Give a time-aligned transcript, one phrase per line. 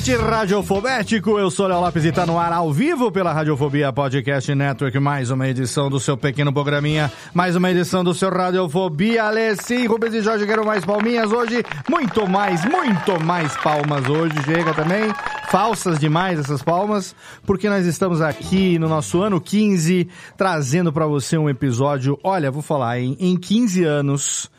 [0.00, 1.38] Ouvinte radiofobético.
[1.38, 4.98] Eu sou Léo Lopes e tá no ar ao vivo pela Radiofobia Podcast Network.
[4.98, 7.12] Mais uma edição do seu pequeno programinha.
[7.34, 9.24] Mais uma edição do seu Radiofobia.
[9.24, 11.62] Alessim, Rubens e Jorge quero mais palminhas hoje.
[11.86, 14.42] Muito mais, muito mais palmas hoje.
[14.42, 15.12] Chega também.
[15.50, 17.14] Falsas demais essas palmas,
[17.44, 22.18] porque nós estamos aqui no nosso ano 15, trazendo pra você um episódio.
[22.24, 24.50] Olha, vou falar, em, em 15 anos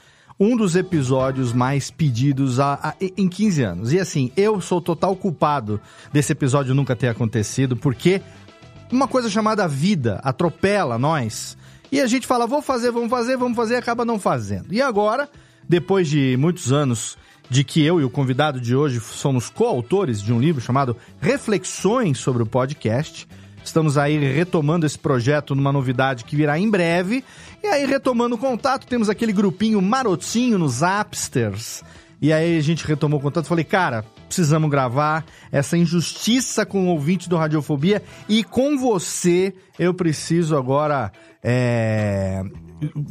[0.43, 3.93] um dos episódios mais pedidos a- a- em 15 anos.
[3.93, 5.79] E assim, eu sou total culpado
[6.11, 8.19] desse episódio nunca ter acontecido, porque
[8.91, 11.55] uma coisa chamada vida atropela nós.
[11.91, 14.73] E a gente fala, vou fazer, vamos fazer, vamos fazer, e acaba não fazendo.
[14.73, 15.29] E agora,
[15.69, 20.33] depois de muitos anos de que eu e o convidado de hoje somos coautores de
[20.33, 23.27] um livro chamado Reflexões sobre o Podcast,
[23.63, 27.23] Estamos aí retomando esse projeto numa novidade que virá em breve.
[27.63, 31.83] E aí, retomando o contato, temos aquele grupinho marotinho nos Appsters.
[32.21, 36.85] E aí a gente retomou o contato e falei, cara, precisamos gravar essa injustiça com
[36.85, 38.03] o ouvinte do Radiofobia.
[38.29, 41.11] E com você, eu preciso agora.
[41.43, 42.43] É...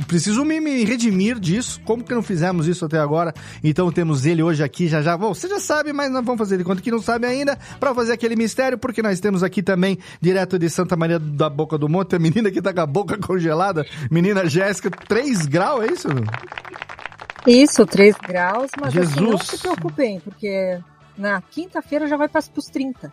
[0.06, 1.80] Preciso me, me redimir disso.
[1.84, 3.32] Como que não fizemos isso até agora?
[3.62, 5.16] Então temos ele hoje aqui já já.
[5.16, 7.94] Bom, você já sabe, mas nós vamos fazer de conta que não sabe ainda para
[7.94, 11.88] fazer aquele mistério, porque nós temos aqui também, direto de Santa Maria da Boca do
[11.88, 16.08] Monte, a menina que tá com a boca congelada, menina Jéssica, 3 graus, é isso?
[17.46, 19.42] Isso, 3 graus, mas assim, não Jesus.
[19.48, 20.78] se preocupem, porque
[21.16, 23.12] na quinta-feira já vai para os 30.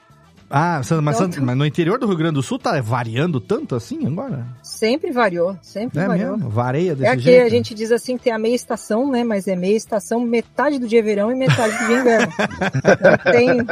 [0.50, 4.08] Ah, mas, Então- mas no interior do Rio Grande do Sul tá variando tanto assim
[4.08, 4.46] agora?
[4.64, 6.38] Sempre variou, sempre É variou.
[6.38, 6.50] mesmo?
[6.50, 7.46] Vareia desse É que jeito?
[7.46, 9.26] a gente diz assim que tem a meia estação, né?
[9.26, 12.34] Mas é meia estação, metade do dia é verão e metade do dia é inverno.
[13.26, 13.68] Não tem,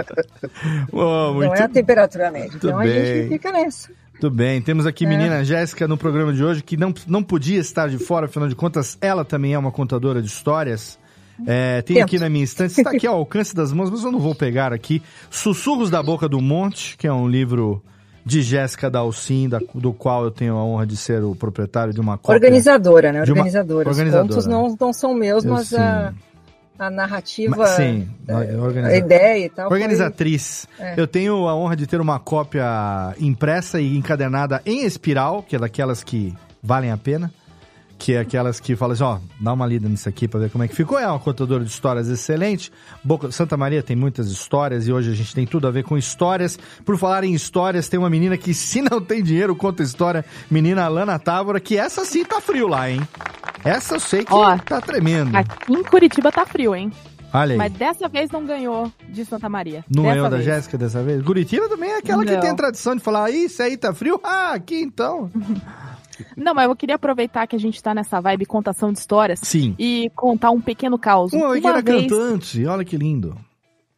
[0.91, 2.49] Oh, muito não é a temperatura média.
[2.51, 3.05] muito Então a bem.
[3.05, 3.89] gente fica nessa.
[4.11, 5.07] Muito bem, temos aqui É.
[5.09, 8.55] menina Jéssica no programa de hoje, que não, não podia estar de fora, afinal de
[8.55, 10.97] contas, ela também é uma contadora de histórias.
[11.45, 14.19] É, tem aqui na minha estante, está aqui ao alcance das mãos, mas eu não
[14.19, 15.01] vou pegar aqui.
[15.29, 17.83] Sussurros da Boca do Monte, que é um livro
[18.25, 21.99] de Jéssica Dalcin, da- do qual eu tenho a honra de ser o proprietário de
[21.99, 22.35] uma cópia.
[22.35, 23.23] Organizadora, né?
[23.23, 23.89] de uma- Organizadora.
[23.89, 24.29] organizadora.
[24.29, 25.75] Os contos não, não são meus, Eu mas sim.
[25.77, 26.13] a,
[26.79, 29.67] a narrativa, Mas, sim, é a organiza- ideia e tal.
[29.69, 30.67] foi- Organizatriz.
[30.79, 30.93] É.
[30.97, 32.65] Eu tenho a honra de ter uma cópia
[33.19, 37.31] impressa e encadenada em espiral, que é daquelas que valem a pena.
[37.97, 40.63] Que é aquelas que falam assim, ó, dá uma lida nisso aqui pra ver como
[40.63, 40.99] é que ficou.
[40.99, 42.71] É uma contadora de histórias excelente.
[43.03, 45.97] Boca, Santa Maria tem muitas histórias e hoje a gente tem tudo a ver com
[45.97, 46.59] histórias.
[46.83, 50.25] Por falar em histórias, tem uma menina que se não tem dinheiro, conta história.
[50.51, 53.01] Menina Alana Távora, que essa sim tá frio lá, hein?
[53.63, 55.35] Essa eu sei que Ó, tá tremendo.
[55.35, 56.91] Aqui em Curitiba tá frio, hein?
[57.33, 57.57] Olha aí.
[57.57, 59.83] Mas dessa vez não ganhou de Santa Maria.
[59.89, 60.45] Não dessa ganhou da vez.
[60.45, 61.23] Jéssica dessa vez?
[61.23, 62.39] Curitiba também é aquela que Não.
[62.41, 64.19] tem a tradição de falar, "Ih, isso aí tá frio?
[64.23, 65.31] Ah, aqui então.
[66.35, 69.75] Não, mas eu queria aproveitar que a gente tá nessa vibe contação de histórias Sim.
[69.79, 71.33] e contar um pequeno caos.
[71.33, 73.37] Um que uma, era vez, cantante, olha que lindo.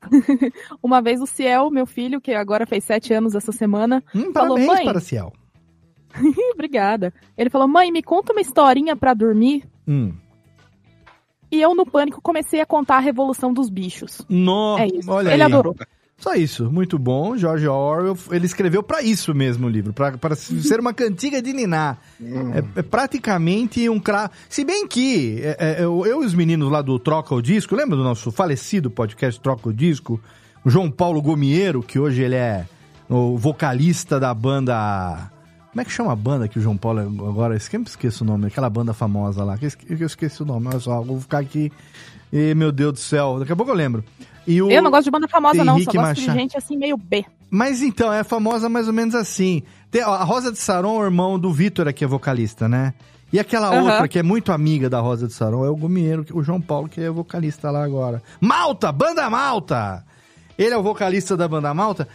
[0.81, 4.58] uma vez o Ciel, meu filho, que agora fez sete anos essa semana, Hum, Falou,
[4.60, 4.86] mãe.
[4.86, 5.34] para Ciel.
[6.54, 7.14] obrigada.
[7.38, 9.64] Ele falou: mãe, me conta uma historinha pra dormir.
[9.88, 10.14] Hum.
[11.52, 14.25] E eu, no pânico, comecei a contar a Revolução dos Bichos.
[14.28, 15.10] Nossa, É isso.
[15.10, 15.52] olha Ele aí.
[15.52, 15.75] adorou.
[16.19, 17.38] Só isso, muito bom.
[17.38, 21.96] George Orwell, ele escreveu pra isso mesmo o livro, pra ser uma cantiga de niná.
[22.19, 24.31] É, é praticamente um cra...
[24.50, 27.75] Se bem que é, é, eu, eu e os meninos lá do Troca o Disco,
[27.75, 30.19] lembra do nosso falecido podcast Troca o Disco?
[30.66, 32.66] O João Paulo Gomiero, que hoje ele é
[33.08, 35.31] o vocalista da banda
[35.69, 37.00] Como é que chama a banda que o João Paulo
[37.30, 37.54] agora?
[37.54, 39.56] Eu sempre esqueço o nome, aquela banda famosa lá.
[39.88, 41.72] eu esqueci o nome, olha só, vou ficar aqui.
[42.34, 44.04] E, meu Deus do céu, daqui a pouco eu lembro.
[44.48, 44.72] E o...
[44.72, 45.78] Eu não gosto de banda famosa, não.
[45.80, 46.16] Só gosto Machado.
[46.16, 47.26] de gente assim, meio B.
[47.52, 49.62] Mas então, é famosa mais ou menos assim.
[49.92, 52.94] Tem, ó, a Rosa de Saron é o irmão do Vitor aqui, é vocalista, né?
[53.32, 53.84] E aquela Aham.
[53.84, 56.88] outra que é muito amiga da Rosa de Saron é o Gumieiro, o João Paulo,
[56.88, 58.24] que é vocalista lá agora.
[58.40, 58.90] Malta!
[58.92, 60.06] Banda Malta!
[60.58, 62.08] Ele é o vocalista da Banda Malta.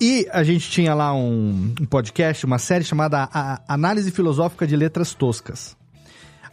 [0.00, 4.74] E a gente tinha lá um, um podcast, uma série chamada A- Análise Filosófica de
[4.74, 5.76] Letras Toscas.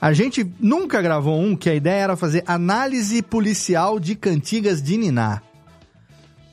[0.01, 4.97] A gente nunca gravou um que a ideia era fazer análise policial de cantigas de
[4.97, 5.43] Niná.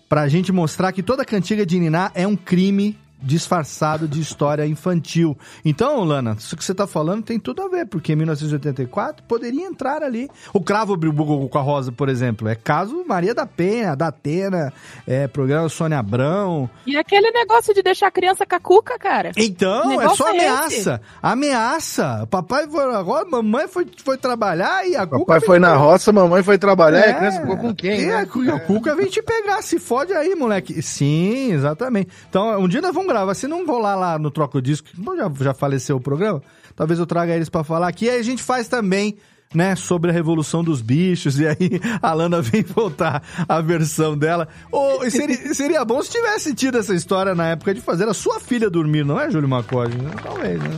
[0.07, 5.37] Pra gente mostrar que toda cantiga de Niná é um crime disfarçado de história infantil.
[5.65, 9.67] Então, Lana, isso que você tá falando tem tudo a ver, porque em 1984 poderia
[9.67, 10.29] entrar ali.
[10.53, 14.73] O Cravo Bribugo com a Rosa, por exemplo, é caso Maria da Penha, da Atena,
[15.07, 16.69] é programa Sônia Abrão.
[16.87, 19.33] E aquele negócio de deixar a criança com a cuca, cara.
[19.37, 21.01] Então, é só é ameaça.
[21.23, 22.27] Ameaça.
[22.31, 26.43] Papai foi agora, mamãe foi, foi trabalhar e a Papai Cuca foi na roça, mamãe
[26.43, 27.09] foi trabalhar, É.
[27.09, 28.17] e a criança ficou com quem, E né?
[28.17, 30.81] a, Cu- a Cuca vem te pegar, se fode aí, moleque.
[30.83, 32.11] Sim, exatamente.
[32.29, 33.35] Então, um dia nós vamos gravar.
[33.35, 36.43] Se não rolar lá no Troca o Disco, já, já faleceu o programa,
[36.77, 38.07] talvez eu traga eles pra falar aqui.
[38.07, 39.17] E aí a gente faz também,
[39.55, 41.39] né, sobre a Revolução dos Bichos.
[41.39, 44.49] E aí a Lana vem voltar a versão dela.
[44.71, 48.41] Ou, seria, seria bom se tivesse tido essa história na época de fazer a sua
[48.41, 49.97] filha dormir, não é, Júlio Macode?
[49.97, 50.11] Né?
[50.23, 50.71] Talvez, né?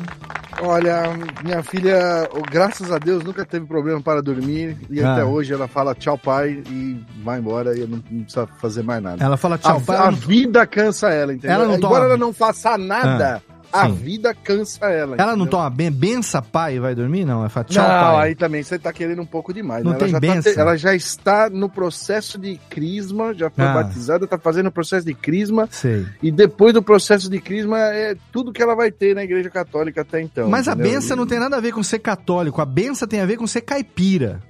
[0.63, 1.05] Olha,
[1.43, 4.77] minha filha, oh, graças a Deus, nunca teve problema para dormir.
[4.91, 5.13] E Ah.
[5.15, 9.03] até hoje ela fala tchau, pai, e vai embora e não, não precisa fazer mais
[9.03, 9.25] nada.
[9.25, 9.97] Ela fala tchau, a, pai.
[9.97, 11.55] a não- vida cansa ela, entendeu?
[11.57, 13.95] Ela não Embora toma- ela não faça nada, a sim.
[13.95, 15.17] vida cansa ela.
[15.17, 15.51] Ela não entendeu?
[15.59, 17.25] toma ben, bença pai e vai dormir?
[17.25, 18.29] Não, é tchau, não, pai.
[18.29, 19.85] aí também você tá querendo um pouco demais.
[19.85, 19.99] Não né?
[19.99, 20.53] tem ela, já tá benção.
[20.53, 23.75] te- ela já está no processo de crisma, já foi Ah.
[23.75, 25.69] batizada, tá fazendo o processo de crisma.
[25.71, 26.07] Sei.
[26.23, 30.01] E depois do processo de crisma é tudo que ela vai ter na igreja católica
[30.03, 30.49] até então.
[30.49, 30.93] Mas a entendeu?
[30.93, 32.61] benção não tem nada a ver com ser católico.
[32.61, 34.41] A benção tem a ver com ser caipira.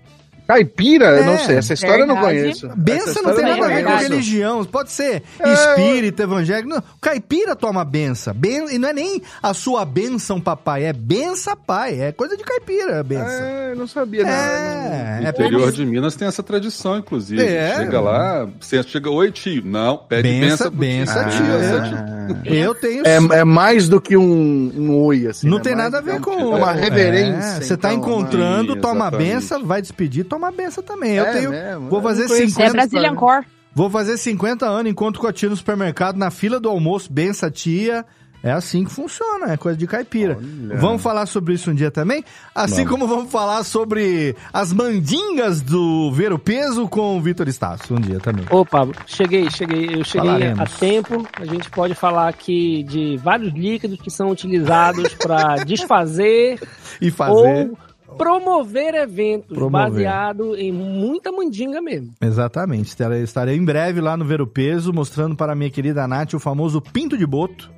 [0.50, 1.06] Caipira?
[1.18, 1.38] Eu não É.
[1.38, 2.68] sei, essa história eu não conheço.
[2.76, 4.64] Benção não tem nada a ver com religião.
[4.64, 5.52] Pode ser É.
[5.52, 6.68] espírita, evangélico.
[6.68, 6.82] Não.
[7.00, 8.34] Caipira toma benção.
[8.34, 8.66] Ben...
[8.74, 10.84] E não é nem a sua benção, papai.
[10.86, 12.00] É benção, pai.
[12.00, 13.28] É coisa de caipira, a benção.
[13.28, 14.22] É, eu não sabia.
[14.22, 15.72] É, No é interior benção.
[15.72, 17.42] de Minas tem essa tradição, inclusive.
[17.44, 17.76] É.
[17.76, 19.62] Chega lá, você chega, oi tio.
[19.64, 21.20] Não, pede Bença, benção.
[21.20, 21.44] bença, tio.
[21.44, 22.64] tio, Bença, é.
[22.64, 23.06] Eu tenho.
[23.06, 25.48] É, é mais do que um, um oi, assim.
[25.48, 25.62] Não né?
[25.64, 26.32] tem Mais- nada a ver é um- com.
[26.32, 27.58] É uma reverência.
[27.58, 31.12] É, Você tá então, encontrando, Sim, toma benção, vai despedir, toma a benção também.
[31.14, 31.50] Eu É tenho.
[31.50, 31.88] mesmo?
[31.88, 32.68] Vou Eu fazer não conheço 50.
[32.68, 33.46] É Brazilian Core.
[33.74, 37.50] Vou fazer 50 anos enquanto com a tia no supermercado, na fila do almoço, bença
[37.50, 38.04] tia.
[38.42, 40.38] É assim que funciona, é coisa de caipira.
[40.78, 42.24] Vamos falar sobre isso um dia também?
[42.54, 47.94] Assim como vamos falar sobre as mandingas do Ver o Peso com o Vitor Estácio
[47.94, 48.46] um dia também.
[48.50, 49.94] Opa, cheguei, cheguei.
[49.94, 50.60] Eu cheguei Falaremos.
[50.60, 51.26] a tempo.
[51.38, 56.58] A gente pode falar aqui de vários líquidos que são utilizados para desfazer
[56.98, 57.68] E fazer.
[57.68, 57.78] ou
[58.16, 59.90] promover eventos Promover.
[59.90, 62.10] baseado em muita mandinga mesmo.
[62.20, 62.94] Exatamente.
[63.22, 66.38] Estarei, em breve lá no Ver o Peso, mostrando para a minha querida Nath o
[66.40, 67.70] famoso pinto de boto,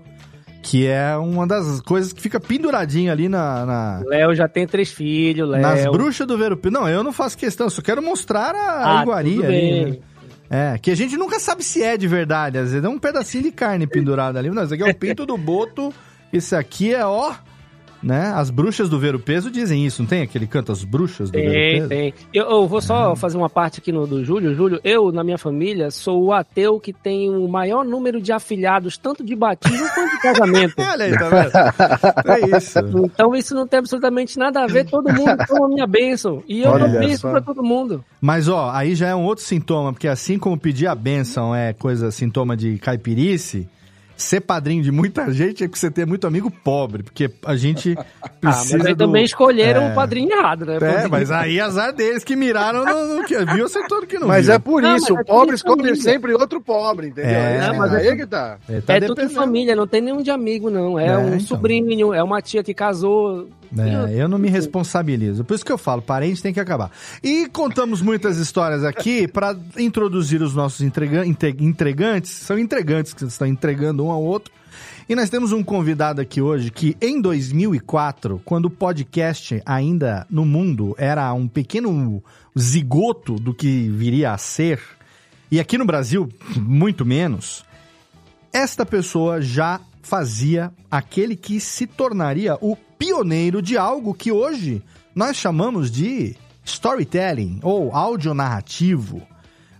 [0.63, 4.91] que é uma das coisas que fica penduradinho ali na, na- Léo já tem três
[4.91, 5.61] filhos, Léo.
[5.63, 6.73] nas bruxas do Ver o Peso.
[6.75, 9.91] Não, eu não faço questão, só quero mostrar a Ah, iguaria ali.
[9.93, 9.99] né?
[10.55, 12.59] É, que a gente nunca sabe se é de verdade.
[12.59, 14.51] Às vezes é um pedacinho de carne pendurado ali.
[14.51, 15.93] Não, esse aqui é o pinto do boto.
[16.31, 17.33] Esse aqui é, ó.
[18.03, 18.33] Né?
[18.35, 21.39] As bruxas do Ver o Peso dizem isso, não tem aquele canto As Bruxas do
[21.39, 21.89] Ver o Tem, Peso?
[21.89, 22.15] tem.
[22.35, 24.55] Eu, eu vou só fazer uma parte aqui no, do Júlio.
[24.55, 28.97] Júlio, eu, na minha família, sou o ateu que tem o maior número de afilhados,
[28.99, 30.75] tanto de batismo quanto de casamento.
[30.83, 32.53] Olha aí, tá vendo?
[32.53, 32.79] É isso.
[33.05, 36.43] Então isso não tem absolutamente nada a ver, todo mundo toma a minha bênção.
[36.49, 38.05] E eu Olha dou bênção pra todo mundo.
[38.21, 41.73] Mas, ó, aí já é um outro sintoma, porque assim como pedir a bênção é
[41.73, 43.69] coisa, sintoma de caipirice,
[44.23, 47.97] ser padrinho de muita gente é que você tem muito amigo pobre, porque a gente
[48.23, 49.05] Ah, precisa mas aí do...
[49.07, 49.93] também escolheram É.
[49.93, 50.79] o padrinho errado, né?
[50.81, 54.27] É, mas aí azar deles que miraram no, no que viu, acertou no que não
[54.29, 54.55] Mas viu.
[54.55, 56.03] é por Não, isso, mas o é pobre escolhe família.
[56.03, 57.31] sempre outro pobre, entendeu?
[57.31, 58.59] É, Esse- mas é aí tudo- que tá.
[58.69, 59.35] É, tá é tudo dependendo.
[59.41, 60.99] família, não tem nenhum de amigo, não.
[60.99, 61.41] É, É, um então.
[61.41, 63.49] sobrinho, é uma tia que casou.
[63.79, 65.45] É, eu não me responsabilizo.
[65.45, 66.91] Por isso que eu falo, parente tem que acabar.
[67.23, 72.31] E contamos muitas histórias aqui para introduzir os nossos entrega- entregantes.
[72.31, 74.53] São entregantes que estão entregando um ao outro.
[75.09, 80.45] E nós temos um convidado aqui hoje que em 2004, quando o podcast ainda no
[80.45, 82.23] mundo era um pequeno
[82.59, 84.81] zigoto do que viria a ser,
[85.51, 87.65] e aqui no Brasil, muito menos,
[88.53, 94.83] esta pessoa já fazia aquele que se tornaria o pioneiro de algo que hoje
[95.15, 99.23] nós chamamos de storytelling ou áudio narrativo.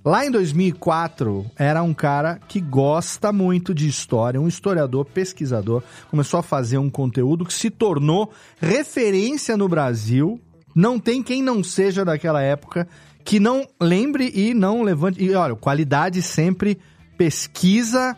[0.05, 6.41] Lá em 2004, era um cara que gosta muito de história, um historiador, pesquisador, começou
[6.41, 10.41] a fazer um conteúdo que se tornou referência no Brasil.
[10.75, 12.89] Não tem quem não seja daquela época
[13.25, 15.23] que não lembre e não levante.
[15.23, 16.79] E olha, qualidade sempre,
[17.17, 18.17] pesquisa,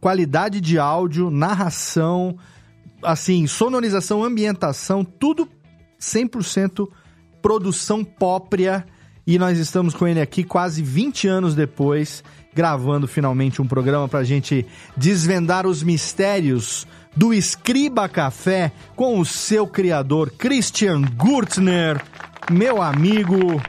[0.00, 2.36] qualidade de áudio, narração,
[3.02, 5.48] assim, sonorização, ambientação, tudo
[6.00, 6.88] 100%
[7.42, 8.84] produção própria.
[9.26, 14.20] E nós estamos com ele aqui quase 20 anos depois, gravando finalmente um programa para
[14.20, 14.66] a gente
[14.96, 22.02] desvendar os mistérios do Escriba Café com o seu criador, Christian Gurtner,
[22.50, 23.60] meu amigo.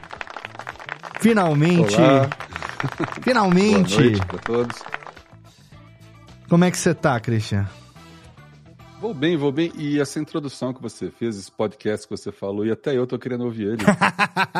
[1.20, 1.96] Finalmente.
[1.96, 2.28] Olá.
[3.22, 3.94] Finalmente.
[3.94, 5.01] Boa noite pra todos.
[6.52, 7.66] Como é que você tá, Christian?
[9.00, 9.72] Vou bem, vou bem.
[9.74, 13.18] E essa introdução que você fez, esse podcast que você falou, e até eu tô
[13.18, 13.78] querendo ouvir ele.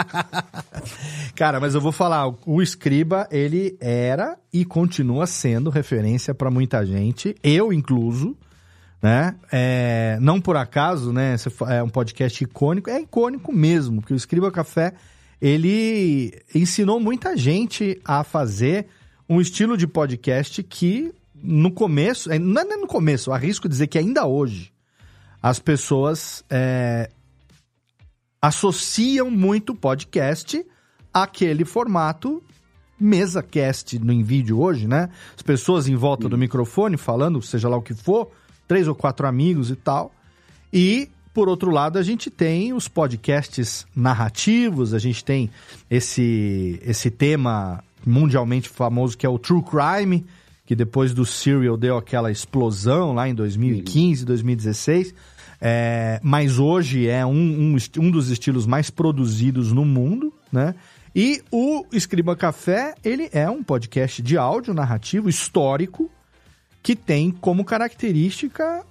[1.36, 6.82] Cara, mas eu vou falar, o Escriba, ele era e continua sendo referência para muita
[6.86, 8.34] gente, eu incluso,
[9.02, 9.36] né?
[9.52, 11.36] É, não por acaso, né?
[11.68, 14.94] É um podcast icônico, é icônico mesmo, porque o Escriba Café,
[15.42, 18.86] ele ensinou muita gente a fazer
[19.28, 23.88] um estilo de podcast que no começo, é, não é nem no começo, arrisco dizer
[23.88, 24.72] que ainda hoje
[25.42, 27.10] as pessoas é,
[28.40, 30.64] associam muito podcast
[31.12, 32.42] àquele formato
[32.98, 35.08] mesa cast no em vídeo hoje, né?
[35.36, 38.30] As pessoas em volta do microfone falando, seja lá o que for,
[38.68, 40.14] três ou quatro amigos e tal.
[40.72, 45.50] E por outro lado, a gente tem os podcasts narrativos, a gente tem
[45.90, 50.24] esse esse tema mundialmente famoso que é o true crime,
[50.64, 55.14] que depois do Serial deu aquela explosão lá em 2015, 2016.
[55.60, 60.74] É, mas hoje é um, um, um dos estilos mais produzidos no mundo, né?
[61.14, 66.10] E o Escriba Café, ele é um podcast de áudio narrativo histórico
[66.82, 68.84] que tem como característica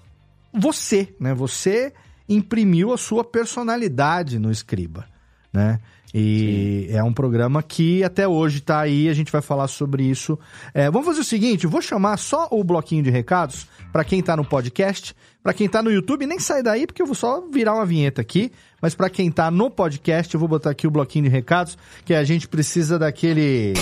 [0.54, 1.34] você, né?
[1.34, 1.94] Você
[2.30, 5.06] imprimiu a sua personalidade no Escriba,
[5.52, 5.80] né?
[6.14, 10.38] E é um programa que até hoje tá aí, a gente vai falar sobre isso.
[10.74, 14.22] É, vamos fazer o seguinte, eu vou chamar só o bloquinho de recados para quem
[14.22, 17.42] tá no podcast, para quem tá no YouTube, nem sai daí porque eu vou só
[17.52, 18.52] virar uma vinheta aqui,
[18.82, 22.14] mas para quem tá no podcast, eu vou botar aqui o bloquinho de recados, que
[22.14, 23.74] a gente precisa daquele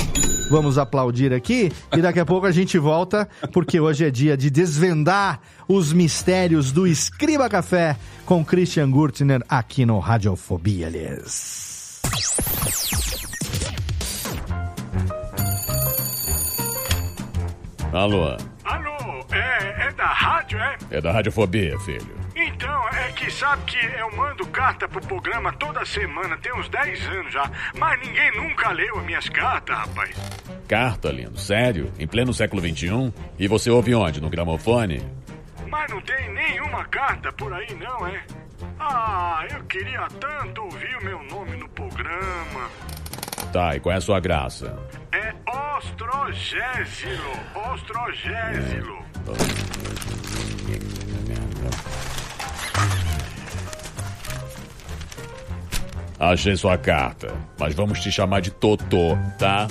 [0.50, 4.50] vamos aplaudir aqui e daqui a pouco a gente volta, porque hoje é dia de
[4.50, 7.96] desvendar os mistérios do Escriba Café
[8.26, 11.69] com Christian Gurtner aqui no Radiofobia, aliás.
[17.92, 20.78] Alô, Alô, é, é da rádio, é?
[20.92, 22.20] é da Radiofobia, filho.
[22.36, 27.08] Então, é que sabe que eu mando carta pro programa toda semana, tem uns 10
[27.08, 30.16] anos já, mas ninguém nunca leu as minhas cartas, rapaz.
[30.68, 31.92] Carta, lindo, sério?
[31.98, 33.12] Em pleno século XXI?
[33.40, 34.22] E você ouve onde?
[34.22, 35.02] No gramofone?
[35.68, 38.22] Mas não tem nenhuma carta por aí, não, é?
[38.80, 42.70] Ah, eu queria tanto ouvir o meu nome no programa.
[43.52, 44.78] Tá, e qual é a sua graça?
[45.12, 45.34] É
[45.78, 47.34] Ostrogésilo,
[47.74, 49.00] Ostrogésilo.
[56.20, 59.68] Achei sua carta, mas vamos te chamar de Totô, tá?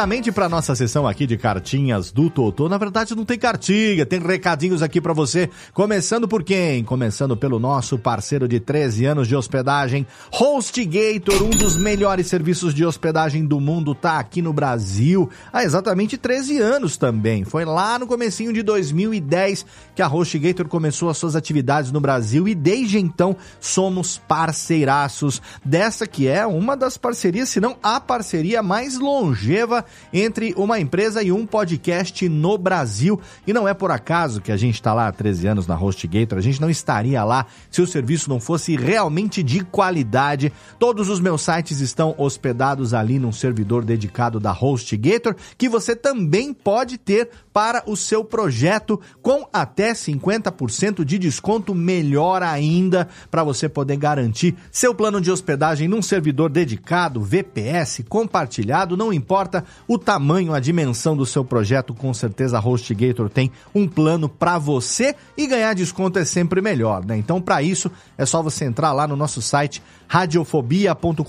[0.00, 2.70] Rapidamente para nossa sessão aqui de cartinhas do Totô.
[2.70, 5.50] Na verdade, não tem cartinha, tem recadinhos aqui para você.
[5.74, 6.82] Começando por quem?
[6.82, 12.82] Começando pelo nosso parceiro de 13 anos de hospedagem, HostGator, um dos melhores serviços de
[12.82, 17.44] hospedagem do mundo, tá aqui no Brasil há exatamente 13 anos também.
[17.44, 22.48] Foi lá no comecinho de 2010 que a HostGator começou as suas atividades no Brasil
[22.48, 28.62] e desde então somos parceiraços dessa que é uma das parcerias, se não a parceria
[28.62, 33.20] mais longeva entre uma empresa e um podcast no Brasil.
[33.46, 36.38] E não é por acaso que a gente está lá há 13 anos na HostGator,
[36.38, 40.52] a gente não estaria lá se o serviço não fosse realmente de qualidade.
[40.78, 46.52] Todos os meus sites estão hospedados ali num servidor dedicado da HostGator, que você também
[46.52, 53.68] pode ter para o seu projeto com até 50% de desconto, melhor ainda, para você
[53.68, 60.54] poder garantir seu plano de hospedagem num servidor dedicado, VPS, compartilhado, não importa o tamanho,
[60.54, 65.46] a dimensão do seu projeto, com certeza a HostGator tem um plano para você e
[65.46, 67.16] ganhar desconto é sempre melhor, né?
[67.16, 71.22] Então, para isso, é só você entrar lá no nosso site radiofobia.com.br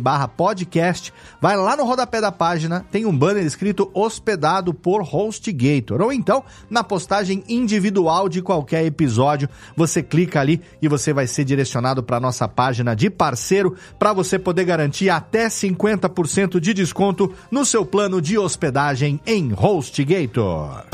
[0.00, 6.02] barra podcast, vai lá no rodapé da página, tem um banner escrito hospedado por HostGator,
[6.02, 11.44] ou então na postagem individual de qualquer episódio, você clica ali e você vai ser
[11.44, 17.61] direcionado para nossa página de parceiro para você poder garantir até 50% de desconto no
[17.64, 20.84] seu plano de hospedagem em HostGator.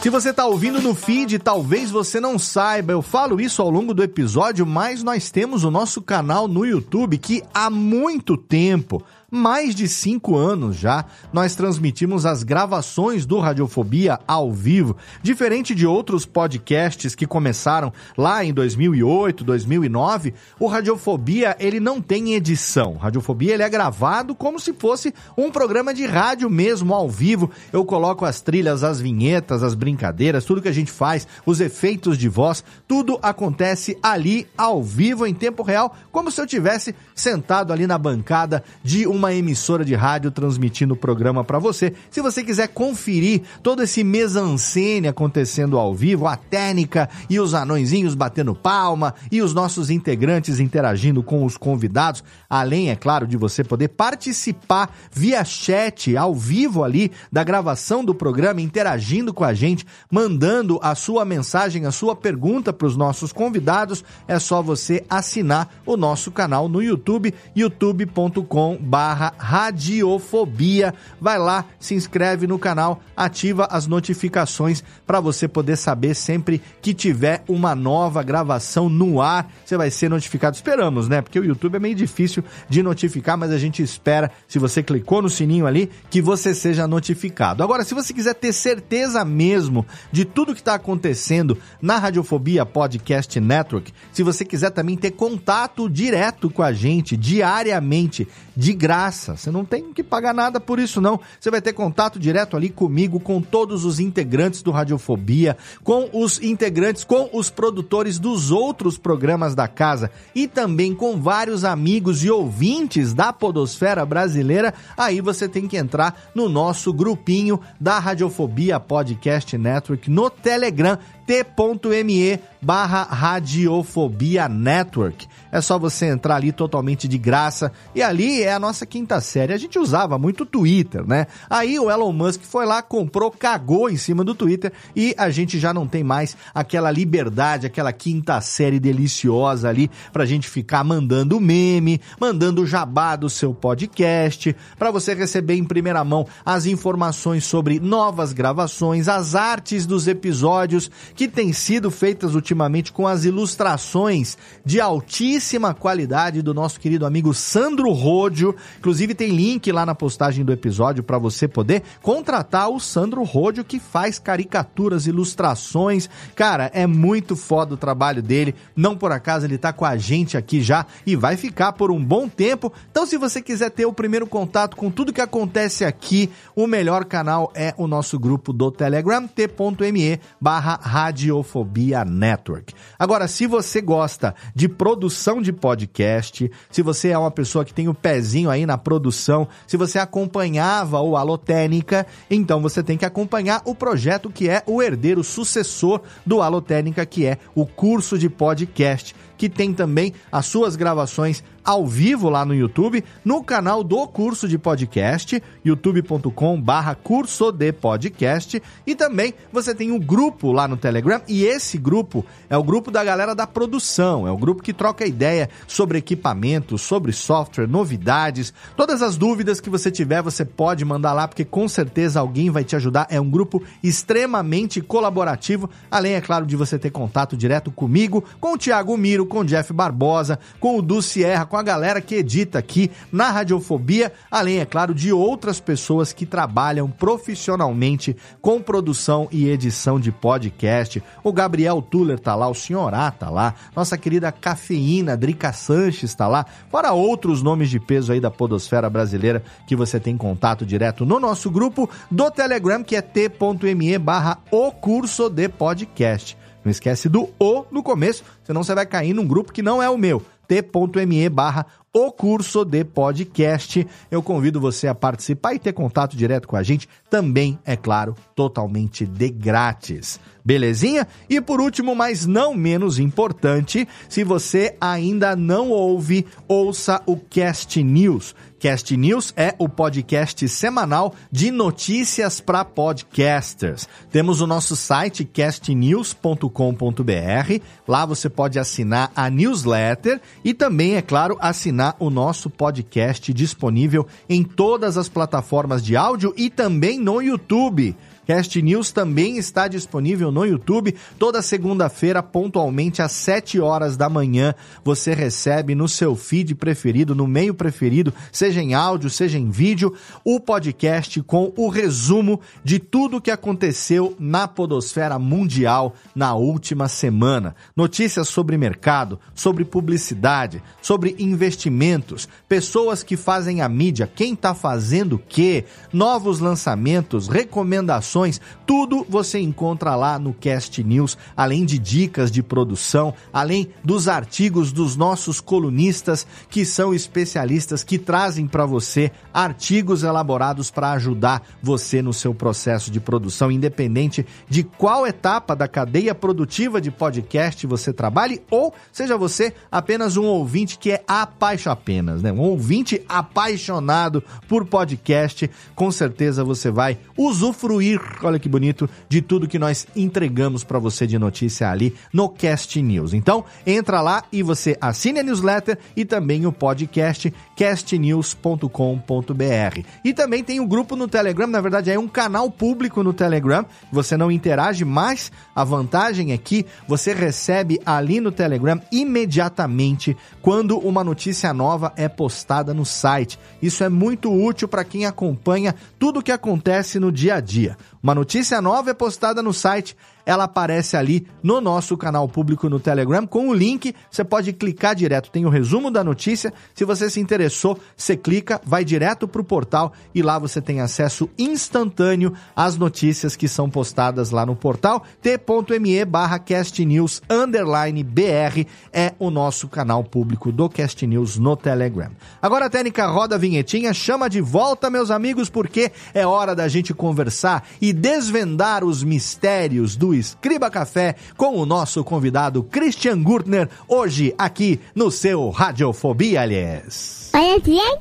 [0.00, 3.92] Se você está ouvindo no feed, talvez você não saiba, eu falo isso ao longo
[3.92, 9.74] do episódio, mas nós temos o nosso canal no YouTube que há muito tempo mais
[9.74, 16.24] de cinco anos já, nós transmitimos as gravações do Radiofobia ao vivo, diferente de outros
[16.24, 20.32] podcasts que começaram lá em 2008, 2009.
[20.58, 22.96] O Radiofobia ele não tem edição.
[22.96, 27.50] Radiofobia ele é gravado como se fosse um programa de rádio mesmo ao vivo.
[27.70, 32.16] Eu coloco as trilhas, as vinhetas, as brincadeiras, tudo que a gente faz, os efeitos
[32.16, 37.74] de voz, tudo acontece ali ao vivo em tempo real, como se eu tivesse sentado
[37.74, 41.92] ali na bancada de um uma emissora de rádio transmitindo o programa para você.
[42.10, 48.14] Se você quiser conferir todo esse mesancene acontecendo ao vivo, a técnica e os anõezinhos
[48.14, 53.64] batendo palma e os nossos integrantes interagindo com os convidados, além, é claro, de você
[53.64, 59.84] poder participar via chat ao vivo ali da gravação do programa, interagindo com a gente,
[60.10, 65.68] mandando a sua mensagem, a sua pergunta para os nossos convidados, é só você assinar
[65.84, 70.92] o nosso canal no YouTube, youtube.com.br barra radiofobia.
[71.18, 76.92] Vai lá, se inscreve no canal, ativa as notificações para você poder saber sempre que
[76.92, 79.50] tiver uma nova gravação no ar.
[79.64, 80.56] Você vai ser notificado.
[80.56, 81.22] Esperamos, né?
[81.22, 85.22] Porque o YouTube é meio difícil de notificar, mas a gente espera, se você clicou
[85.22, 87.62] no sininho ali, que você seja notificado.
[87.62, 93.40] Agora, se você quiser ter certeza mesmo de tudo que está acontecendo na Radiofobia Podcast
[93.40, 99.36] Network, se você quiser também ter contato direto com a gente diariamente, de graça, graça.
[99.36, 101.20] Você não tem que pagar nada por isso, não.
[101.38, 106.42] Você vai ter contato direto ali comigo, com todos os integrantes do Radiofobia, com os
[106.42, 112.30] integrantes, com os produtores dos outros programas da casa e também com vários amigos e
[112.30, 114.74] ouvintes da Podosfera Brasileira.
[114.96, 122.40] Aí você tem que entrar no nosso grupinho da Radiofobia Podcast Network no Telegram t.me
[122.60, 125.28] barra Radiofobia Network.
[125.52, 127.70] É só você entrar ali totalmente de graça.
[127.94, 129.52] E ali é a nossa quinta série.
[129.52, 131.26] A gente usava muito o Twitter, né?
[131.48, 135.58] Aí o Elon Musk foi lá, comprou, cagou em cima do Twitter e a gente
[135.58, 141.38] já não tem mais aquela liberdade, aquela quinta série deliciosa ali pra gente ficar mandando
[141.38, 147.78] meme, mandando jabá do seu podcast, para você receber em primeira mão as informações sobre
[147.78, 154.80] novas gravações, as artes dos episódios que têm sido feitas ultimamente com as ilustrações de
[154.80, 158.54] altíssima qualidade do nosso querido amigo Sandro Rodio.
[158.78, 163.64] Inclusive tem link lá na postagem do episódio para você poder contratar o Sandro Rodio
[163.64, 166.08] que faz caricaturas, ilustrações.
[166.36, 168.54] Cara, é muito foda o trabalho dele.
[168.76, 172.00] Não por acaso ele tá com a gente aqui já e vai ficar por um
[172.00, 172.72] bom tempo.
[172.92, 177.04] Então se você quiser ter o primeiro contato com tudo que acontece aqui, o melhor
[177.04, 180.78] canal é o nosso grupo do Telegram, t.me barra
[181.08, 182.74] Radiofobia Network.
[182.98, 187.88] Agora, se você gosta de produção de podcast, se você é uma pessoa que tem
[187.88, 193.62] o pezinho aí na produção, se você acompanhava o Alotênica, então você tem que acompanhar
[193.64, 199.16] o projeto que é o herdeiro sucessor do Alotênica, que é o curso de podcast,
[199.38, 204.48] que tem também as suas gravações ao vivo lá no YouTube, no canal do curso
[204.48, 210.78] de podcast, youtube.com barra curso de podcast, e também você tem um grupo lá no
[210.78, 214.72] Telegram, e esse grupo é o grupo da galera da produção, é o grupo que
[214.72, 220.86] troca ideia sobre equipamentos, sobre software, novidades, todas as dúvidas que você tiver, você pode
[220.86, 226.14] mandar lá, porque com certeza alguém vai te ajudar, é um grupo extremamente colaborativo, além,
[226.14, 229.70] é claro, de você ter contato direto comigo, com o Thiago Miro, com o Jeff
[229.70, 234.64] Barbosa, com o Du Sierra, com a galera que edita aqui na Radiofobia, além, é
[234.64, 241.02] claro, de outras pessoas que trabalham profissionalmente com produção e edição de podcast.
[241.22, 246.26] O Gabriel Tuller tá lá, o Senhorá tá lá, nossa querida Cafeína, Drica Sanches tá
[246.26, 251.04] lá, fora outros nomes de peso aí da podosfera brasileira que você tem contato direto
[251.04, 256.36] no nosso grupo do Telegram, que é t.me barra o curso de podcast.
[256.64, 259.88] Não esquece do O no começo, senão você vai cair num grupo que não é
[259.88, 263.86] o meu t.me barra o curso de podcast.
[264.10, 268.14] Eu convido você a participar e ter contato direto com a gente, também, é claro,
[268.34, 270.18] totalmente de grátis.
[270.44, 271.06] Belezinha?
[271.28, 277.82] E por último, mas não menos importante, se você ainda não ouve, ouça o Cast
[277.82, 278.34] News.
[278.58, 283.88] Cast News é o podcast semanal de notícias para podcasters.
[284.10, 287.62] Temos o nosso site castnews.com.br.
[287.86, 294.06] Lá você pode assinar a newsletter e também, é claro, assinar o nosso podcast disponível
[294.28, 297.96] em todas as plataformas de áudio e também no YouTube.
[298.28, 300.94] Cast News também está disponível no YouTube.
[301.18, 307.26] Toda segunda-feira, pontualmente às 7 horas da manhã, você recebe no seu feed preferido, no
[307.26, 313.16] meio preferido, seja em áudio, seja em vídeo, o podcast com o resumo de tudo
[313.16, 317.56] o que aconteceu na Podosfera Mundial na última semana.
[317.74, 325.14] Notícias sobre mercado, sobre publicidade, sobre investimentos, pessoas que fazem a mídia, quem está fazendo
[325.14, 328.17] o quê, novos lançamentos, recomendações
[328.66, 334.72] tudo você encontra lá no Cast News, além de dicas de produção, além dos artigos
[334.72, 342.02] dos nossos colunistas que são especialistas que trazem para você artigos elaborados para ajudar você
[342.02, 347.92] no seu processo de produção, independente de qual etapa da cadeia produtiva de podcast você
[347.92, 352.32] trabalhe ou seja você apenas um ouvinte que é apaixonado apenas, né?
[352.32, 359.48] Um ouvinte apaixonado por podcast, com certeza você vai usufruir olha que bonito, de tudo
[359.48, 363.14] que nós entregamos para você de notícia ali no Cast News.
[363.14, 369.80] Então, entra lá e você assine a newsletter e também o podcast castnews.com.br.
[370.04, 373.66] E também tem um grupo no Telegram, na verdade é um canal público no Telegram.
[373.90, 380.78] Você não interage, mas a vantagem é que você recebe ali no Telegram imediatamente quando
[380.78, 383.40] uma notícia nova é postada no site.
[383.60, 387.76] Isso é muito útil para quem acompanha tudo o que acontece no dia a dia.
[388.00, 389.96] Uma notícia nova é postada no site
[390.28, 393.94] ela aparece ali no nosso canal público no Telegram com o link.
[394.10, 396.52] Você pode clicar direto, tem o resumo da notícia.
[396.74, 400.82] Se você se interessou, você clica, vai direto para o portal e lá você tem
[400.82, 405.02] acesso instantâneo às notícias que são postadas lá no portal.
[405.22, 412.10] t.me barra castnews underline br é o nosso canal público do Cast News no Telegram.
[412.42, 416.68] Agora a técnica roda a vinhetinha, chama de volta, meus amigos, porque é hora da
[416.68, 423.68] gente conversar e desvendar os mistérios do Escriba Café com o nosso convidado Christian Gurtner,
[423.86, 427.30] hoje aqui no seu Radiofobia, aliás.
[427.34, 427.98] Olha bem,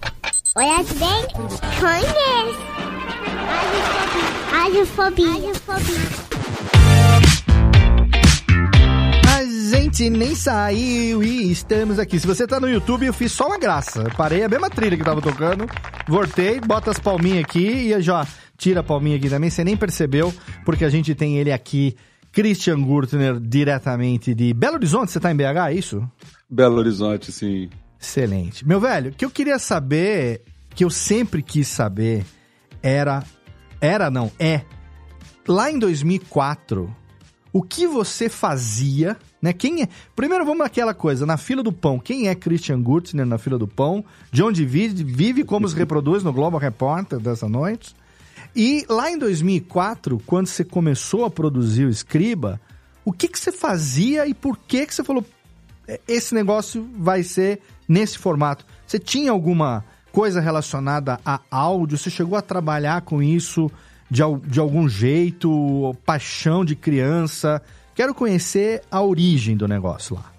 [0.55, 1.27] olha bem,
[1.79, 2.67] conhece.
[4.51, 5.31] Radiofobia.
[5.31, 6.23] Radiofobia.
[6.23, 6.26] A
[9.67, 12.17] gente nem saiu e estamos aqui.
[12.19, 14.03] Se você tá no YouTube, eu fiz só uma graça.
[14.03, 15.65] Eu parei a mesma trilha que tava tocando,
[16.07, 18.25] voltei, bota as palminhas aqui e já
[18.57, 19.49] tira a palminha aqui também.
[19.49, 21.95] Você nem percebeu, porque a gente tem ele aqui
[22.31, 25.11] Christian Gurtner, diretamente de Belo Horizonte.
[25.11, 26.09] Você tá em BH, é isso?
[26.49, 27.69] Belo Horizonte, sim.
[27.99, 28.65] Excelente.
[28.65, 32.25] Meu velho, o que eu queria saber, que eu sempre quis saber,
[32.81, 33.21] era.
[33.81, 34.61] Era, não, é.
[35.45, 36.95] Lá em 2004,
[37.51, 39.53] o que você fazia, né?
[39.53, 39.89] Quem é.
[40.15, 41.99] Primeiro vamos naquela coisa, na fila do pão.
[41.99, 44.03] Quem é Christian Gurtner na fila do pão?
[44.31, 47.95] De onde vive, vive como se reproduz no Global Repórter dessa noite?
[48.55, 52.59] E lá em 2004, quando você começou a produzir o Escriba,
[53.05, 55.23] o que, que você fazia e por que, que você falou
[56.07, 58.65] esse negócio vai ser nesse formato?
[58.85, 61.97] Você tinha alguma coisa relacionada a áudio?
[61.97, 63.71] Você chegou a trabalhar com isso
[64.09, 65.95] de, de algum jeito?
[66.05, 67.61] Paixão de criança?
[67.97, 70.31] Quero conhecer a origem do negócio lá.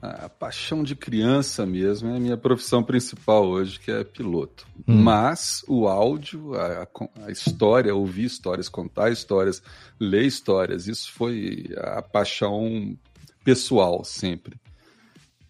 [0.00, 4.66] A paixão de criança mesmo é a minha profissão principal hoje, que é piloto.
[4.88, 5.02] Hum.
[5.02, 6.88] Mas o áudio, a,
[7.26, 9.62] a, história, ouvir histórias, contar histórias,
[10.00, 12.96] ler histórias, isso foi a paixão
[13.44, 14.56] pessoal sempre.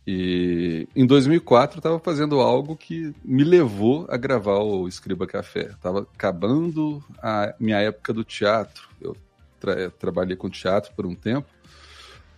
[0.04, 5.66] E em 2004 eu estava fazendo algo que me levou a gravar o Escriba Café.
[5.66, 8.88] Estava acabando a minha época do teatro.
[9.00, 9.16] Eu
[9.60, 11.48] tra trabalhei com teatro por um tempo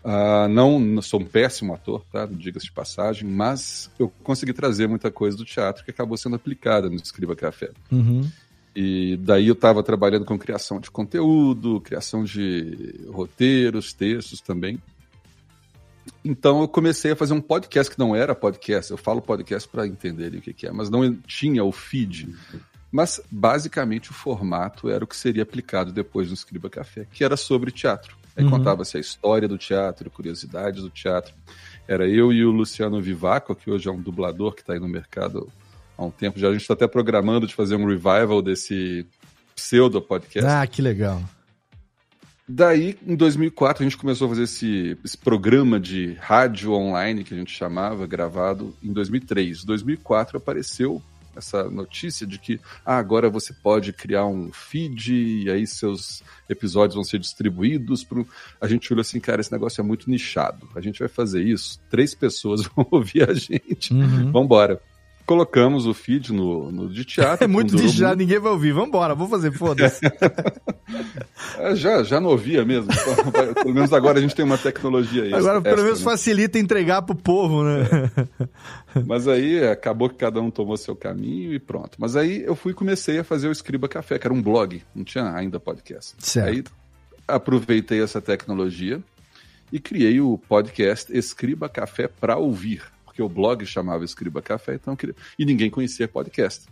[0.04, 2.26] Uh, não, sou um péssimo ator, tá?
[2.30, 6.88] Diga-se de passagem, mas eu consegui trazer muita coisa do teatro que acabou sendo aplicada
[6.88, 7.70] no Escriba Café.
[7.90, 8.26] Uhum.
[8.74, 14.80] E daí eu estava trabalhando com criação de conteúdo, criação de roteiros, textos também.
[16.24, 18.90] Então eu comecei a fazer um podcast que não era podcast.
[18.90, 22.34] Eu falo podcast para entender o que, que é, mas não tinha o feed.
[22.90, 27.36] Mas basicamente o formato era o que seria aplicado depois no Escriba Café, que era
[27.36, 28.16] sobre teatro.
[28.36, 28.50] Aí uhum.
[28.50, 31.34] contava-se a história do teatro, curiosidades do teatro.
[31.86, 34.88] Era eu e o Luciano Vivaco, que hoje é um dublador que está aí no
[34.88, 35.50] mercado
[35.96, 36.38] há um tempo.
[36.38, 39.04] Já a gente está até programando de fazer um revival desse
[39.54, 40.48] pseudo podcast.
[40.48, 41.22] Ah, que legal.
[42.48, 47.34] Daí, em 2004, a gente começou a fazer esse, esse programa de rádio online, que
[47.34, 49.64] a gente chamava, gravado em 2003.
[49.64, 51.02] Em 2004 apareceu
[51.36, 55.14] essa notícia de que ah, agora você pode criar um feed
[55.44, 58.04] e aí seus episódios vão ser distribuídos.
[58.04, 58.26] Pro...
[58.60, 60.68] A gente olhou assim, cara, esse negócio é muito nichado.
[60.74, 63.92] A gente vai fazer isso, três pessoas vão ouvir a gente.
[63.92, 64.32] Uhum.
[64.32, 64.80] Vambora
[65.28, 67.44] colocamos o feed no, no de teatro.
[67.44, 68.72] É muito de já, ninguém vai ouvir.
[68.72, 70.00] Vambora, vou fazer, foda-se.
[71.58, 72.90] É, já, já não ouvia mesmo.
[72.90, 75.98] Então, vai- pelo menos agora a gente tem uma tecnologia extra, Agora, pelo extra, menos,
[76.00, 76.04] né?
[76.04, 77.84] facilita entregar pro povo, né?
[79.06, 81.98] Mas aí acabou que cada um tomou seu caminho e pronto.
[81.98, 84.82] Mas aí eu fui e comecei a fazer o Escriba Café, que era um blog,
[84.94, 86.14] não tinha ainda podcast.
[86.18, 86.48] Certo.
[86.48, 86.64] Aí
[87.26, 89.02] aproveitei essa tecnologia
[89.70, 92.82] e criei o podcast Escriba Café para ouvir,
[93.18, 95.16] porque o blog chamava Escriba Café, então eu queria...
[95.36, 96.66] e ninguém conhecia podcast.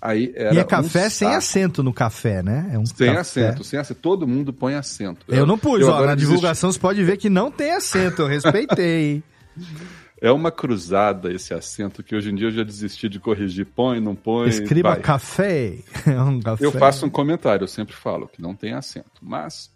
[0.00, 1.38] Aí era e é um café sem saco.
[1.38, 2.70] acento no café, né?
[2.72, 3.20] É um Sem café.
[3.20, 4.00] acento, sem acento.
[4.00, 5.24] Todo mundo põe acento.
[5.28, 6.04] Eu não pus, eu ó.
[6.04, 8.22] Na divulgação você pode ver que não tem acento.
[8.22, 9.22] Eu respeitei.
[10.24, 13.66] É uma cruzada esse acento que hoje em dia eu já desisti de corrigir.
[13.66, 14.48] Põe, não põe.
[14.48, 15.00] Escriba vai.
[15.00, 15.78] café.
[16.06, 16.64] É um café.
[16.64, 19.68] Eu faço um comentário, eu sempre falo que não tem acento, mas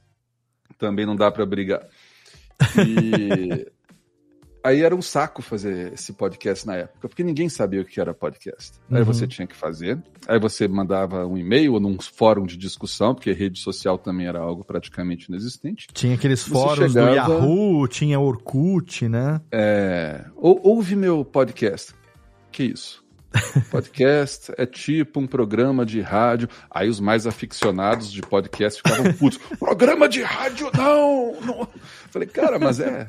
[0.79, 1.83] também não dá pra brigar.
[2.79, 3.67] E
[4.67, 8.13] aí era um saco fazer esse podcast na época, porque ninguém sabia o que era
[8.13, 8.73] podcast.
[8.91, 9.05] Aí Uhum.
[9.05, 13.33] você tinha que fazer, aí você mandava um e-mail ou num fórum de discussão, porque
[13.33, 15.87] rede social também era algo praticamente inexistente.
[15.93, 19.41] Tinha aqueles Você fóruns do chegava- Yahoo, tinha Orkut, né?
[19.53, 21.95] É, ou, ouve meu podcast.
[22.51, 23.06] Que isso?
[23.71, 26.49] Podcast é tipo um programa de rádio.
[26.71, 29.39] Aí os mais aficionados de podcast ficavam putos.
[29.59, 31.69] programa de rádio, não, não!
[32.11, 33.07] Falei, cara, mas é.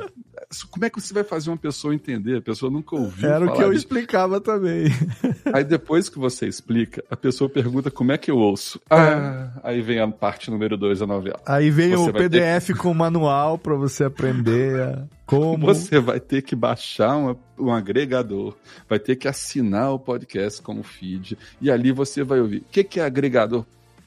[0.71, 2.38] Como é que você vai fazer uma pessoa entender?
[2.38, 3.30] A pessoa nunca ouviu.
[3.30, 3.86] Era o que eu disso.
[3.86, 4.86] explicava também.
[5.53, 8.80] Aí depois que você explica, a pessoa pergunta como é que eu ouço.
[8.89, 11.39] Ah, aí vem a parte número dois da novela.
[11.45, 15.65] Aí vem Você o vai ter PDF com o manual pra você aprender a- como.
[15.67, 18.55] Você vai ter que baixar uma- um agregador,
[18.89, 22.59] vai ter que assinar o podcast como feed, e ali você vai ouvir.
[22.61, 23.63] O que, que é agregador?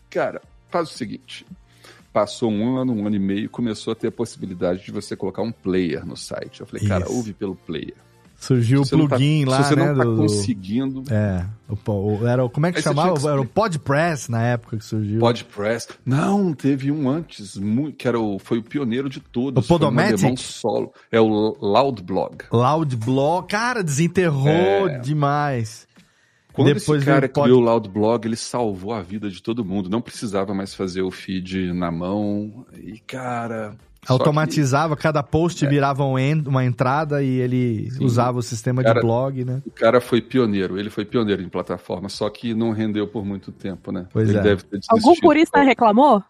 [0.08, 1.46] Cara, faz o seguinte.
[2.12, 5.42] Passou um ano, um ano e meio, começou a ter a possibilidade de você colocar
[5.42, 6.60] um player no site.
[6.60, 7.14] Eu falei, cara, Isso.
[7.14, 7.94] ouve pelo player.
[8.40, 9.86] Surgiu o tá- plugin lá, Se você né?
[9.92, 11.44] não tá do- conseguindo, É.
[11.68, 13.20] O, o- era, como é que Aí chamava?
[13.20, 15.20] que Era o Podpress na época que surgiu.
[15.20, 15.88] Podpress.
[16.06, 19.62] Não, teve um antes, mu- que era o, foi o pioneiro de todos.
[19.62, 20.38] O foi um Podomatic?
[20.38, 20.90] solo.
[21.12, 21.26] É o
[21.60, 22.44] Loudblog.
[22.50, 23.46] Loudblog.
[23.46, 24.98] Cara, desenterrou É.
[25.00, 25.86] demais.
[26.52, 29.88] Quando Depois esse cara pod- criou o Loudblog, ele salvou a vida de todo mundo.
[29.88, 32.64] Não precisava mais fazer o feed na mão.
[32.74, 33.76] E, cara.
[34.08, 35.68] Automatizava, cada post É.
[35.68, 39.60] virava um en- uma entrada e ele usava o sistema Cara, de blog, né?
[39.62, 43.24] que O cara foi pioneiro, ele foi pioneiro em plataforma, só que não rendeu por
[43.24, 44.06] muito tempo, né?
[44.12, 44.42] Pois ele é.
[44.42, 46.22] deve ter Algum purista reclamou?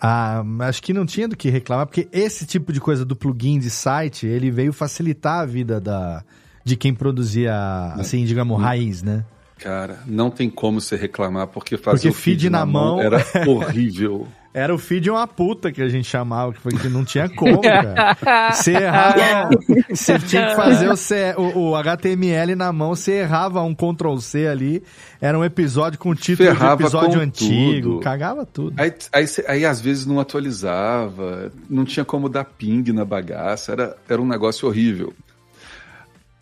[0.00, 3.58] Ah, acho que não tinha do que reclamar, porque esse tipo de coisa do plugin
[3.58, 6.22] de site, ele veio facilitar a vida da,
[6.62, 7.54] de quem produzia,
[7.94, 9.24] assim, digamos, raiz, né?
[9.58, 13.16] Cara, não tem como você reclamar, porque fazer Porque o feed, feed na mão- era
[13.48, 14.28] horrível.
[14.56, 17.60] Era o feed uma puta que a gente chamava, que, foi, que não tinha como,
[17.60, 18.52] cara.
[18.52, 19.48] Você errava,
[19.90, 24.16] você tinha que fazer o, C- o- o HTML na mão, você errava um Ctrl
[24.18, 24.80] C ali,
[25.20, 28.00] era um episódio com título Ferrava de episódio antigo, tudo.
[28.00, 28.80] cagava tudo.
[28.80, 33.96] Aí, aí, aí, às vezes não atualizava, não tinha como dar ping na bagaça, era,
[34.08, 35.12] era um negócio horrível.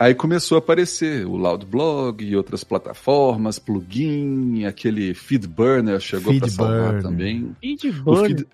[0.03, 6.77] Aí começou a aparecer o Loudblog e outras plataformas, plugin, aquele Feedburner chegou para salvar
[6.77, 7.03] Feedburner.
[7.03, 7.45] também.
[7.45, 8.27] O Feedburner.
[8.27, 8.47] feed,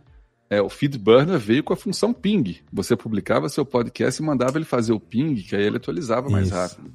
[0.51, 2.57] é, o Feedburner veio com a função ping.
[2.73, 6.49] Você publicava seu podcast e mandava ele fazer o ping, que aí ele atualizava mais
[6.49, 6.55] Isso.
[6.57, 6.91] rápido.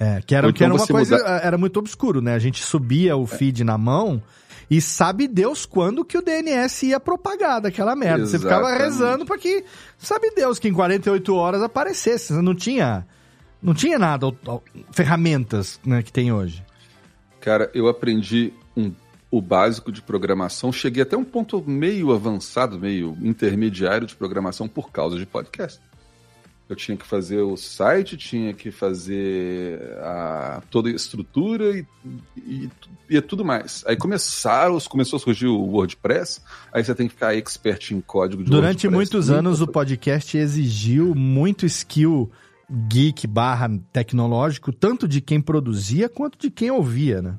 [0.00, 2.34] É, que era, Ou que era então uma coisa, mudar- era muito obscuro, né?
[2.34, 4.22] A gente subia o feed na mão
[4.70, 8.24] e sabe Deus quando que o DNS ia propagar daquela merda.
[8.26, 8.84] Você ficava Exatamente.
[8.90, 9.64] rezando pra que,
[9.98, 12.32] sabe Deus, que em 48 horas aparecesse.
[12.32, 13.06] Você não tinha,
[13.62, 14.26] não tinha nada,
[14.92, 16.64] ferramentas né, que tem hoje.
[17.40, 18.92] Cara, eu aprendi um-
[19.30, 24.90] o básico de programação, cheguei até um ponto meio avançado, meio intermediário de programação por
[24.90, 25.80] causa de podcast.
[26.68, 31.84] Eu tinha que fazer o site, tinha que fazer a, toda a estrutura e,
[32.36, 32.70] e,
[33.10, 33.82] e tudo mais.
[33.86, 36.40] Aí começaram, começou a surgir o WordPress,
[36.72, 38.94] aí você tem que ficar expert em código de Durante WordPress.
[38.94, 42.30] muitos anos o podcast exigiu muito skill
[42.88, 47.36] geek barra tecnológico, tanto de quem produzia quanto de quem ouvia, né?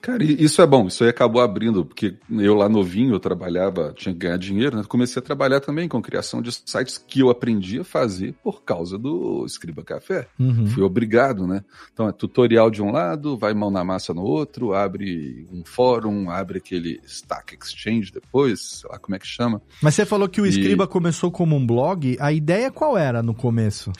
[0.00, 3.90] Cara, e isso é bom, isso aí acabou abrindo, porque eu lá novinho, eu trabalhava,
[3.96, 4.84] tinha que ganhar dinheiro, né?
[4.86, 8.98] Comecei a trabalhar também com criação de sites que eu aprendi a fazer por causa
[8.98, 10.28] do Escriba Café.
[10.38, 10.66] Uhum.
[10.66, 11.64] Fui obrigado, né?
[11.90, 16.28] Então é tutorial de um lado, vai mão na massa no outro, abre um fórum,
[16.28, 19.62] abre aquele Stack Exchange depois, sei lá como é que chama.
[19.80, 22.14] Mas você falou que o E- Escriba começou como um blog.
[22.20, 23.90] A ideia qual era no começo?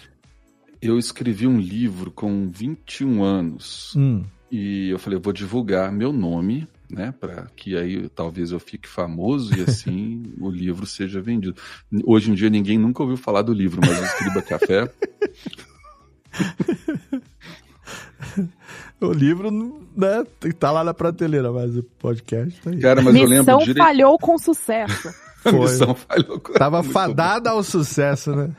[0.86, 3.94] Eu escrevi um livro com 21 anos.
[3.96, 4.22] Hum.
[4.50, 8.88] E eu falei, eu vou divulgar meu nome, né, para que aí talvez eu fique
[8.88, 11.60] famoso e assim o livro seja vendido.
[12.04, 14.90] Hoje em dia ninguém nunca ouviu falar do livro, mas o Escriba Café,
[19.00, 19.50] O livro,
[19.96, 20.24] né,
[20.58, 22.78] tá lá na prateleira, mas o podcast tá aí.
[22.78, 23.78] cara, mas eu lembro Missão direito.
[23.84, 25.08] falhou com sucesso.
[25.44, 25.60] A Foi.
[25.60, 26.38] missão falhou.
[26.40, 28.50] Tava Muito fadada ao sucesso, né?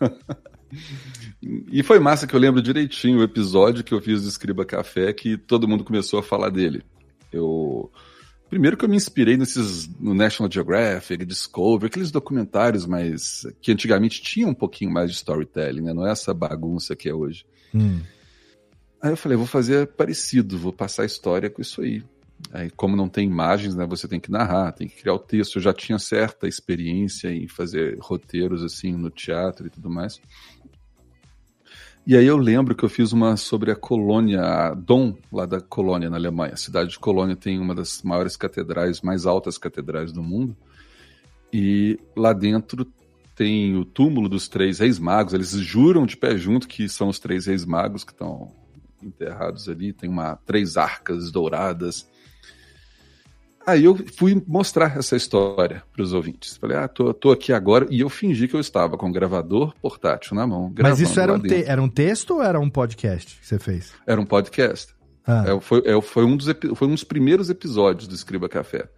[1.70, 5.12] E foi massa que eu lembro direitinho o episódio que eu fiz do Escriba Café
[5.12, 6.82] que todo mundo começou a falar dele.
[7.32, 7.90] Eu
[8.48, 14.22] primeiro que eu me inspirei nesses no National Geographic, Discovery, aqueles documentários mais que antigamente
[14.22, 15.92] tinham um pouquinho mais de storytelling, né?
[15.92, 17.44] Não é essa bagunça que é hoje.
[17.74, 18.00] Hum.
[19.00, 22.02] Aí eu falei, vou fazer parecido, vou passar a história com isso aí.
[22.52, 25.56] Aí, como não tem imagens, né, você tem que narrar, tem que criar o texto.
[25.56, 30.20] Eu já tinha certa experiência em fazer roteiros assim no teatro e tudo mais.
[32.08, 35.60] E aí eu lembro que eu fiz uma sobre a colônia, a Dom, lá da
[35.60, 36.54] Colônia, na Alemanha.
[36.54, 40.56] A cidade de Colônia tem uma das maiores catedrais, mais altas catedrais do mundo.
[41.52, 42.90] E lá dentro
[43.36, 45.34] tem o túmulo dos três reis magos.
[45.34, 48.54] Eles juram de pé junto que são os três reis magos que estão
[49.02, 49.92] enterrados ali.
[49.92, 52.08] Tem uma três arcas douradas.
[53.68, 56.56] Aí eu fui mostrar essa história para os ouvintes.
[56.56, 57.86] Falei, ah, tô, tô aqui agora.
[57.90, 60.72] E eu fingi que eu estava com o gravador portátil na mão.
[60.80, 63.92] Mas isso era um, te- era um texto ou era um podcast que você fez?
[64.06, 64.94] Era um podcast.
[65.26, 65.44] Ah.
[65.46, 68.88] É, foi, é, foi, um dos, foi um dos primeiros episódios do Escriba Café.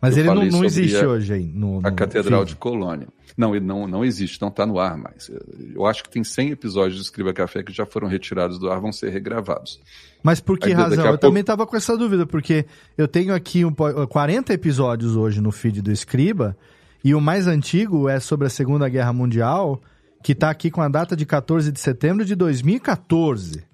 [0.00, 1.44] Mas Eu ele não, não existe a- hoje aí.
[1.52, 2.50] No, A no Catedral feed.
[2.50, 3.08] de Colônia.
[3.36, 5.30] Não, ele não, não existe, não está no ar mais.
[5.74, 8.78] Eu acho que tem 100 episódios do Escriba Café que já foram retirados do ar,
[8.80, 9.80] vão ser regravados.
[10.22, 10.98] Mas por que Aí, razão?
[10.98, 12.64] a Eu pouco- também tava com essa dúvida, porque
[12.96, 16.56] eu tenho aqui um, po- 40 episódios hoje no feed do Escriba,
[17.04, 19.80] e o mais antigo é sobre a Segunda Guerra Mundial,
[20.22, 23.64] que tá aqui com a data de 14 de setembro de 2014.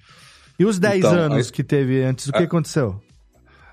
[0.58, 3.00] E os 10 Então, anos aí- que teve antes, o que a- aconteceu?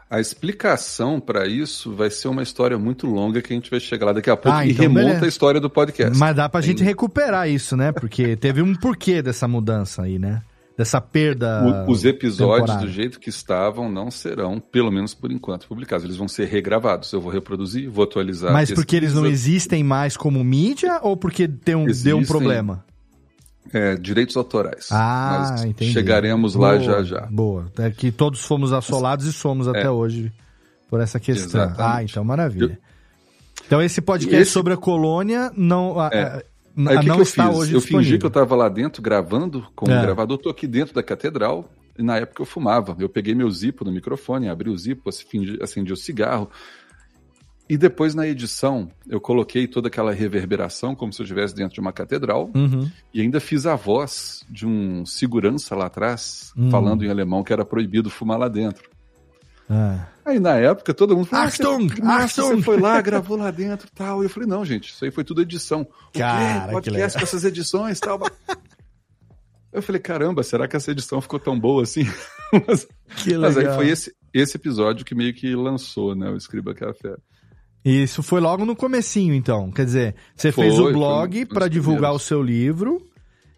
[0.09, 4.05] A explicação para isso vai ser uma história muito longa que a gente vai chegar
[4.07, 5.25] lá daqui a pouco Ah, e então remonta beleza.
[5.25, 6.15] a história do podcast.
[6.17, 7.91] Mas dá pra Tem- gente recuperar isso, né?
[7.91, 10.41] Porque teve um porquê dessa mudança aí, né?
[10.77, 11.85] Dessa perda.
[11.87, 12.85] O- os episódios temporária.
[12.87, 16.03] do jeito que estavam não serão, pelo menos por enquanto, publicados.
[16.03, 17.11] Eles vão ser regravados.
[17.13, 18.51] Eu vou reproduzir, vou atualizar.
[18.51, 22.83] Mas porque eles não existem mais como mídia ou porque tem um, deu um problema?
[23.73, 24.89] É, direitos autorais.
[24.91, 25.91] Ah, Mas entendi.
[25.93, 27.21] chegaremos lá Boa, já já.
[27.31, 27.65] Boa.
[27.79, 29.89] É que todos fomos assolados e somos até É.
[29.89, 30.31] hoje
[30.89, 31.61] por essa questão.
[31.63, 31.81] Exatamente.
[31.97, 32.77] Ah, então maravilha.
[33.65, 36.45] Então esse podcast esse- sobre a colônia não, a- É.
[36.77, 37.57] Aí o que não que eu está fiz?
[37.57, 38.05] hoje eu disponível.
[38.09, 39.97] fingi que eu estava lá dentro gravando com É.
[39.97, 42.95] o gravador, tô aqui dentro da catedral, e na época eu fumava.
[42.99, 46.49] Eu peguei meu zipo no microfone, abri o zipo, fingi- acendi o cigarro.
[47.67, 51.79] E depois na edição, eu coloquei toda aquela reverberação como se eu estivesse dentro de
[51.79, 52.51] uma catedral.
[52.53, 52.87] Uhum.
[53.11, 56.69] E ainda fiz a voz de um segurança lá atrás, Hum.
[56.69, 58.87] falando em alemão que era proibido fumar lá dentro.
[59.67, 60.07] Ah.
[60.25, 63.51] Aí na época todo mundo falou: ah, Achtung, você, Achtung." você foi lá, gravou lá
[63.51, 64.23] dentro e tal.
[64.23, 65.81] E eu falei: não, gente, isso aí foi tudo edição.
[66.13, 66.71] O Cara, quê?
[66.71, 67.19] Podcast legal.
[67.19, 68.19] com essas edições e tal.
[69.71, 72.05] Eu falei: caramba, será que essa edição ficou tão boa assim?
[72.67, 73.75] mas, Que mas aí legal.
[73.75, 77.15] foi esse, esse episódio que meio que lançou, né, o Escriba Café.
[77.83, 79.69] Isso foi logo no comecinho, então.
[79.71, 82.23] Quer dizer, você Foi, fez o blog para divulgar primeiros.
[82.23, 82.99] o seu livro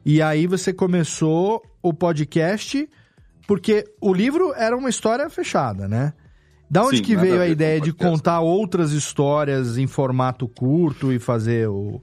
[0.06, 2.89] e aí você começou o podcast
[3.47, 6.13] porque o livro era uma história fechada, né?
[6.69, 11.13] Da onde Sim, que veio a a ideia de contar outras histórias em formato curto
[11.13, 12.01] e fazer o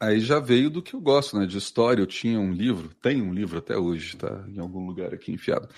[0.00, 1.44] Aí já veio do que eu gosto, né?
[1.44, 2.00] De história.
[2.00, 4.46] Eu tinha um livro, tem um livro até hoje, tá?
[4.48, 5.68] Em algum lugar aqui enfiado.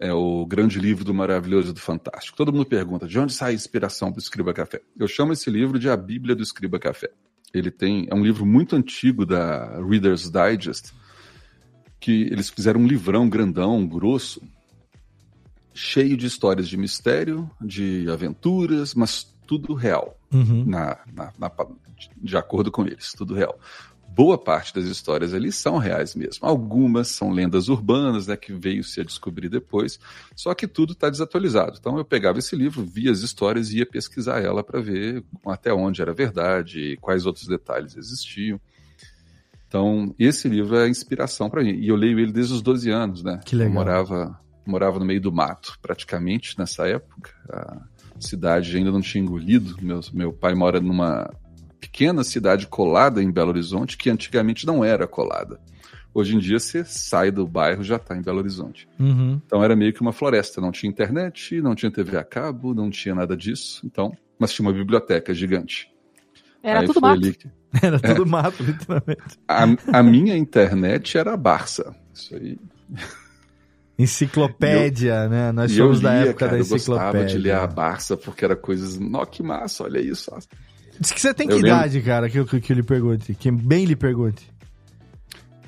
[0.00, 2.36] É o grande livro do maravilhoso e do fantástico.
[2.36, 4.80] Todo mundo pergunta de onde sai a inspiração para o Escriba Café.
[4.98, 7.08] Eu chamo esse livro de A Bíblia do Escriba Café.
[7.54, 10.92] Ele tem é um livro muito antigo da Reader's Digest,
[12.00, 14.42] que eles fizeram um livrão grandão, grosso,
[15.78, 20.64] cheio de histórias de mistério, de aventuras, mas tudo real Uhum.
[20.66, 21.52] na, na- na-
[22.16, 23.58] de acordo com eles, tudo real.
[24.08, 26.44] Boa parte das histórias ali são reais mesmo.
[26.44, 30.00] Algumas são lendas urbanas, né, que veio se a descobrir depois,
[30.34, 31.76] só que tudo está desatualizado.
[31.78, 35.72] Então eu pegava esse livro, via as histórias e ia pesquisar ela para ver até
[35.72, 38.60] onde era verdade, quais outros detalhes existiam.
[39.68, 41.74] Então, esse livro é inspiração para mim.
[41.74, 43.38] E eu leio ele desde os 12 anos, né?
[43.44, 43.70] Que legal.
[43.70, 47.30] Eu morava, morava no meio do mato, praticamente, nessa época.
[47.50, 47.80] A
[48.20, 49.76] cidade ainda não tinha engolido.
[49.80, 51.30] Meu, meu pai mora numa
[51.80, 55.60] pequena cidade colada em Belo Horizonte, que antigamente não era colada.
[56.14, 58.88] Hoje em dia você sai do bairro já está em Belo Horizonte.
[58.98, 59.40] Uhum.
[59.46, 62.90] Então era meio que uma floresta, não tinha internet, não tinha TV a cabo, não
[62.90, 63.82] tinha nada disso.
[63.86, 65.88] Então, mas tinha uma biblioteca gigante.
[66.62, 67.20] Era Aí tudo mato.
[67.20, 67.48] que-
[67.82, 68.14] Era É.
[68.14, 69.38] tudo mato, literalmente.
[69.46, 71.94] A, a minha internet era a Barça.
[72.12, 72.58] Isso aí.
[73.98, 75.52] Enciclopédia, né?
[75.52, 77.26] Nós eu somos da época cara, da eu gostava enciclopédia.
[77.26, 78.98] de ler a Barça porque era coisas.
[78.98, 80.30] Nó, que massa, olha isso.
[81.00, 83.34] Diz que você tem Eu que lembro- idade, cara, que, eu- que eu lhe pergunte.
[83.34, 84.48] Que bem lhe pergunte.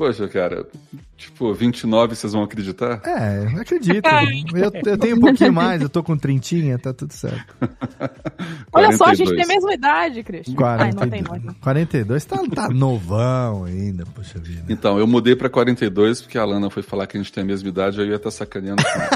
[0.00, 0.66] Poxa, cara,
[1.14, 3.02] tipo, 29 vocês vão acreditar?
[3.04, 4.08] É, acredito.
[4.54, 7.54] eu, eu tenho um pouquinho mais, eu tô com trintinha, tá tudo certo.
[8.72, 9.36] Olha só, a gente 42.
[9.36, 10.54] tem a mesma idade, Christian.
[10.58, 11.56] Ai, não tem 42, nós.
[11.60, 14.64] 42 tá, tá novão ainda, poxa vida.
[14.70, 17.46] Então, eu mudei pra 42 porque a Lana foi falar que a gente tem a
[17.46, 19.10] mesma idade, eu ia estar sacaneando com ela.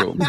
[0.00, 0.16] Eu...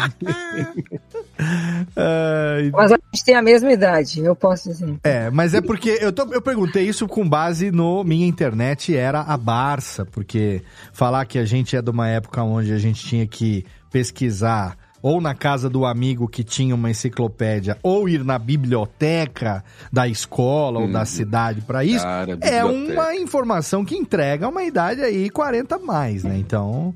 [2.72, 4.96] Mas a gente tem a mesma idade, eu posso dizer.
[5.02, 9.20] É, mas é porque eu, tô- eu perguntei isso com base no minha internet era
[9.20, 9.36] a
[9.78, 10.60] Barça, porque
[10.92, 15.20] falar que a gente é de uma época onde a gente tinha que pesquisar ou
[15.20, 20.90] na casa do amigo que tinha uma enciclopédia, ou ir na biblioteca da escola ou
[20.90, 25.78] da cidade para isso, Cara, é uma informação que entrega uma idade aí 40 a
[25.78, 26.36] mais, né?
[26.38, 26.94] Então,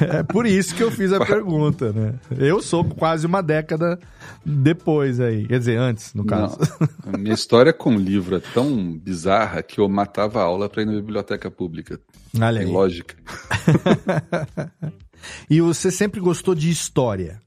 [0.00, 2.14] é por isso que eu fiz a pergunta, né?
[2.36, 3.98] Eu sou quase uma década
[4.44, 6.58] depois aí, quer dizer, antes, no caso.
[7.04, 10.82] Não, a minha história com livro é tão bizarra que eu matava a aula pra
[10.82, 12.00] ir na biblioteca pública.
[12.34, 12.72] Olha Tem aí.
[12.72, 13.14] lógica.
[15.48, 17.40] E você sempre gostou de história?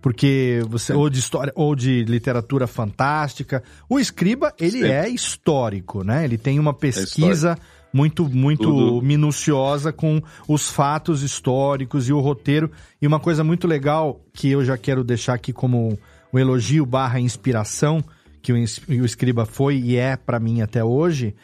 [0.00, 3.62] Porque você, ou de história, ou de literatura fantástica.
[3.88, 4.90] O Escriba, ele Sempre.
[4.90, 6.24] é histórico, né?
[6.24, 7.56] Ele tem uma pesquisa
[7.92, 9.02] muito, muito Tudo.
[9.02, 12.70] minuciosa com os fatos históricos e o roteiro.
[13.00, 15.96] E uma coisa muito legal que eu já quero deixar aqui como
[16.32, 18.02] um elogio barra inspiração,
[18.40, 18.56] que o,
[19.04, 21.34] Escriba foi e é pra mim até hoje,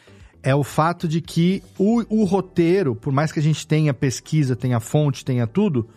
[0.43, 4.57] é o fato de que o, o roteiro, por mais que a gente tenha pesquisa,
[4.57, 5.89] tenha fonte, tenha tudo,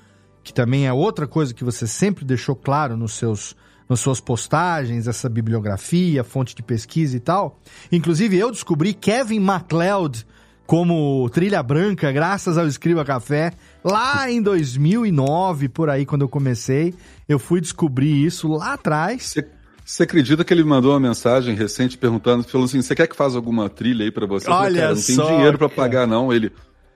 [0.44, 3.56] que também é outra coisa que você sempre deixou claro nos seus
[3.88, 7.60] nas suas postagens, essa bibliografia, fonte de pesquisa e tal.
[7.92, 10.26] Inclusive, eu descobri Kevin MacLeod
[10.66, 13.52] como trilha branca, graças ao Escriba Café,
[13.84, 16.96] lá em 2009, por aí, quando eu comecei.
[17.28, 19.24] Eu fui descobrir isso lá atrás.
[19.24, 19.46] Você
[20.00, 23.36] acredita que ele me mandou uma mensagem recente perguntando, falou assim, você quer que faça
[23.36, 24.48] alguma trilha aí pra você?
[24.48, 25.82] Eu falei, Olha cara, não tem só, dinheiro pra cara.
[25.82, 26.32] pagar não.
[26.32, 26.52] Ele,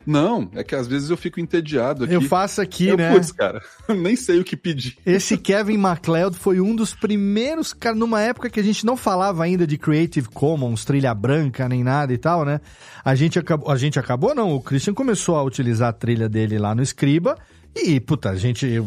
[0.06, 2.14] não, é que às vezes eu fico entediado aqui.
[2.14, 3.12] Eu faço aqui, eu, né?
[3.12, 4.98] Putz, cara, nem sei o que pedir.
[5.06, 9.44] Esse Kevin MacLeod foi um dos primeiros, cara, numa época que a gente não falava
[9.44, 12.62] ainda de Creative Commons, trilha branca, nem nada e tal, né?
[13.04, 16.60] A gente acabou, a gente acabou não, o Christian começou a utilizar a trilha dele
[16.60, 17.36] lá no Escriba
[17.76, 18.82] e, puta, a gente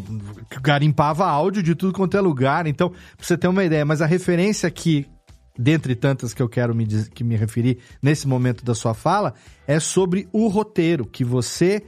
[0.63, 4.07] garimpava áudio de tudo quanto é lugar, então, pra você ter uma ideia, mas a
[4.07, 5.07] referência aqui,
[5.59, 9.35] dentre tantas que eu quero me, diz- que me referir nesse momento da sua fala,
[9.67, 11.83] é sobre o roteiro, que você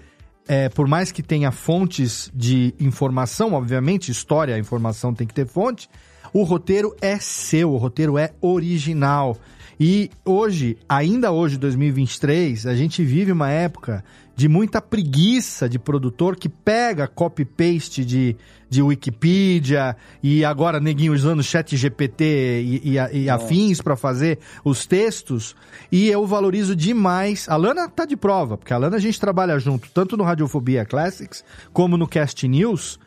[0.49, 5.89] é, por mais que tenha fontes de informação, obviamente, história, informação tem que ter fonte,
[6.33, 9.37] o roteiro é seu, o roteiro é original.
[9.79, 14.05] E hoje, ainda hoje, 2023, a gente vive uma época
[14.41, 18.35] de muita preguiça de produtor que pega copy-paste de,
[18.71, 24.87] de Wikipedia e agora neguinho usando chat GPT e, e, e afins para fazer os
[24.87, 25.55] textos.
[25.93, 27.51] E eu valorizo demais.
[27.51, 30.87] A Lana tá de prova, porque a Lana a gente trabalha junto, tanto no Radiofobia
[30.87, 32.99] Classics como no Cast News.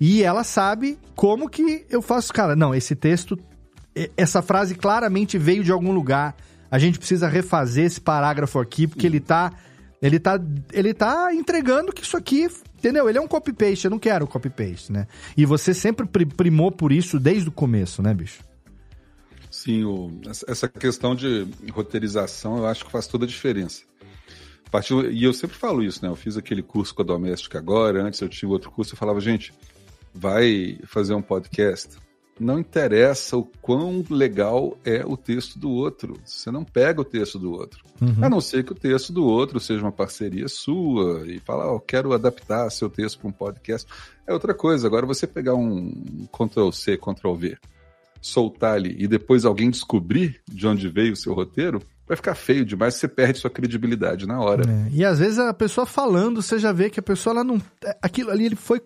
[0.00, 2.32] E ela sabe como que eu faço.
[2.32, 3.38] Cara, não, esse texto,
[4.16, 6.34] essa frase claramente veio de algum lugar.
[6.68, 9.52] A gente precisa refazer esse parágrafo aqui, porque ele tá.
[10.02, 10.40] Ele tá,
[10.72, 12.48] ele tá entregando que isso aqui,
[12.78, 13.08] entendeu?
[13.08, 15.06] Ele é um copy-paste, eu não quero copy-paste, né?
[15.36, 18.42] E você sempre pri- primou por isso desde o começo, né, bicho?
[19.50, 23.82] Sim, o- essa- questão de roteirização eu acho que faz toda a diferença.
[24.70, 26.08] Partiu, e eu sempre falo isso, né?
[26.08, 29.20] Eu fiz aquele curso com a Doméstica agora, antes eu tinha outro curso, eu falava,
[29.20, 29.52] gente,
[30.14, 31.96] vai fazer um podcast.
[32.40, 36.18] Não interessa o quão legal é o texto do outro.
[36.24, 37.84] Você não pega o texto do outro.
[38.00, 38.24] Uhum.
[38.24, 41.76] A não ser que o texto do outro seja uma parceria sua e falar, oh,
[41.76, 43.86] eu quero adaptar seu texto para um podcast.
[44.26, 44.86] É outra coisa.
[44.86, 47.58] Agora, você pegar um Ctrl-C, Ctrl-V,
[48.22, 52.64] soltar ali e depois alguém descobrir de onde veio o seu roteiro, vai ficar feio
[52.64, 54.64] demais, você perde sua credibilidade na hora.
[54.68, 57.60] É, E às vezes a pessoa falando, você já vê que a pessoa ela não.
[58.02, 58.80] Aquilo ali ele foi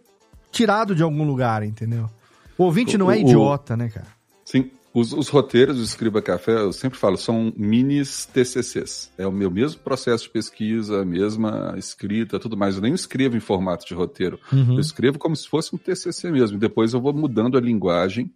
[0.50, 2.10] tirado de algum lugar, entendeu?
[2.58, 4.06] O ouvinte não é O- o- idiota, né, cara?
[4.44, 4.70] Sim.
[4.92, 9.10] Os, os roteiros do Escriba Café, eu sempre falo, são minis TCCs.
[9.18, 12.76] É o meu mesmo processo de pesquisa, a mesma escrita, tudo mais.
[12.76, 14.38] Eu nem escrevo em formato de roteiro.
[14.52, 14.74] Uhum.
[14.74, 16.58] Eu escrevo como se fosse um TCC mesmo.
[16.58, 18.30] Depois eu vou mudando a linguagem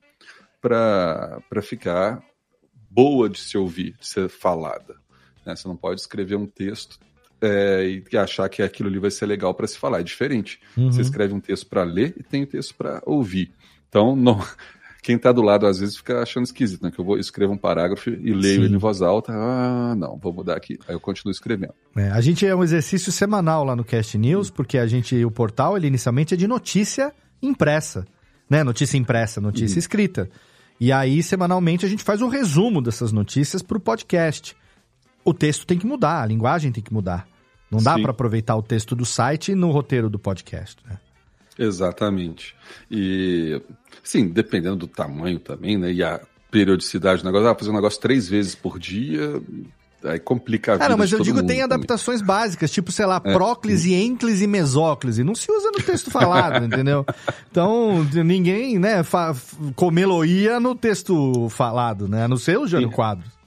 [0.61, 2.21] para ficar
[2.91, 4.97] boa de se ouvir, de ser falada.
[5.47, 5.55] Né?
[5.55, 6.99] Você não pode escrever um texto
[7.41, 10.01] é, e achar que aquilo ali vai ser legal para se falar.
[10.01, 10.59] É diferente.
[10.77, 10.91] Uhum.
[10.91, 13.53] Você escreve um texto para ler e tem um texto para ouvir.
[13.89, 14.43] Então, não,
[15.03, 16.91] quem está do lado às vezes fica achando esquisito, né?
[16.91, 18.65] Que eu vou escrevo um parágrafo e leio Sim.
[18.65, 19.33] ele em voz alta.
[19.35, 20.79] Ah, não, vou mudar aqui.
[20.87, 21.73] Aí eu continuo escrevendo.
[21.97, 25.31] É, a gente é um exercício semanal lá no Cast News, porque a gente, o
[25.31, 27.13] portal, ele inicialmente é de notícia
[27.43, 28.05] impressa,
[28.51, 28.63] né?
[28.65, 29.81] Notícia impressa, notícia Uhum.
[29.81, 30.29] escrita.
[30.81, 34.57] E aí, semanalmente, a gente faz um resumo dessas notícias para o podcast.
[35.25, 37.27] O texto tem que mudar, a linguagem tem que mudar.
[37.71, 40.97] Não dá para aproveitar o texto do site no roteiro do podcast, né?
[41.59, 42.55] Exatamente.
[42.91, 43.61] E,
[44.03, 45.93] sim, dependendo do tamanho também, né?
[45.93, 49.43] E a periodicidade do negócio, ah, fazer um negócio três vezes por dia,
[50.05, 51.63] aí complica a vida Ah, não, mas eu digo, tem também.
[51.63, 53.33] adaptações básicas, tipo, sei lá, É.
[53.35, 55.23] próclise, ênclise e mesóclise.
[55.25, 57.05] Não se usa no texto falado, entendeu?
[57.51, 59.03] Então, ninguém, né,
[59.75, 62.25] comeloia no texto falado, né?
[62.25, 63.38] A não ser o Jânio Quadros.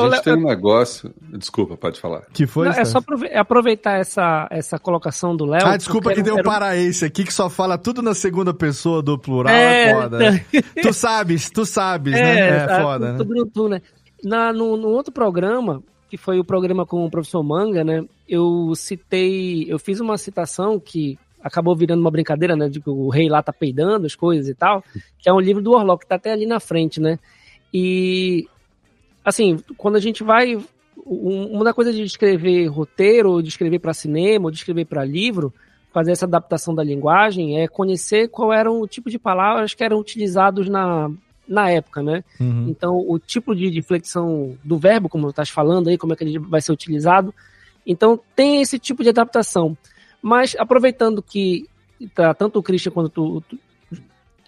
[0.00, 1.12] A gente tem um negócio.
[1.38, 2.22] Desculpa, pode falar.
[2.32, 5.66] Que foi, Não, é só é aproveitar essa, essa colocação do Léo.
[5.66, 9.02] Ah, desculpa que tem um era- paraense aqui que só fala tudo na segunda pessoa
[9.02, 10.18] do plural, é, É, foda.
[10.18, 10.44] né?
[10.82, 12.48] tu sabes, tu sabes, né?
[12.62, 13.18] É tá, foda, tudo, né?
[13.18, 13.82] tudo no tu, né?
[14.22, 18.04] Na, no, no outro programa, que foi o programa com o professor Manga, né?
[18.28, 22.68] Eu citei, eu fiz uma citação que acabou virando uma brincadeira, né?
[22.68, 24.82] De que o rei lá tá peidando as coisas e tal,
[25.18, 27.18] que é um livro do Orlok, que tá até ali na frente, né?
[27.74, 28.46] E,
[29.24, 30.56] assim, quando a gente vai.
[31.06, 35.04] um- Uma coisa de escrever roteiro, ou de escrever para cinema, ou de escrever para
[35.04, 35.52] livro,
[35.92, 39.98] fazer essa adaptação da linguagem, é conhecer qual era o tipo de palavras que eram
[39.98, 41.10] utilizados na,
[41.48, 42.22] na época, né?
[42.40, 42.68] Uhum.
[42.68, 46.24] Então, o tipo de, de flexão do verbo, como estás falando aí, como é que
[46.24, 47.34] ele vai ser utilizado.
[47.86, 49.76] Então, tem esse tipo de adaptação.
[50.22, 51.66] Mas, aproveitando que
[52.14, 53.58] tá, tanto o Christian quanto tu, tu-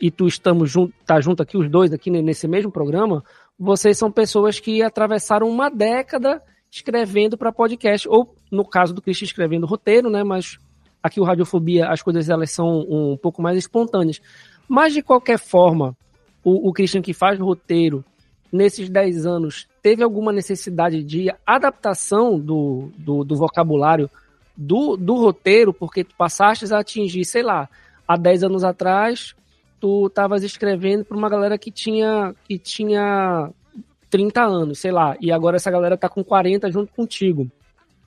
[0.00, 3.24] e tu estamos junto, tá junto aqui, os dois aqui ne- nesse mesmo programa,
[3.58, 9.26] vocês são pessoas que atravessaram uma década escrevendo para podcast, ou no caso do Christian
[9.26, 10.24] escrevendo roteiro, né?
[10.24, 10.58] Mas
[11.02, 14.20] aqui o Radiofobia, as coisas elas são um pouco mais espontâneas.
[14.68, 15.96] Mas de qualquer forma,
[16.42, 18.04] o, o Christian que faz roteiro
[18.50, 24.10] nesses 10 anos teve alguma necessidade de adaptação do, do, do vocabulário
[24.56, 27.68] do, do roteiro, porque tu passaste a atingir, sei lá,
[28.06, 29.34] há 10 anos atrás,
[29.84, 33.50] tu estavas escrevendo para uma galera que tinha, que tinha
[34.08, 37.50] 30 anos, sei lá, e agora essa galera tá com 40 junto contigo.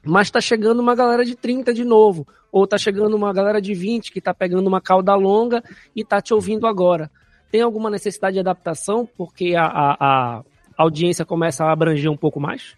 [0.03, 3.75] Mas tá chegando uma galera de 30 de novo, ou tá chegando uma galera de
[3.75, 5.63] 20 que tá pegando uma cauda longa
[5.95, 7.11] e tá te ouvindo agora.
[7.51, 10.43] Tem alguma necessidade de adaptação porque a, a, a
[10.79, 12.75] audiência começa a abranger um pouco mais?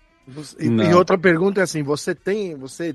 [0.60, 2.93] E, e outra pergunta é assim, você tem, você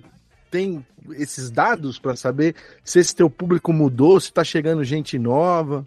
[0.51, 5.87] tem esses dados para saber se esse teu público mudou, se tá chegando gente nova?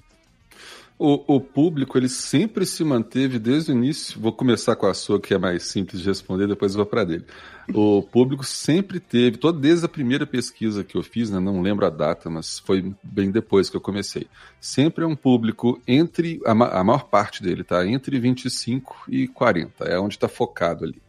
[0.99, 4.19] O, o público, ele sempre se manteve desde o início.
[4.19, 7.25] Vou começar com a sua, que é mais simples de responder, depois vou para dele.
[7.71, 11.85] O público sempre teve, todo, desde a primeira pesquisa que eu fiz, né, não lembro
[11.85, 14.25] a data, mas foi bem depois que eu comecei.
[14.59, 17.85] Sempre é um público entre, a, a maior parte dele, tá?
[17.85, 20.99] Entre 25 e 40, é onde está focado ali.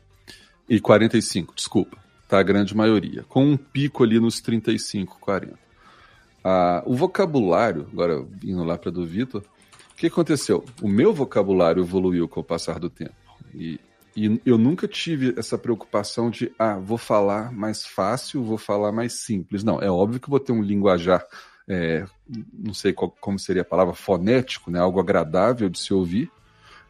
[0.68, 1.96] E 45, desculpa,
[2.28, 2.38] tá?
[2.38, 3.24] A grande maioria.
[3.26, 5.58] Com um pico ali nos 35, 40.
[6.44, 9.42] Ah, o vocabulário, agora indo lá para do Vitor,
[9.98, 10.64] que aconteceu?
[10.80, 13.14] O meu vocabulário evoluiu com o passar do tempo.
[13.54, 13.80] E,
[14.16, 19.14] e eu nunca tive essa preocupação de, ah, vou falar mais fácil, vou falar mais
[19.14, 19.64] simples.
[19.64, 21.24] Não, é óbvio que vou ter um linguajar,
[21.68, 22.04] é,
[22.52, 24.78] não sei qual- como seria a palavra, fonético, né?
[24.78, 26.30] algo agradável de se ouvir,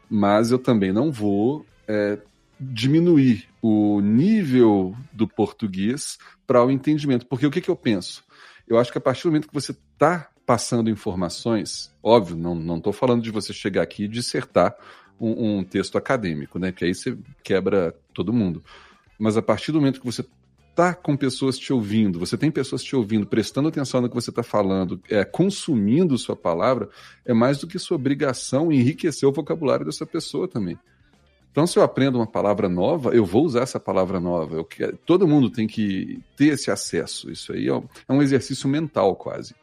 [0.08, 2.18] mas eu também não vou é,
[2.60, 7.26] diminuir o nível do português para o entendimento.
[7.26, 8.24] Porque o que, que eu penso?
[8.66, 12.90] Eu acho que a partir do momento que você está passando informações, óbvio, não estou
[12.90, 14.74] falando de você chegar aqui e dissertar
[15.20, 16.72] um, um texto acadêmico, né?
[16.72, 18.64] Que aí você quebra todo mundo.
[19.18, 20.24] Mas a partir do momento que você
[20.70, 24.30] está com pessoas te ouvindo, você tem pessoas te ouvindo, prestando atenção no que você
[24.30, 26.88] está falando, é, consumindo sua palavra,
[27.26, 30.78] é mais do que sua obrigação enriquecer o vocabulário dessa pessoa também.
[31.52, 34.64] Então, se eu aprendo uma palavra nova, eu vou usar essa palavra nova.
[34.64, 37.30] Quero, todo mundo tem que ter esse acesso.
[37.30, 39.54] Isso aí é um, é um exercício mental, quase.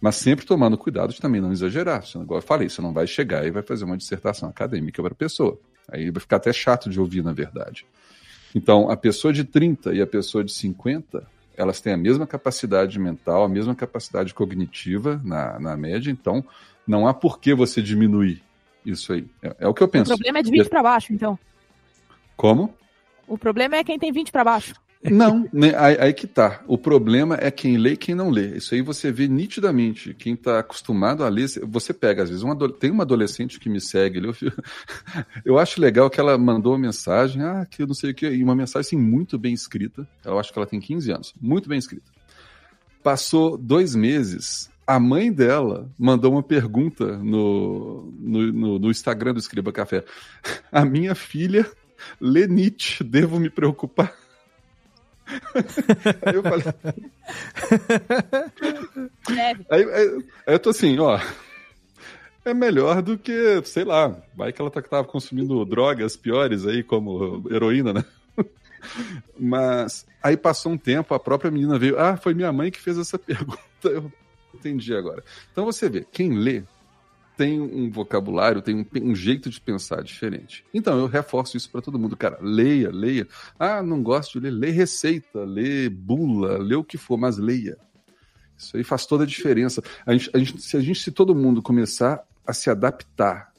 [0.00, 2.06] Mas sempre tomando cuidado de também não exagerar.
[2.06, 5.12] Senão, igual eu falei, você não vai chegar e vai fazer uma dissertação acadêmica para
[5.12, 5.58] a pessoa.
[5.90, 7.84] Aí vai ficar até chato de ouvir, na verdade.
[8.54, 11.26] Então, a pessoa de 30 e a pessoa de 50,
[11.56, 16.10] elas têm a mesma capacidade mental, a mesma capacidade cognitiva na, na média.
[16.10, 16.42] Então,
[16.86, 18.42] não há por que você diminuir
[18.84, 19.26] Isso aí.
[19.42, 20.06] É, é o que eu O penso.
[20.08, 21.38] problema é de 20 pra baixo, então.
[22.36, 22.74] Como?
[23.28, 24.74] O problema é quem tem 20 pra baixo.
[25.02, 26.62] Não, né, aí, aí que tá.
[26.66, 28.56] O problema é quem lê e quem não lê.
[28.58, 30.12] Isso aí você vê nitidamente.
[30.12, 33.68] Quem tá acostumado a ler, você pega, às vezes, um ado- tem uma adolescente que
[33.70, 34.34] me segue, eu,
[35.44, 38.28] eu acho legal que ela mandou uma mensagem, ah, que eu não sei o que,
[38.28, 40.06] e uma mensagem assim, muito bem escrita.
[40.24, 42.10] Eu acho que ela tem 15 anos, muito bem escrita.
[43.02, 49.40] Passou dois meses, a mãe dela mandou uma pergunta no, no, no- no Instagram do
[49.40, 50.04] Escriba Café.
[50.70, 51.66] A minha filha
[52.20, 54.14] Nietzsche, devo me preocupar?
[56.26, 56.64] Aí eu falei.
[59.70, 61.18] Aí, aí- aí eu tô assim, ó.
[62.44, 66.82] É melhor do que, sei lá, vai que ela tá, tava consumindo drogas piores aí,
[66.82, 68.04] como heroína, né?
[69.38, 72.98] Mas aí passou um tempo, a própria menina veio, ah, foi minha mãe que fez
[72.98, 73.60] essa pergunta.
[73.84, 74.10] Eu
[74.54, 75.22] entendi agora.
[75.52, 76.62] Então você vê, quem lê
[77.40, 80.62] tem um vocabulário, tem um, um jeito de pensar diferente.
[80.74, 82.36] Então eu reforço isso para todo mundo, cara.
[82.42, 83.26] Leia, leia.
[83.58, 87.78] Ah, não gosto de ler, lê receita, lê bula, lê o que for, mas leia.
[88.58, 89.82] Isso aí faz toda a diferença.
[90.04, 93.50] A gente, a gente- se a gente, se todo mundo começar a se adaptar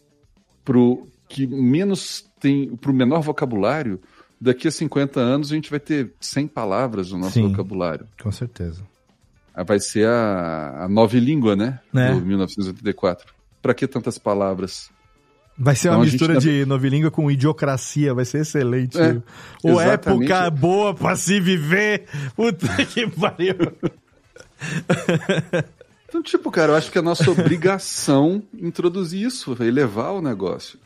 [0.63, 3.99] pro que menos tem, pro menor vocabulário,
[4.39, 7.47] daqui a 50 anos a gente vai ter 100 palavras no nosso Sim.
[7.47, 8.05] vocabulário.
[8.21, 8.83] Com certeza.
[9.55, 11.79] Ah, Vai ser a, a nova língua, né?
[11.95, 12.13] É.
[12.13, 13.40] Do 1984.
[13.61, 14.89] Pra que tantas palavras?
[15.57, 18.97] Vai ser uma Então, a gente mistura tá- de novilíngua com idiocracia, vai ser excelente.
[18.99, 19.21] É,
[19.63, 20.31] Ou exatamente.
[20.31, 22.05] época boa pra se viver.
[22.35, 23.55] Puta que pariu.
[26.07, 30.79] Então, tipo, cara, eu acho que é nossa obrigação introduzir isso, elevar o negócio.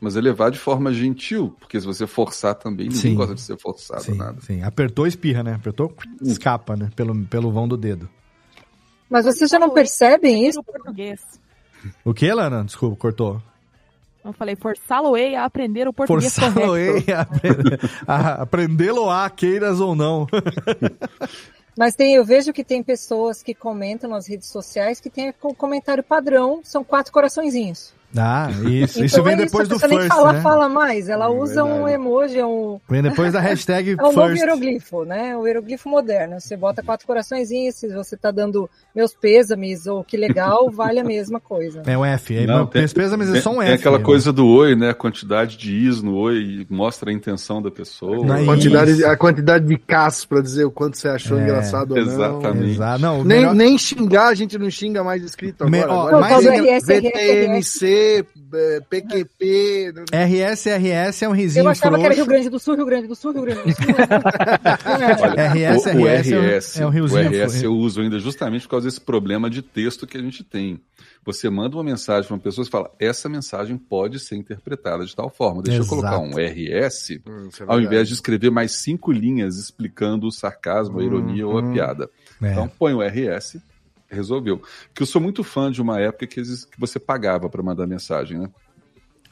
[0.00, 3.14] Mas elevar de forma gentil, porque se você forçar também, ninguém Sim.
[3.14, 4.40] gosta de ser forçado Sim, nada.
[4.42, 4.62] sim.
[4.62, 5.54] Apertou, espirra, né?
[5.54, 6.90] Apertou, escapa, né?
[6.94, 8.08] Pelo, pelo vão do dedo.
[9.08, 10.58] Mas vocês já não percebem isso?
[10.58, 11.20] No português.
[12.04, 12.64] O que, Lana?
[12.64, 13.42] Desculpa, cortou.
[14.24, 17.12] Eu falei, forçá-lo-ei a aprender o português Forçá-lo-ei correto.
[17.12, 20.26] a aprender- a aprendê-lo a queiras ou não.
[21.78, 25.54] Mas tem, eu vejo que tem pessoas que comentam nas redes sociais que tem o
[25.54, 27.92] comentário padrão, são quatro coraçõezinhos.
[28.18, 28.94] Ah, isso.
[28.94, 30.40] Então isso vem é depois a do pessoa nem first, fala, né?
[30.40, 31.92] fala mais, ela usa um verdade.
[31.94, 34.40] emoji, é um, Vem depois da hashtag é um novo first.
[34.42, 35.36] hieroglifo, né?
[35.36, 36.40] O hieroglifo moderno.
[36.40, 41.04] Você bota quatro coraçõezinhos, se você tá dando meus pêsames ou que legal, vale a
[41.04, 41.82] mesma coisa.
[41.86, 42.36] É o F.
[42.36, 43.72] É, Não, não, tem- Pêsames é tem- só um F.
[43.72, 44.04] aquela né?
[44.04, 44.90] coisa do oi, né?
[44.90, 48.24] A quantidade de is no oi mostra a intenção da pessoa.
[48.24, 51.42] Não é A quantidade, a quantidade de caços pra dizer o quanto você achou É,
[51.42, 52.12] engraçado ou não.
[52.12, 52.78] exatamente.
[53.00, 55.92] Não, o Nem, melhor- nem xingar, a gente não xinga mais escrito Me- agora.
[55.92, 57.86] ó, agora mais engra- VTNC,
[58.54, 59.92] eh, PQP.
[60.12, 62.30] RS, RS é um risinho Eu achava que era Rio frouxo.
[62.30, 63.94] Grande do Sul, Rio Grande do Sul, Rio Grande do Sul.
[65.36, 67.30] RS, o, o RS é um- é um o riozinho.
[67.44, 70.80] RS eu uso ainda justamente por causa desse problema de texto que a gente tem.
[71.24, 75.14] Você manda uma mensagem para uma pessoa e fala: essa mensagem pode ser interpretada de
[75.14, 75.62] tal forma.
[75.62, 75.94] Deixa Exato.
[75.94, 80.32] eu colocar um RS, Hum, é ao invés de escrever mais cinco linhas explicando o
[80.32, 81.72] sarcasmo, a ironia ou a Uhum.
[81.72, 82.08] piada.
[82.40, 82.52] É.
[82.52, 83.58] Então põe o RS,
[84.10, 84.62] resolveu.
[84.94, 88.38] Que eu sou muito fã de uma época que, que você pagava para mandar mensagem,
[88.38, 88.48] né?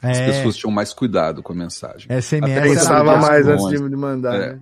[0.01, 0.25] As É.
[0.27, 2.07] pessoas tinham mais cuidado com a mensagem.
[2.21, 4.35] SMS Até Pensava mais antes de mandar.
[4.35, 4.53] É.
[4.53, 4.59] né?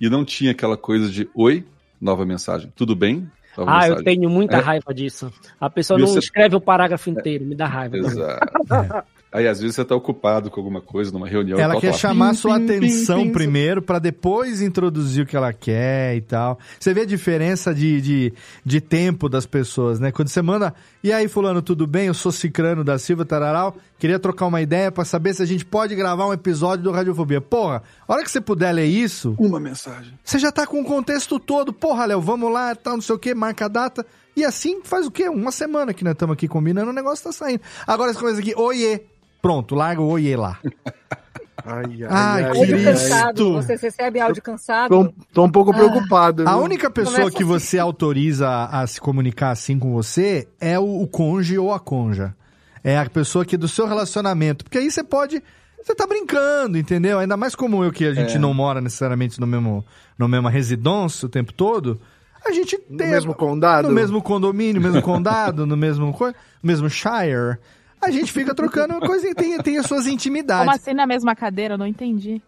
[0.00, 1.64] E não tinha aquela coisa de oi,
[2.00, 2.72] nova mensagem.
[2.76, 3.30] Tudo bem?
[3.56, 4.04] Nova Ah, eu mensagem.
[4.04, 4.60] tenho muita É.
[4.60, 5.32] raiva disso.
[5.60, 7.96] A pessoa E não você- escreve o parágrafo inteiro, me dá raiva.
[7.96, 8.44] Exato.
[9.34, 11.58] Aí às vezes você tá ocupado com alguma coisa numa reunião.
[11.58, 15.26] Ela e quer lá, chamar pim, sua pim, atenção pim, primeiro pra depois introduzir o
[15.26, 16.56] que ela quer e tal.
[16.78, 18.32] Você vê a diferença de, de,
[18.64, 20.12] de tempo das pessoas, né?
[20.12, 20.72] Quando você manda,
[21.02, 22.06] e aí fulano, tudo bem?
[22.06, 25.64] Eu sou Cicrano da Silva Tararal, queria trocar uma ideia pra saber se a gente
[25.64, 27.40] pode gravar um episódio do Radiofobia.
[27.40, 30.16] Porra, a hora que você puder ler isso, Uma mensagem.
[30.22, 31.72] você já tá com o contexto todo.
[31.72, 34.06] Porra, Léo, vamos lá, tal, não sei o que, marca a data.
[34.36, 35.28] E assim faz o quê?
[35.28, 37.62] Uma semana que nós estamos aqui combinando, o negócio tá saindo.
[37.84, 39.00] Agora essa coisa aqui, oiê.
[39.44, 40.58] Pronto, larga o oiê lá.
[41.66, 42.84] Ai, ai, Ai, Cristo.
[42.84, 44.88] cansado, vocês recebem áudio cansado?
[44.90, 45.74] Tô, tô um pouco Ah.
[45.74, 46.46] preocupado.
[46.46, 46.62] A viu?
[46.62, 47.52] única pessoa Começa que assim.
[47.52, 52.34] você autoriza a se comunicar assim com você é o, o conge ou a conja.
[52.82, 54.64] É a pessoa que é do seu relacionamento.
[54.64, 55.42] Porque aí você pode.
[55.82, 57.18] Você tá brincando, entendeu?
[57.18, 58.38] Ainda mais como eu, que a gente É.
[58.38, 59.84] não mora necessariamente no mesmo,
[60.18, 61.98] no mesma residência o tempo todo.
[62.46, 63.08] A gente No tem.
[63.10, 63.88] mesmo condado?
[63.88, 67.58] No mesmo condomínio, no mesmo condado, no mesmo, co- no mesmo Shire.
[68.04, 70.64] A gente fica trocando coisa e tem, tem as suas intimidades.
[70.64, 71.74] Como assim na mesma cadeira?
[71.74, 72.40] Eu não entendi.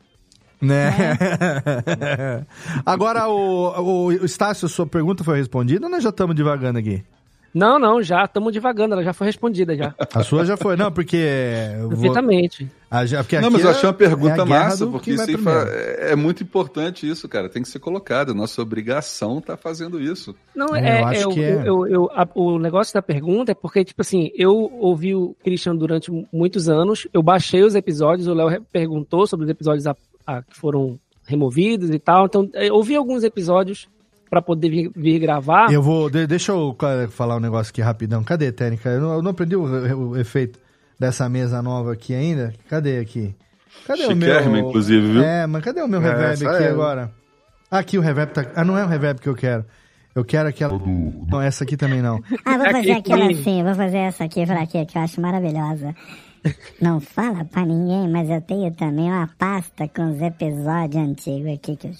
[0.60, 0.92] Né?
[2.84, 7.04] Agora, o, o, o Estácio, sua pergunta foi respondida ou nós já estamos devagando aqui?
[7.58, 9.94] Não, não, já estamos divagando, ela já foi respondida já.
[10.12, 11.16] A sua já foi, não, porque.
[11.16, 12.70] eu vou- Perfeitamente.
[13.06, 15.20] Já- porque Não, mas eu é- achei uma é a pergunta guerra massa, porque que
[15.48, 17.48] é, é muito importante isso, cara.
[17.48, 18.34] Tem que ser colocado.
[18.34, 20.34] Nossa obrigação tá fazendo isso.
[20.54, 21.62] Não, É, é, eu acho é, o- que é.
[21.66, 25.74] eu- eu- a- o negócio da pergunta é porque, tipo assim, eu ouvi o Christian
[25.76, 29.96] durante muitos anos, eu baixei os episódios, o Léo perguntou sobre os episódios a-
[30.26, 33.88] a- que foram removidos e tal, então eu ouvi alguns episódios
[34.28, 35.72] para poder vir, vir gravar.
[35.72, 36.10] Eu vou.
[36.10, 36.76] de- deixa eu
[37.10, 38.22] falar um negócio aqui rapidão.
[38.24, 38.88] Cadê, Técnica?
[38.90, 39.62] Eu não, eu não aprendi o,
[40.10, 40.58] o efeito
[40.98, 42.52] dessa mesa nova aqui ainda.
[42.68, 43.34] Cadê aqui?
[43.86, 44.56] Cadê o meu?
[44.68, 45.22] Inclusive, viu?
[45.22, 46.68] É, mas cadê o meu É, reverb essa aqui é.
[46.68, 47.10] agora?
[47.70, 48.46] Aqui o reverb tá.
[48.54, 49.64] Ah, não é o reverb que eu quero.
[50.14, 50.78] Eu quero aquela.
[51.28, 52.20] Não, essa aqui também não.
[52.44, 55.94] Ah, vou fazer aquela assim, vou fazer essa aqui pra aqui, que eu acho maravilhosa.
[56.80, 61.76] Não fala pra ninguém, mas eu tenho também uma pasta com os episódios antigos aqui
[61.76, 61.92] que eu...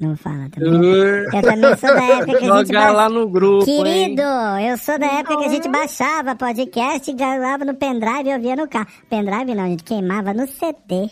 [0.00, 0.72] Não fala também.
[0.72, 2.66] Eu também sou da época que a gente...
[2.68, 4.68] Jogar ba- lá no grupo, Querido, hein?
[4.70, 8.66] eu sou da época que a gente baixava podcast gravava no pendrive e ouvia no
[8.66, 8.86] carro.
[9.10, 11.10] Pendrive não, a gente queimava no CD.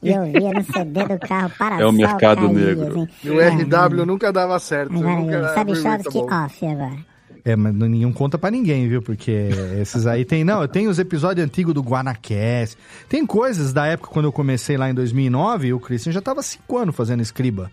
[0.00, 3.08] E ouvia no CD do carro para É o mercado negro.
[3.24, 4.96] E o RW nunca dava certo.
[4.96, 6.32] Agora, sabe Chovsky bom.
[6.32, 6.96] off agora.
[7.44, 9.02] É, mas nenhum conta pra ninguém, viu?
[9.02, 9.48] Porque
[9.80, 10.44] esses aí tem.
[10.44, 12.76] Não, eu tenho os episódios antigos do Guanacast.
[13.08, 16.78] Tem coisas da época quando eu comecei lá em 2009, o Christian já tava cinco
[16.78, 17.68] anos fazendo escriba.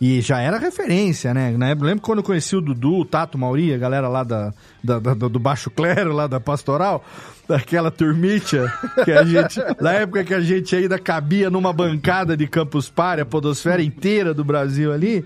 [0.00, 1.50] E já era referência, né?
[1.56, 4.52] Na época, lembro quando eu conheci o Dudu, o Tato, Mauri, a galera lá da,
[4.82, 7.04] da- da- do Baixo Clero, lá da Pastoral,
[7.48, 8.72] daquela turmitia
[9.04, 9.58] que a gente.
[9.82, 14.32] Na época que a gente ainda cabia numa bancada de Campus Party, a podosfera inteira
[14.32, 15.24] do Brasil ali.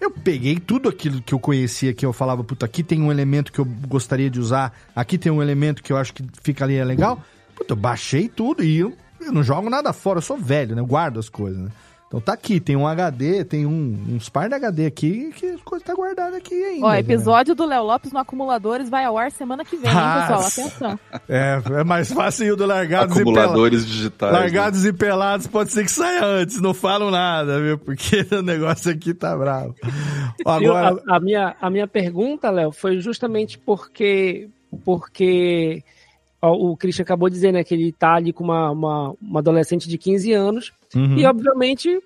[0.00, 3.52] Eu peguei tudo aquilo que eu conhecia, que eu falava, puta, aqui tem um elemento
[3.52, 6.74] que eu gostaria de usar, aqui tem um elemento que eu acho que fica ali
[6.76, 7.22] é legal.
[7.54, 10.80] Puta, eu baixei tudo e eu, eu não jogo nada fora, eu sou velho, né?
[10.80, 11.70] Eu guardo as coisas, né?
[12.12, 15.62] Então tá aqui, tem um HD, tem um, uns par de HD aqui que as
[15.62, 16.84] coisas tá guardada aqui ainda.
[16.84, 16.98] Ó, né?
[16.98, 20.42] episódio do Léo Lopes no Acumuladores vai ao ar semana que vem, hein, pessoal?
[20.42, 20.60] Nossa.
[20.60, 20.98] Atenção.
[21.26, 23.86] É, é mais fácil o do Largados Acumuladores e Pelados.
[23.86, 24.32] digitais.
[24.32, 24.38] né?
[24.40, 27.78] Largados e Pelados pode ser que saia antes, não falam nada, viu?
[27.78, 29.74] Porque o negócio aqui tá bravo.
[29.82, 29.94] Viu?
[30.44, 34.50] Agora, A, a minha, a minha pergunta, Léo, foi justamente porque,
[34.84, 35.82] porque
[36.42, 39.40] ó, o Christian acabou de dizer, né, que ele tá ali com uma, uma, uma
[39.40, 41.16] adolescente de 15 anos Uhum.
[41.16, 42.00] e, obviamente,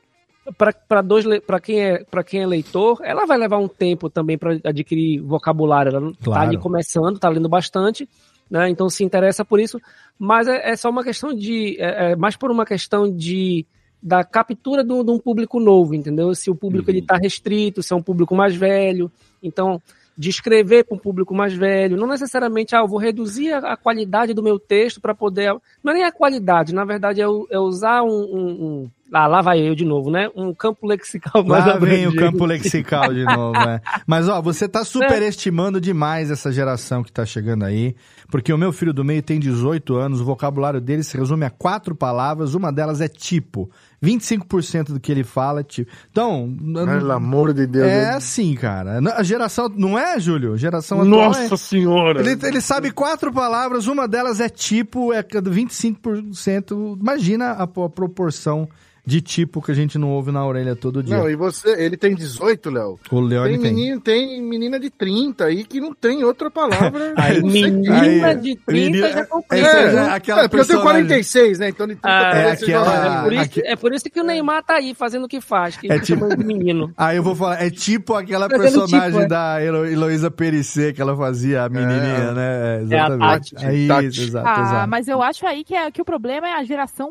[0.88, 4.38] para dois para quem é para quem é leitor, ela vai levar um tempo também
[4.38, 5.90] para adquirir vocabulário.
[5.94, 6.48] Ela tá Claro.
[6.48, 8.08] ali começando, tá lendo bastante,
[8.50, 8.68] né?
[8.68, 9.80] Então se interessa por isso,
[10.18, 13.66] mas é, é só uma questão de é, é mais por uma questão de
[14.02, 16.32] da captura de um público novo, entendeu?
[16.34, 19.10] Se o público ele tá restrito, se é um público mais velho,
[19.42, 19.82] então
[20.18, 23.76] de escrever para um público mais velho, não necessariamente, ah, eu vou reduzir a, a
[23.76, 25.54] qualidade do meu texto para poder.
[25.84, 29.40] Não é nem a qualidade, na verdade é, é usar um, um- um- Ah, lá
[29.42, 30.28] vai eu de novo, né?
[30.34, 33.80] Um campo lexical mais Lá vem o campo lexical de novo, né?
[34.06, 37.94] Mas, ó, você tá superestimando demais essa geração que tá chegando aí,
[38.30, 41.50] porque o meu filho do meio tem 18 anos, o vocabulário dele se resume a
[41.50, 43.70] quatro palavras, uma delas é tipo.
[44.02, 45.90] 25% do que ele fala é tipo.
[46.10, 46.54] Então...
[46.74, 47.86] Pelo amor de Deus.
[47.86, 48.98] É assim, cara.
[49.16, 49.68] A geração...
[49.74, 50.54] Não é, Júlio?
[50.54, 51.56] A Geração atual Nossa é...
[51.56, 52.20] senhora!
[52.20, 56.98] Ele, ele sabe quatro palavras, uma delas é tipo, é 25%.
[57.00, 58.68] Imagina a, a proporção
[59.08, 61.16] de tipo que a gente não ouve na orelha todo dia.
[61.16, 62.98] Não, e você, ele tem 18, Léo.
[63.08, 63.72] O Leone Tem, tem.
[63.72, 67.14] menino, tem menina de 30 aí que não tem outra palavra.
[67.16, 69.64] Aí, Menina Aí, de 30 menina- já É, complica.
[69.64, 69.98] Essa viu?
[70.00, 71.68] é aquela é, porque eu tenho personagem- 46, né?
[71.68, 74.24] Então de 30 Ah, é aquela- É por, isso, aqui- é por isso que o
[74.24, 76.92] Neymar tá aí fazendo o que faz, que É é tipo- de menino.
[76.96, 79.26] Aí eu vou falar, é tipo aquela Fazendo personagem tipo, é.
[79.28, 82.78] da Helo- Heloísa Perissé que ela fazia, a menininha, né?
[82.78, 83.54] É, exatamente.
[83.54, 83.66] Tati.
[83.66, 84.20] É isso, Tati.
[84.22, 84.90] exato, Ah, exato.
[84.90, 87.10] mas eu acho aí que, é, que o problema é a geração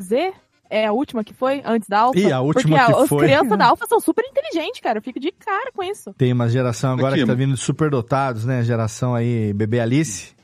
[0.00, 0.32] Z.
[0.70, 2.18] É a última que foi, antes da Alfa.
[2.18, 3.24] Ih, a última Porque que as foi.
[3.24, 4.98] crianças da Alfa são super inteligentes, cara.
[4.98, 6.12] Eu fico de cara com isso.
[6.18, 8.62] Tem uma geração agora Aqui, que tá vindo de superdotados, né?
[8.62, 10.36] Geração aí, bebê Alice.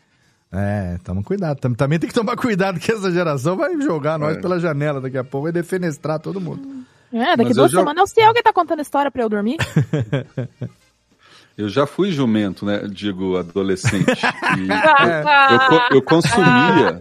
[0.54, 1.58] É, toma cuidado.
[1.58, 4.40] Tam- Também tem que tomar cuidado que essa geração vai jogar nós É.
[4.40, 6.84] pela janela daqui a pouco, vai defenestrar todo mundo.
[7.12, 9.22] É, daqui Mas duas eu já- semanas é o Ciel que tá contando história pra
[9.22, 9.56] eu dormir.
[11.56, 12.80] Eu já fui jumento, né?
[12.90, 14.06] Digo, adolescente.
[14.58, 17.00] E eu, eu eu consumia.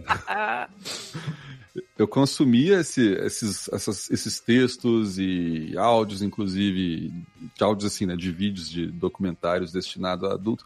[1.98, 7.12] Eu consumia esse- esses, essas- esses textos e áudios, inclusive,
[7.56, 8.14] de áudios assim, né?
[8.16, 10.64] De vídeos de documentários destinados a adulto.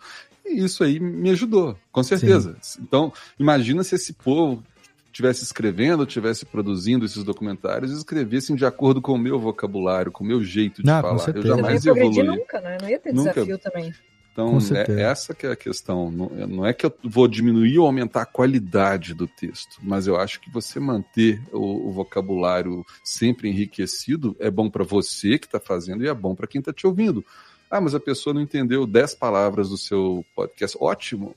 [0.49, 2.57] E isso aí me ajudou, com certeza.
[2.81, 4.63] Então, imagina se esse povo
[5.07, 10.23] estivesse escrevendo, estivesse produzindo esses documentários e escrevessem de acordo com o meu vocabulário, com
[10.23, 11.15] o meu jeito de Não, com falar.
[11.15, 11.43] Eu certeza.
[11.43, 12.39] Você não ia jamais progredir evoluí.
[12.39, 12.79] nunca, né?
[12.81, 13.33] Não ia ter Nunca.
[13.33, 13.95] desafio também.
[14.39, 16.13] Então, é, essa que é a questão.
[16.13, 20.17] Não, não é que eu vou diminuir ou aumentar a qualidade do texto, mas eu
[20.17, 25.59] acho que você manter o, o vocabulário sempre enriquecido é bom para você que está
[25.59, 27.25] fazendo e é bom para quem está te ouvindo.
[27.71, 30.77] Ah, mas a pessoa não entendeu 10 palavras do seu podcast.
[30.81, 31.35] Ótimo.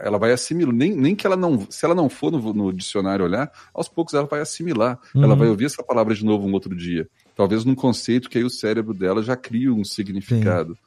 [0.00, 3.24] Ela vai assimilar, nem, nem que ela não, se ela não for no, no dicionário
[3.26, 4.98] olhar, aos poucos ela vai assimilar.
[5.14, 5.22] Uhum.
[5.22, 7.06] Ela vai ouvir essa palavra de novo um outro dia.
[7.36, 10.78] Talvez num conceito que aí o cérebro dela já cria um significado.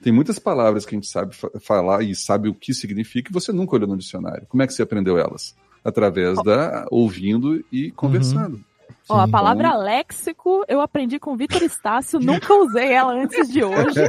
[0.00, 3.34] Tem muitas palavras que a gente sabe fa- falar e sabe o que significa e
[3.34, 4.46] você nunca olhou no dicionário.
[4.48, 5.56] Como é que você aprendeu elas?
[5.82, 8.60] Através da ouvindo e conversando.
[9.08, 13.64] Ó, a palavra léxico eu aprendi com o Vitor Estácio, nunca usei ela antes de
[13.64, 14.00] hoje,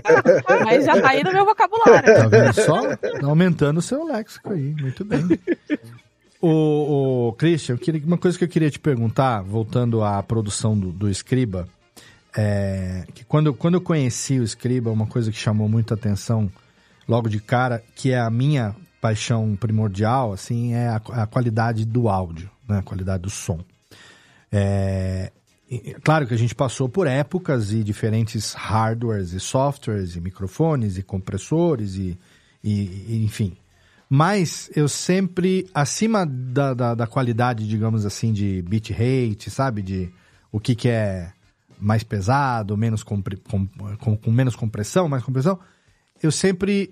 [0.66, 2.14] mas já tá aí no meu vocabulário.
[2.14, 2.96] Tá vendo só?
[2.96, 5.40] Tá aumentando o seu léxico aí, muito bem.
[6.42, 10.92] O, o Christian, queria, uma coisa que eu queria te perguntar, voltando à produção do,
[10.92, 11.68] do Scriba,
[12.36, 16.50] é que quando, quando eu conheci o Scriba, uma coisa que chamou muita atenção
[17.08, 22.08] logo de cara, que é a minha paixão primordial, assim, é a, a qualidade do
[22.08, 22.80] áudio, né?
[22.80, 23.60] A qualidade do som.
[24.52, 25.32] É,
[26.04, 31.04] claro que a gente passou por épocas e diferentes hardwares e softwares e microfones e
[31.04, 32.18] compressores e,
[32.64, 33.56] e- e, enfim.
[34.10, 39.84] Mas eu sempre, acima da, da, da qualidade, digamos assim, de bitrate, sabe?
[39.84, 40.10] De
[40.52, 41.32] o que, que é
[41.80, 43.22] mais pesado, menos com,
[44.00, 45.60] com, com menos compressão, mais compressão,
[46.22, 46.92] eu sempre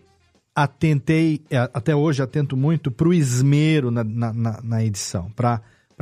[0.56, 5.60] atentei, é, até hoje atento muito pro esmero na, na, na- na edição, para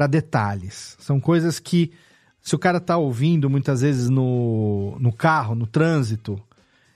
[0.08, 0.98] detalhes.
[1.00, 1.91] São coisas que,
[2.41, 6.41] se o cara tá ouvindo muitas vezes no, no carro, no trânsito,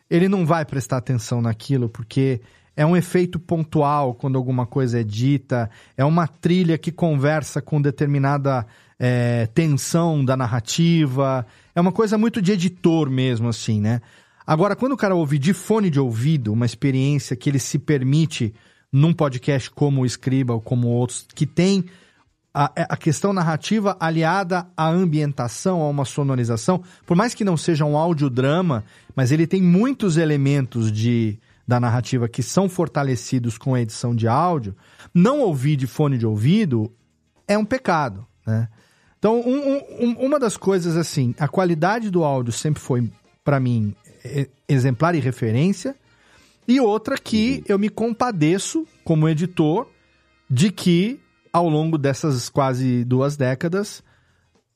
[0.10, 2.42] ele não vai prestar atenção naquilo, porque
[2.76, 7.82] é um efeito pontual quando alguma coisa é dita, é uma trilha que conversa com
[7.82, 8.66] determinada
[8.98, 14.02] é, tensão da narrativa, é uma coisa muito de editor mesmo, assim, né?
[14.46, 18.54] Agora, quando o cara ouve de fone de ouvido, uma experiência que ele se permite
[18.92, 21.86] num podcast como o Scriba ou como outros, que tem
[22.54, 27.86] a, a questão narrativa aliada à ambientação, a uma sonorização, por mais que não seja
[27.86, 28.84] um audiodrama,
[29.16, 34.28] mas ele tem muitos elementos de, da narrativa que são fortalecidos com a edição de
[34.28, 34.76] áudio,
[35.14, 36.92] não ouvir de fone de ouvido
[37.48, 38.68] é um pecado, né?
[39.18, 43.12] Então, um- um- um- uma das coisas, assim, a qualidade do áudio sempre foi,
[43.44, 43.94] para mim,
[44.68, 45.94] exemplar e referência,
[46.68, 49.88] e outra que eu me compadeço, como editor,
[50.50, 51.20] de que
[51.52, 54.04] ao longo dessas quase duas décadas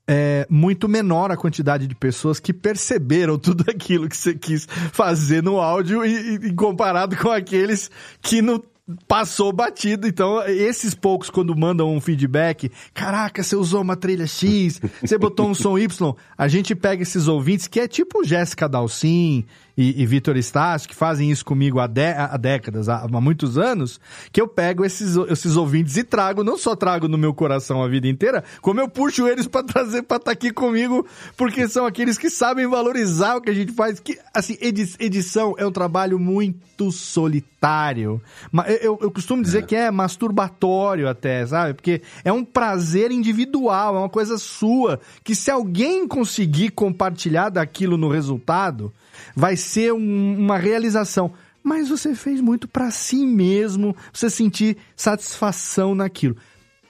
[0.07, 5.41] é muito menor a quantidade de pessoas que perceberam tudo aquilo que você quis fazer
[5.41, 7.89] no áudio e, e- comparado com aqueles
[8.21, 8.61] que não
[9.07, 10.05] passou batido.
[10.05, 15.47] Então, esses poucos, quando mandam um feedback, caraca, você usou uma trilha X, você botou
[15.47, 19.45] um som Y, a gente pega esses ouvintes, que é tipo Jéssica Dalcin
[19.75, 23.57] e, e Vitor Estácio, que fazem isso comigo há, dé- há décadas, há, há muitos
[23.57, 23.99] anos,
[24.31, 27.87] que eu pego esses, esses ouvintes e trago, não só trago no meu coração a
[27.87, 31.05] vida inteira, como eu puxo eles pra trazer pra estar aqui comigo,
[31.35, 33.99] porque são aqueles que sabem valorizar o que a gente faz.
[33.99, 38.21] Que, assim, edi- edição é um trabalho muito solitário.
[38.67, 41.73] Eu, eu- eu costumo dizer que é masturbatório até, sabe?
[41.73, 47.97] Porque é um prazer individual, é uma coisa sua, que se alguém conseguir compartilhar daquilo
[47.97, 48.93] no resultado,
[49.35, 51.33] vai ser um- uma realização.
[51.63, 56.35] Mas você fez muito pra si mesmo, você sentir satisfação naquilo.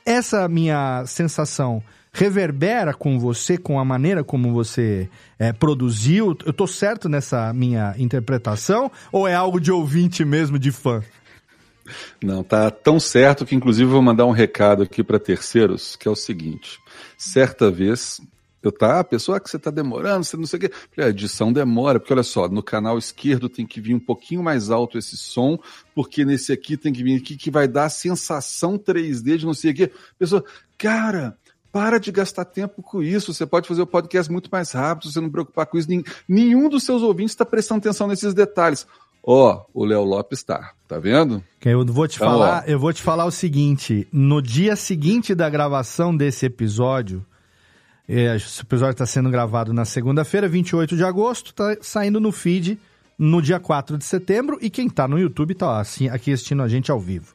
[0.05, 1.81] Essa minha sensação
[2.11, 5.09] reverbera com você, com a maneira como você
[5.39, 6.37] é, produziu?
[6.45, 8.91] Eu tô certo nessa minha interpretação?
[9.11, 11.01] Ou é algo de ouvinte mesmo, de fã?
[12.23, 16.11] Não, tá tão certo que inclusive vou mandar um recado aqui para terceiros, que é
[16.11, 16.79] o seguinte:
[17.17, 18.21] certa vez
[18.67, 20.71] eu tá, a pessoa "Ah, que você tá demorando, você não sei o quê.
[20.97, 24.69] A edição demora, porque olha só, no canal esquerdo tem que vir um pouquinho mais
[24.69, 25.57] alto esse som,
[25.95, 29.53] porque nesse aqui tem que vir aqui que vai dar a sensação 3D de não
[29.53, 29.91] sei o quê.
[29.93, 30.43] A pessoa,
[30.77, 31.37] cara,
[31.71, 33.33] para de gastar tempo com isso.
[33.33, 35.89] Você pode fazer o podcast muito mais rápido, se você não preocupar com isso.
[35.89, 38.85] Nen- Nenhum dos seus ouvintes está prestando atenção nesses detalhes.
[39.25, 41.41] Ó, o Léo Lopes tá, tá vendo?
[41.63, 42.69] Eu vou te Então, falar, ó.
[42.69, 47.25] eu vou te falar o seguinte, no dia seguinte da gravação desse episódio,
[48.13, 52.79] esse episódio está sendo gravado na segunda-feira, 28 de agosto, tá saindo no feed
[53.17, 56.67] no dia 4 de setembro e quem tá no YouTube tá assim, aqui assistindo a
[56.67, 57.33] gente ao vivo.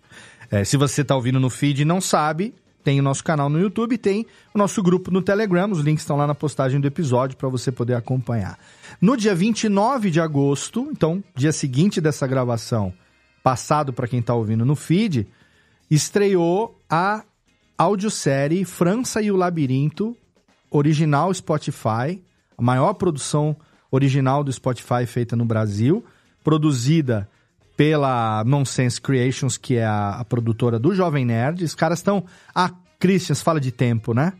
[0.51, 2.55] É, se você tá ouvindo no feed e não sabe,
[2.85, 6.16] tem o nosso canal no YouTube, tem o nosso grupo no Telegram, os links estão
[6.16, 8.59] lá na postagem do episódio para você poder acompanhar.
[9.01, 12.93] No dia 29 de agosto, então, dia seguinte dessa gravação,
[13.43, 15.26] passado para quem tá ouvindo no feed,
[15.91, 17.24] estreou a
[17.76, 20.16] audiosérie França e o Labirinto,
[20.71, 22.23] original Spotify,
[22.57, 23.57] a maior produção
[23.91, 26.05] original do Spotify feita no Brasil,
[26.45, 27.29] produzida
[27.77, 31.64] pela Nonsense Creations, que é a, a produtora do Jovem Nerd.
[31.64, 32.25] Os caras estão.
[32.55, 34.33] Ah, Christians, fala de tempo, né?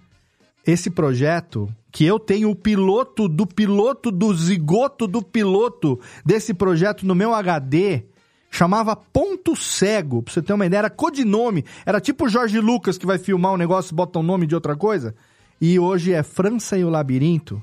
[0.67, 7.07] Esse projeto, que eu tenho o piloto do piloto do zigoto do piloto desse projeto
[7.07, 8.03] no meu HD.
[8.51, 11.65] Chamava Ponto Cego, pra você ter uma ideia, era codinome.
[11.85, 14.55] Era tipo Jorge Lucas que vai filmar um negócio e bota o um nome de
[14.55, 15.15] outra coisa.
[15.61, 17.61] E hoje é França e o Labirinto.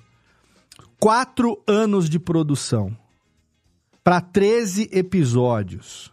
[1.00, 2.96] Quatro anos de produção.
[4.04, 6.12] Para 13 episódios.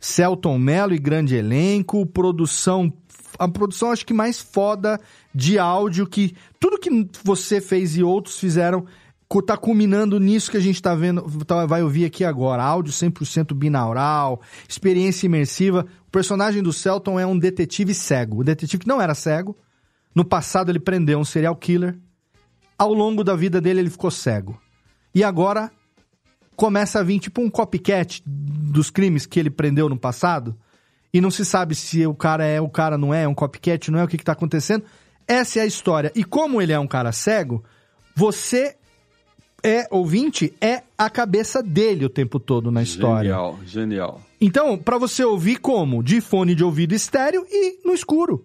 [0.00, 2.90] Celton Mello e grande elenco, produção.
[3.38, 4.98] A produção acho que mais foda
[5.34, 6.34] de áudio que.
[6.58, 8.86] Tudo que você fez e outros fizeram
[9.46, 12.64] tá culminando nisso que a gente tá vendo, tá, vai ouvir aqui agora.
[12.64, 15.86] Áudio 100% binaural, experiência imersiva.
[16.08, 18.40] O personagem do Celton é um detetive cego.
[18.40, 19.56] O detetive que não era cego.
[20.14, 21.98] No passado ele prendeu um serial killer.
[22.76, 24.60] Ao longo da vida dele ele ficou cego.
[25.14, 25.70] E agora
[26.56, 30.56] começa a vir tipo um copycat dos crimes que ele prendeu no passado.
[31.12, 33.90] E não se sabe se o cara é, o cara não é, é um copycat,
[33.90, 34.84] não é, o que, que tá acontecendo.
[35.26, 36.12] Essa é a história.
[36.14, 37.64] E como ele é um cara cego,
[38.14, 38.76] você
[39.62, 43.30] é ouvinte, é a cabeça dele o tempo todo na história.
[43.30, 44.20] Genial, genial.
[44.40, 46.02] Então, para você ouvir como?
[46.02, 48.44] De fone de ouvido estéreo e no escuro.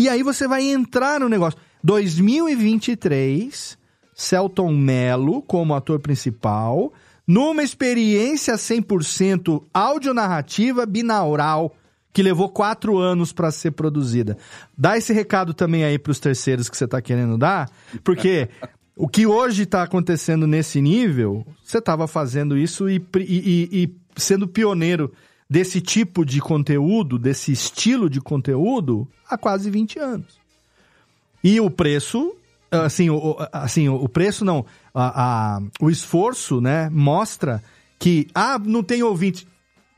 [0.00, 1.60] E aí você vai entrar no negócio.
[1.84, 3.76] 2023,
[4.14, 6.90] Celton Mello como ator principal,
[7.26, 11.76] numa experiência 100% audionarrativa binaural
[12.14, 14.38] que levou quatro anos para ser produzida.
[14.74, 17.70] Dá esse recado também aí para os terceiros que você está querendo dar,
[18.02, 18.48] porque
[18.96, 24.48] o que hoje está acontecendo nesse nível, você estava fazendo isso e, e, e, sendo
[24.48, 25.12] pioneiro
[25.50, 30.38] desse tipo de conteúdo, desse estilo de conteúdo, há quase 20 anos.
[31.42, 32.36] E o preço,
[32.70, 37.60] assim, o, assim, o preço não, a, a, o esforço, né, mostra
[37.98, 39.48] que, ah, não tem ouvinte.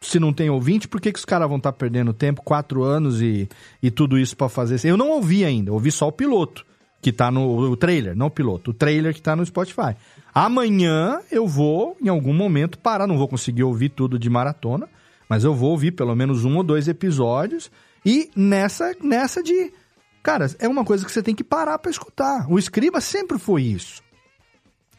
[0.00, 2.82] Se não tem ouvinte, por que, que os caras vão estar tá perdendo tempo, quatro
[2.82, 3.46] anos e,
[3.82, 4.80] e tudo isso para fazer?
[4.88, 6.64] Eu não ouvi ainda, ouvi só o piloto
[7.00, 9.96] que tá no o trailer, não o piloto, o trailer que tá no Spotify.
[10.34, 14.88] Amanhã eu vou, em algum momento, parar, não vou conseguir ouvir tudo de maratona,
[15.32, 17.70] mas eu vou ouvir pelo menos um ou dois episódios
[18.04, 19.72] e nessa, nessa de.
[20.22, 22.44] Cara, é uma coisa que você tem que parar para escutar.
[22.50, 24.02] O Escriba sempre foi isso.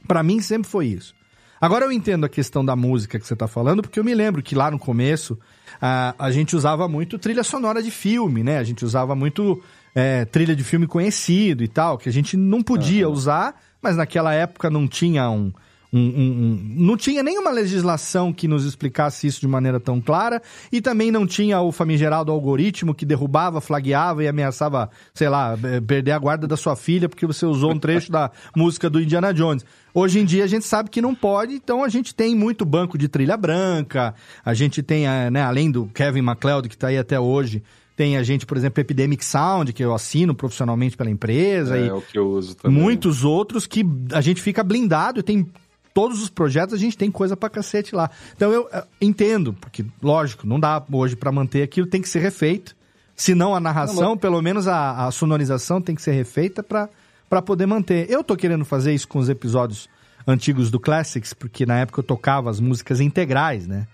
[0.07, 1.13] Para mim sempre foi isso.
[1.61, 4.41] Agora eu entendo a questão da música que você tá falando, porque eu me lembro
[4.41, 5.37] que lá no começo
[5.79, 8.57] a, a gente usava muito trilha sonora de filme, né?
[8.57, 9.61] A gente usava muito
[9.93, 13.13] é, trilha de filme conhecido e tal, que a gente não podia uhum.
[13.13, 15.53] usar, mas naquela época não tinha um,
[15.93, 20.41] um, um, não tinha nenhuma legislação que nos explicasse isso de maneira tão clara
[20.71, 26.11] e também não tinha o famigerado algoritmo que derrubava, flagueava e ameaçava, sei lá, perder
[26.11, 29.63] a guarda da sua filha porque você usou um trecho da música do Indiana Jones.
[29.93, 32.97] Hoje em dia a gente sabe que não pode, então a gente tem muito banco
[32.97, 37.19] de trilha branca, a gente tem, né, além do Kevin MacLeod que está aí até
[37.19, 37.61] hoje,
[37.95, 41.77] tem a gente, por exemplo, Epidemic Sound, que eu assino profissionalmente pela empresa.
[41.77, 42.81] É, e o que eu uso também.
[42.81, 45.47] Muitos outros que a gente fica blindado e tem
[45.93, 48.09] todos os projetos a gente tem coisa pra cacete lá.
[48.35, 52.19] Então eu, eu entendo, porque, lógico, não dá hoje para manter aquilo, tem que ser
[52.19, 52.75] refeito.
[53.15, 57.41] Se não a narração, não, pelo menos a, a, sonorização tem que ser refeita para
[57.43, 58.09] poder manter.
[58.09, 59.87] Eu tô querendo fazer isso com os episódios
[60.25, 63.87] antigos do Classics, porque na época eu tocava as músicas integrais, né?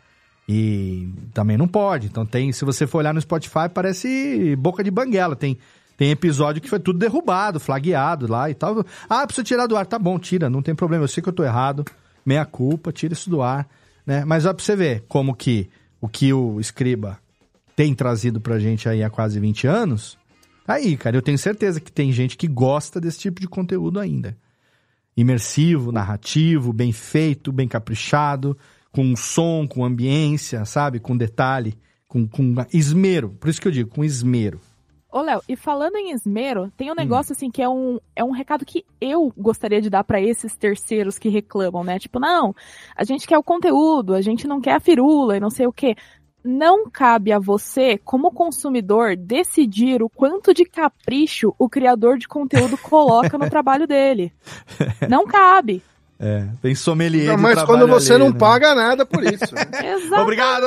[0.48, 2.08] E também não pode.
[2.08, 5.36] Então tem, se você for olhar no Spotify, parece boca de banguela.
[5.36, 5.58] Tem,
[6.00, 8.86] tem episódio que foi tudo derrubado, flagueado lá e tal.
[9.10, 9.86] Ah, precisa tirar do ar.
[9.86, 11.04] Tá bom, tira, não tem problema.
[11.04, 11.84] Eu sei que eu tô errado.
[12.26, 13.68] Meia culpa, tira isso do ar.
[14.06, 14.24] Né?
[14.24, 15.70] Mas ó, pra você ver como que
[16.00, 17.20] o que o Escriba
[17.76, 20.18] tem trazido pra gente aí há quase 20 anos.
[20.66, 24.38] Aí, cara, eu tenho certeza que tem gente que gosta desse tipo de conteúdo ainda.
[25.18, 28.58] Imersivo, narrativo, bem feito, bem caprichado
[28.90, 30.98] com som, com ambiência, sabe?
[30.98, 31.78] Com detalhe,
[32.08, 33.32] com, com esmero.
[33.32, 34.62] Por isso que eu digo, com esmero.
[35.12, 36.96] Ô, Léo, e falando em esmero, tem um hum.
[36.96, 37.36] negócio hum.
[37.36, 41.18] assim que é um, é um recado que eu gostaria de dar para esses terceiros
[41.18, 41.98] que reclamam, né?
[41.98, 42.56] Tipo, não,
[42.96, 45.74] a gente quer o conteúdo, a gente não quer a firula e não sei o
[45.74, 45.96] quê.
[46.44, 52.78] Não cabe a você, como consumidor, decidir o quanto de capricho o criador de conteúdo
[52.78, 54.32] coloca no trabalho dele.
[55.10, 55.84] Não cabe.
[56.20, 58.38] É, tem sommelier não, Mas quando você ali, não né?
[58.38, 59.56] paga nada por isso.
[59.56, 59.64] Né?
[59.96, 60.22] Exatamente.
[60.22, 60.66] Obrigado!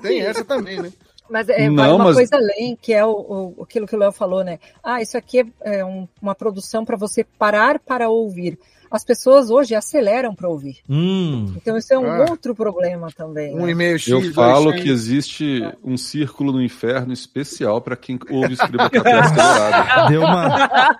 [0.00, 0.92] Tem essa também, né?
[1.32, 2.14] Mas é, não, vai uma mas...
[2.14, 4.58] coisa além, que é o, o, aquilo que o Léo falou, né?
[4.82, 8.58] Ah, isso aqui é, é um, uma produção para você parar para ouvir
[8.92, 10.76] as pessoas hoje aceleram para ouvir.
[10.86, 11.54] Hum.
[11.56, 12.26] Então isso é um ah.
[12.28, 13.54] outro problema também.
[13.54, 13.70] Um né?
[13.70, 15.74] e-mail X, Eu falo que existe é.
[15.82, 20.08] um círculo no inferno especial para quem ouve escreva acelerado.
[20.12, 20.98] Deu uma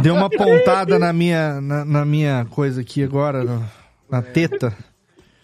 [0.00, 3.62] deu uma pontada na minha na, na minha coisa aqui agora na,
[4.08, 4.72] na teta.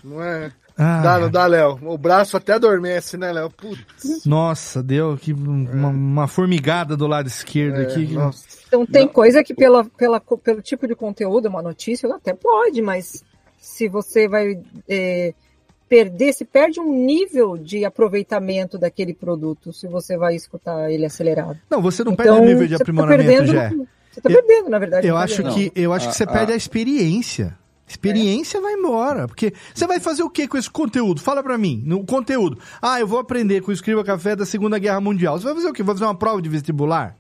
[0.05, 0.53] Não é.
[0.77, 1.79] Ah, Dá, não dá, Léo?
[1.83, 3.51] O braço até adormece, né, Léo?
[3.51, 4.25] Putz.
[4.25, 8.07] Nossa, deu aqui uma, uma formigada do lado esquerdo É, aqui.
[8.15, 8.45] nossa.
[8.67, 13.23] Então tem coisa que pela, pela, pelo tipo de conteúdo, uma notícia, até pode, mas
[13.59, 14.59] se você vai
[14.89, 15.35] é,
[15.89, 21.59] perder, se perde um nível de aproveitamento daquele produto, se você vai escutar ele acelerado.
[21.71, 23.73] Não, você não Então, perde o nível de você tá aprimoramento, perdendo- Jé.
[24.11, 25.07] Você tá Eu- perdendo, na verdade.
[25.07, 25.55] Eu tá acho perdendo.
[25.55, 26.55] que, eu acho que você Ah, perde ah.
[26.55, 27.57] a experiência.
[27.93, 29.27] Experiência vai embora.
[29.29, 31.21] Porque você vai fazer o que com esse conteúdo?
[31.21, 32.59] Fala pra mim, no conteúdo.
[32.81, 35.39] Ah, eu vou aprender com o Escriba Café da Segunda Guerra Mundial.
[35.39, 35.83] Você vai fazer o quê?
[35.83, 37.17] Vai fazer uma prova de vestibular?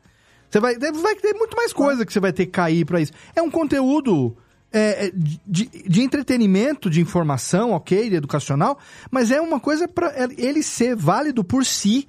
[0.50, 3.12] Você vai, vai ter muito mais coisa que você vai ter que cair pra isso.
[3.34, 4.36] É um conteúdo
[4.72, 8.78] é, é, de, de entretenimento, de informação, ok, de educacional,
[9.10, 12.08] mas é uma coisa pra ele ser válido por si.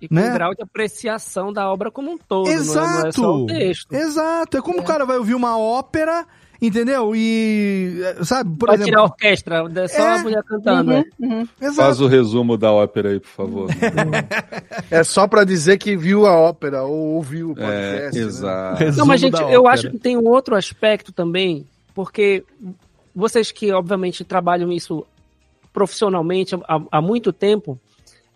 [0.00, 0.30] E com Né?
[0.30, 2.46] um grau de apreciação da obra como um todo.
[2.46, 3.46] Não é, não é Exato!
[3.46, 3.92] texto.
[3.92, 4.56] Exato.
[4.56, 6.24] É como o cara vai ouvir uma ópera,
[6.60, 7.14] entendeu?
[7.14, 8.90] E, é, sabe, por Vai exemplo...
[8.90, 10.18] tirar a orquestra, é só É.
[10.18, 10.90] a mulher cantando.
[11.18, 11.68] Uhum, é.
[11.68, 11.74] uhum.
[11.74, 13.68] Faz o resumo da ópera aí, por favor.
[14.90, 18.18] É só pra dizer que viu a ópera ou ouviu o é, podcast.
[18.18, 18.26] né?
[18.26, 18.78] exato.
[18.78, 22.44] Resumo Não, mas, gente, eu acho que tem um outro aspecto também, porque
[23.14, 25.04] vocês que, obviamente, trabalham isso
[25.72, 27.78] profissionalmente há, há muito tempo,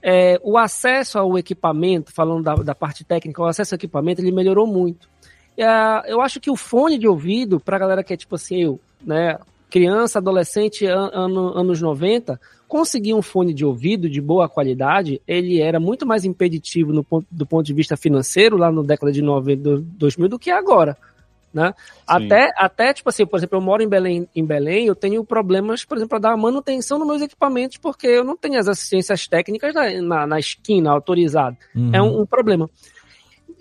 [0.02, 4.32] é, o acesso ao equipamento, falando da, da parte técnica, o acesso ao equipamento, ele
[4.32, 5.08] melhorou muito.
[5.60, 8.80] Ah, eu acho que o fone de ouvido, pra galera que é tipo assim, eu,
[9.04, 9.38] né,
[9.70, 15.60] criança, adolescente, an- ano- anos 90, conseguir um fone de ouvido de boa qualidade, ele
[15.60, 19.20] era muito mais impeditivo no ponto, do ponto de vista financeiro, lá na década de
[19.22, 20.96] 90, do- 2000, do que agora.
[21.52, 21.74] Né?
[22.06, 25.84] Até, até, tipo assim, por exemplo, eu moro em Belém, em Belém, eu tenho problemas,
[25.84, 29.74] por exemplo, para dar manutenção nos meus equipamentos, porque eu não tenho as assistências técnicas
[29.74, 31.54] na, na, na esquina autorizada.
[31.74, 31.90] Uhum.
[31.92, 32.70] É um, um problema.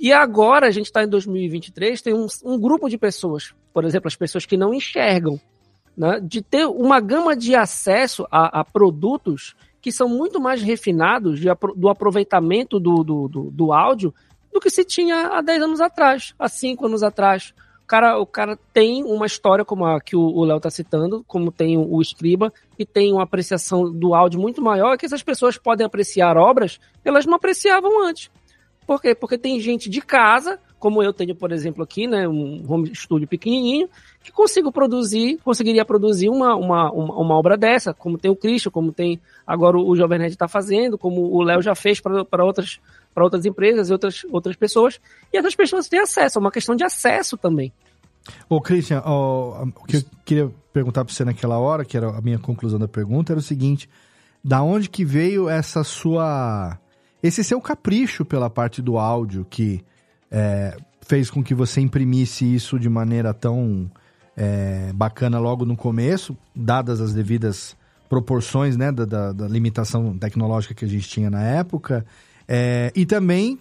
[0.02, 4.08] E agora a gente está em 2023, tem um, um grupo de pessoas, por exemplo,
[4.08, 5.39] as pessoas que não enxergam,
[5.95, 11.39] né, de ter uma gama de acesso a, a produtos que são muito mais refinados
[11.39, 14.12] de do aproveitamento do, do, do, do áudio
[14.52, 17.54] do que se tinha há 10 anos atrás, há 5 anos atrás.
[17.84, 21.52] O cara, o cara tem uma história como a que o Léo está citando, como
[21.52, 25.60] tem o, o Escriba, e tem uma apreciação do áudio muito maior, que essas pessoas
[25.60, 28.32] podem apreciar obras que elas não apreciavam antes.
[28.92, 29.16] Por quê?
[29.16, 33.26] Porque tem gente de casa, como eu tenho, por exemplo, aqui, né, um home studio
[33.26, 33.88] pequenininho,
[34.22, 38.70] que consigo produzir, conseguiria produzir uma, uma, uma, uma obra dessa, como tem o Christian,
[38.70, 39.18] como tem
[39.48, 42.82] agora o Jovem Nerd está fazendo, como o Léo já fez para outras,
[43.14, 45.00] para outras empresas e outras, outras pessoas.
[45.32, 47.72] E essas pessoas têm acesso, é uma questão de acesso também.
[48.50, 52.22] Ô, Christian, ó, o que eu queria perguntar pra você naquela hora, que era a
[52.22, 53.89] minha conclusão da pergunta, era o seguinte:
[54.44, 56.78] da onde que veio essa sua.
[57.24, 59.84] Esse seu capricho pela parte do áudio que
[60.30, 63.89] é, fez com que você imprimisse isso de maneira tão
[64.36, 67.76] é, bacana logo no começo, dadas as devidas
[68.09, 72.05] proporções né, da, da- da limitação tecnológica que a gente tinha na época,
[72.47, 73.59] é, e também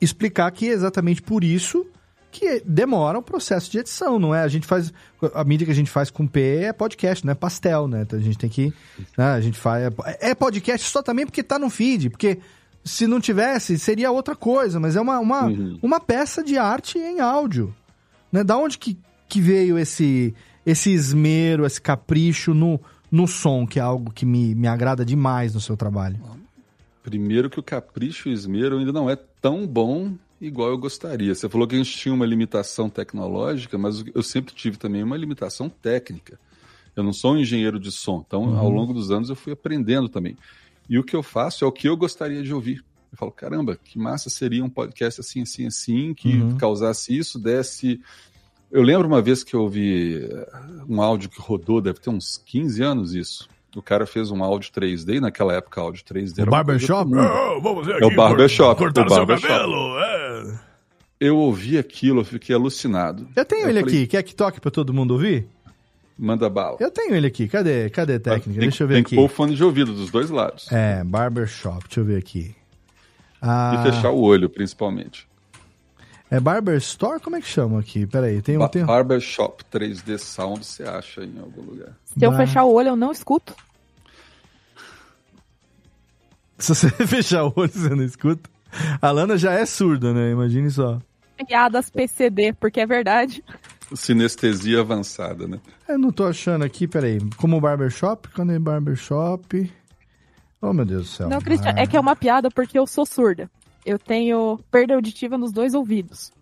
[0.00, 1.86] explicar que é exatamente por isso
[2.32, 4.42] que demora o processo de edição, não é?
[4.42, 4.92] A gente faz.
[5.34, 8.02] A mídia que a gente faz com P é podcast, não é pastel, né?
[8.02, 8.72] Então a gente tem que.
[9.18, 9.92] né, a gente faz.
[10.20, 12.38] É podcast só também porque tá no feed, porque
[12.84, 15.46] se não tivesse, seria outra coisa, mas é uma, uma,
[15.82, 17.74] uma peça de arte em áudio.
[18.32, 18.42] Né?
[18.42, 18.96] Da onde que,
[19.28, 24.54] que veio esse, esse esmero, esse capricho no, no som, que é algo que me,
[24.54, 26.18] me agrada demais no seu trabalho?
[27.02, 31.34] Primeiro que o capricho e o esmero ainda não é tão bom igual eu gostaria.
[31.34, 35.16] Você falou que a gente tinha uma limitação tecnológica, mas eu sempre tive também uma
[35.16, 36.38] limitação técnica.
[36.96, 38.58] Eu não sou um engenheiro de som, então Uhum.
[38.58, 40.36] ao longo dos anos eu fui aprendendo também.
[40.90, 42.84] E o que eu faço é o que eu gostaria de ouvir.
[43.12, 46.56] Eu falo, caramba, que massa seria um podcast assim, assim, assim, que Uhum.
[46.58, 48.00] causasse isso, desse.
[48.70, 50.48] Eu lembro uma vez que eu ouvi eh,
[50.88, 53.48] um áudio que rodou, deve ter uns 15 anos isso.
[53.76, 57.12] O cara fez um áudio 3D, e naquela época áudio 3D era Barbershop?
[57.16, 58.78] Ah, vamos ver É o aqui, barbershop.
[58.78, 59.48] cortar o o seu barbershop.
[59.48, 60.60] cabelo, é.
[61.20, 63.28] Eu ouvi aquilo, eu fiquei alucinado.
[63.36, 65.46] Eu tenho ele falei, aqui, quer que toque pra todo mundo ouvir?
[66.18, 66.76] Manda bala.
[66.80, 67.88] Eu tenho ele aqui, cadê?
[67.90, 68.60] Cadê a técnica?
[68.60, 69.10] Tem, Deixa eu ver tem aqui.
[69.10, 70.70] que pôr o fone de ouvido dos dois lados.
[70.70, 72.54] É, barbershop, deixa eu ver aqui.
[73.40, 75.26] Ah, E fechar o olho, principalmente.
[76.30, 77.18] É Barber Store?
[77.18, 78.06] Como é que chama aqui?
[78.06, 78.60] Peraí, tem um...
[78.60, 78.84] Ba Tem...
[78.84, 81.96] Barbershop 3D Sound você acha em algum lugar.
[82.04, 82.36] Se eu Bah.
[82.36, 83.52] fechar o olho, eu não escuto.
[86.58, 88.48] Se você fechar o olho, você não escuta.
[89.02, 90.30] A Lana já é surda, né?
[90.30, 91.00] Imagine só.
[91.48, 93.42] Piadas PCD, porque é verdade.
[93.94, 95.60] Sinestesia avançada, né?
[95.88, 97.18] Eu não tô achando aqui, peraí.
[97.36, 98.28] Como Barbershop?
[98.28, 99.70] Cadê Barbershop?
[100.62, 101.28] Oh, meu Deus do céu.
[101.28, 103.50] Não, Cristian, é que é uma piada porque eu sou surda.
[103.84, 106.32] Eu tenho perda auditiva nos dois ouvidos.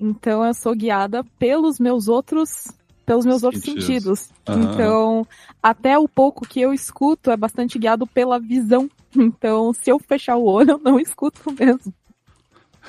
[0.00, 2.68] Então eu sou guiada pelos meus outros
[3.04, 4.20] pelos meus outros Sentidos.
[4.20, 4.30] sentidos.
[4.46, 4.74] Aham.
[4.74, 5.26] Então,
[5.62, 8.88] até o pouco que eu escuto é bastante guiado pela visão.
[9.16, 11.94] Então, se eu fechar o olho, eu não escuto mesmo.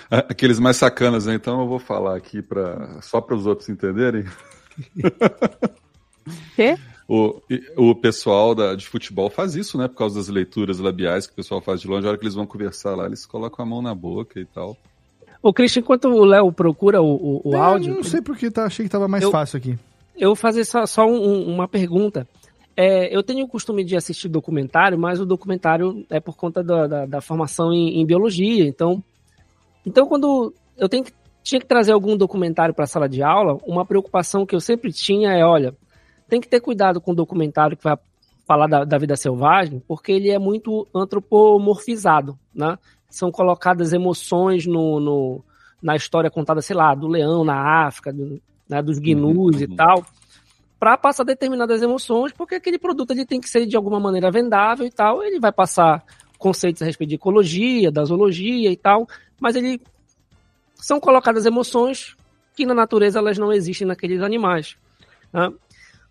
[0.10, 1.34] Aqueles mais sacanas, né?
[1.36, 4.26] Então eu vou falar aqui pra, só para os outros entenderem.
[6.56, 6.78] Quê?
[7.08, 7.42] O,
[7.76, 9.88] o pessoal da, de futebol faz isso, né?
[9.88, 12.06] Por causa das leituras labiais que o pessoal faz de longe.
[12.06, 14.78] A hora que eles vão conversar lá, eles colocam a mão na boca e tal.
[15.42, 17.96] Ô, Christian, enquanto o Léo procura o, o, o É, áudio.
[17.96, 19.78] Não sei porque tá, achei que tava mais Eu- fácil aqui.
[20.16, 22.28] Eu vou fazer só, só um- uma pergunta.
[22.76, 26.86] É, eu tenho o costume de assistir documentário, mas o documentário é por conta da,
[26.88, 28.66] da, da formação em, em biologia.
[28.68, 29.02] Então,
[29.90, 31.14] então quando eu tenho que-
[31.44, 34.92] tinha que trazer algum documentário para a sala de aula, uma preocupação que eu sempre
[34.94, 35.76] tinha é, olha,
[36.28, 37.98] tem que ter cuidado com o documentário que vai
[38.48, 42.78] falar da, da vida selvagem, porque ele é muito antropomorfizado, né?
[43.10, 45.44] São colocadas emoções no, no-
[45.82, 50.06] na história contada, sei lá, do leão na África, do- né, dos gnus e tal,
[50.80, 54.86] para passar determinadas emoções, porque aquele produto ele tem que ser de alguma maneira vendável
[54.86, 56.04] e tal, ele vai passar
[56.38, 59.08] conceitos a respeito de ecologia, da zoologia e tal,
[59.40, 59.82] mas ele
[60.76, 62.16] são colocadas emoções
[62.56, 64.76] que na natureza elas não existem naqueles animais.
[65.32, 65.52] né?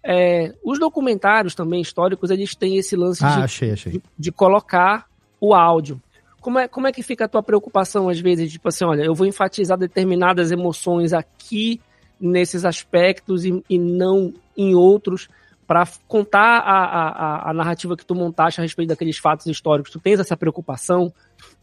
[0.03, 3.93] É, os documentários também históricos, eles têm esse lance Ah, de, achei, achei.
[3.93, 5.07] de, de colocar
[5.41, 6.01] o áudio.
[6.41, 9.15] Como é, como é que fica a tua preocupação, às vezes, tipo assim, olha, eu
[9.15, 11.81] vou enfatizar determinadas emoções aqui
[12.21, 15.29] nesses aspectos e, e não em outros
[15.67, 19.93] para contar a, a, a- narrativa que tu montaste a respeito daqueles fatos históricos.
[19.93, 21.13] Tu tens essa preocupação?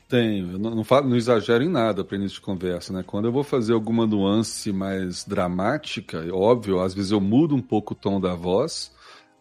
[0.07, 3.03] Tenho, eu não, não, falo, não exagero em nada para início de conversa, né?
[3.05, 7.61] Quando eu vou fazer alguma nuance mais dramática, é óbvio, às vezes eu mudo um
[7.61, 8.93] pouco o tom da voz,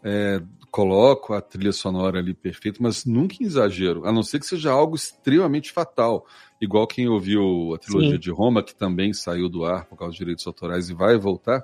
[0.03, 4.47] é, coloco a trilha sonora ali perfeita, mas nunca em exagero, a não ser que
[4.47, 6.27] seja algo extremamente fatal,
[6.59, 8.19] igual quem ouviu a trilogia Sim.
[8.19, 11.63] de Roma, que também saiu do ar por causa dos direitos autorais e vai voltar.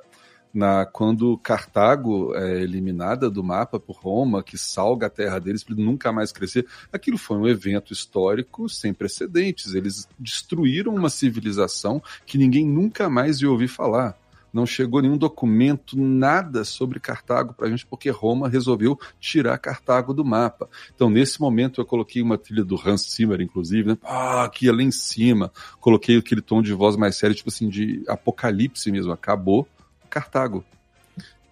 [0.53, 5.77] Na, quando Cartago é eliminada do mapa por Roma, que salga a terra deles para
[5.77, 9.75] nunca mais crescer, aquilo foi um evento histórico sem precedentes.
[9.75, 14.19] Eles destruíram uma civilização que ninguém nunca mais ia ouvir falar.
[14.53, 20.13] Não chegou nenhum documento, nada sobre Cartago para a gente, porque Roma resolveu tirar Cartago
[20.13, 20.69] do mapa.
[20.95, 23.99] Então, nesse momento, eu coloquei uma trilha do Hans Zimmer, inclusive, né?
[24.03, 25.53] ah, aqui lá em cima.
[25.79, 29.13] Coloquei aquele tom de voz mais sério, tipo assim, de apocalipse mesmo.
[29.13, 29.69] Acabou
[30.11, 30.65] Cartago.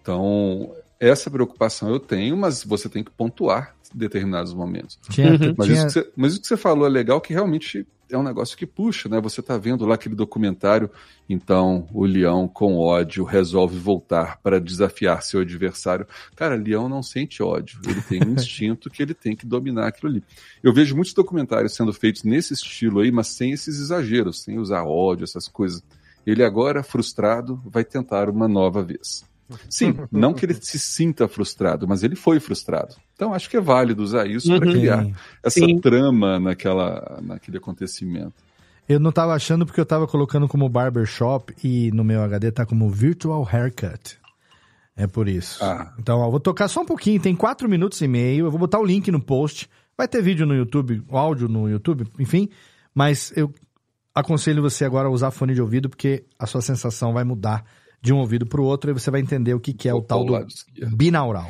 [0.01, 4.99] Então, essa preocupação eu tenho, mas você tem que pontuar determinados momentos.
[5.09, 7.87] Tinha- mas, tinha- isso que você, mas isso que você falou é legal, que realmente
[8.11, 9.21] é um negócio que puxa, né?
[9.21, 10.89] Você tá vendo lá aquele documentário,
[11.27, 16.07] então o leão com ódio resolve voltar para desafiar seu adversário.
[16.35, 20.11] Cara, leão não sente ódio, ele tem um instinto que ele tem que dominar aquilo
[20.11, 20.23] ali.
[20.63, 24.83] Eu vejo muitos documentários sendo feitos nesse estilo aí, mas sem esses exageros, sem usar
[24.83, 25.83] ódio, essas coisas.
[26.29, 29.23] Ele agora, frustrado, vai tentar uma nova vez.
[29.67, 32.95] Sim, não que ele se sinta frustrado, mas ele foi frustrado.
[33.15, 34.73] Então acho que é válido usar isso para Uhum.
[34.73, 35.15] criar Sim.
[35.43, 35.79] essa Sim.
[35.79, 38.33] trama naquela, naquele acontecimento.
[38.87, 42.65] Eu não tava achando porque eu tava colocando como barbershop e no meu HD tá
[42.65, 44.19] como virtual haircut.
[44.95, 45.63] É por isso.
[45.97, 48.45] Então, ó, vou tocar só um pouquinho, tem quatro minutos e meio.
[48.47, 49.69] Eu vou botar o link no post.
[49.97, 52.49] Vai ter vídeo no YouTube, áudio no YouTube, enfim.
[52.93, 53.51] Mas eu
[54.19, 57.63] aconselho você agora a usar fone de ouvido, porque a sua sensação vai mudar
[58.01, 60.25] de um ouvido pro outro e você vai entender o que, que é o tal
[60.25, 60.45] do
[60.95, 61.49] binaural.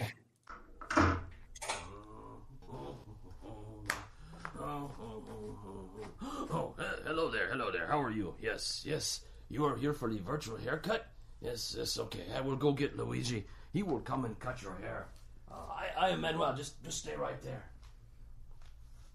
[7.05, 7.87] Hello there, hello there.
[7.87, 8.35] How are you?
[8.39, 9.21] Yes, yes.
[9.49, 11.07] You are here for the virtual haircut?
[11.41, 12.25] Yes, yes, okay.
[12.35, 13.45] I will go get Luigi.
[13.73, 15.07] He will come and cut your hair.
[15.51, 16.53] Uh, I, I am Manuel.
[16.55, 17.63] Just, just stay right there.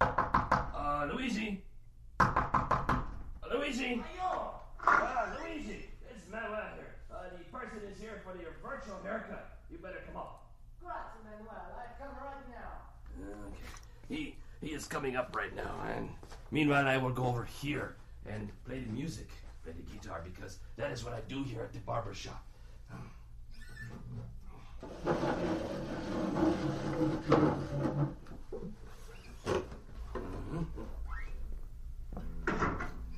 [0.01, 1.63] Uh, Luigi.
[3.55, 4.03] Luigi.
[4.85, 5.87] Uh, Luigi.
[6.11, 6.95] It's Manuel here.
[7.11, 9.59] Uh, the person is here for your virtual haircut.
[9.71, 10.47] You better come up.
[10.83, 11.55] Grazie, Manuel.
[11.79, 12.83] I come right now.
[13.47, 13.59] Okay.
[14.09, 16.09] He he is coming up right now, and
[16.51, 17.95] meanwhile I will go over here
[18.27, 19.29] and play the music,
[19.63, 22.45] play the guitar, because that is what I do here at the barber shop.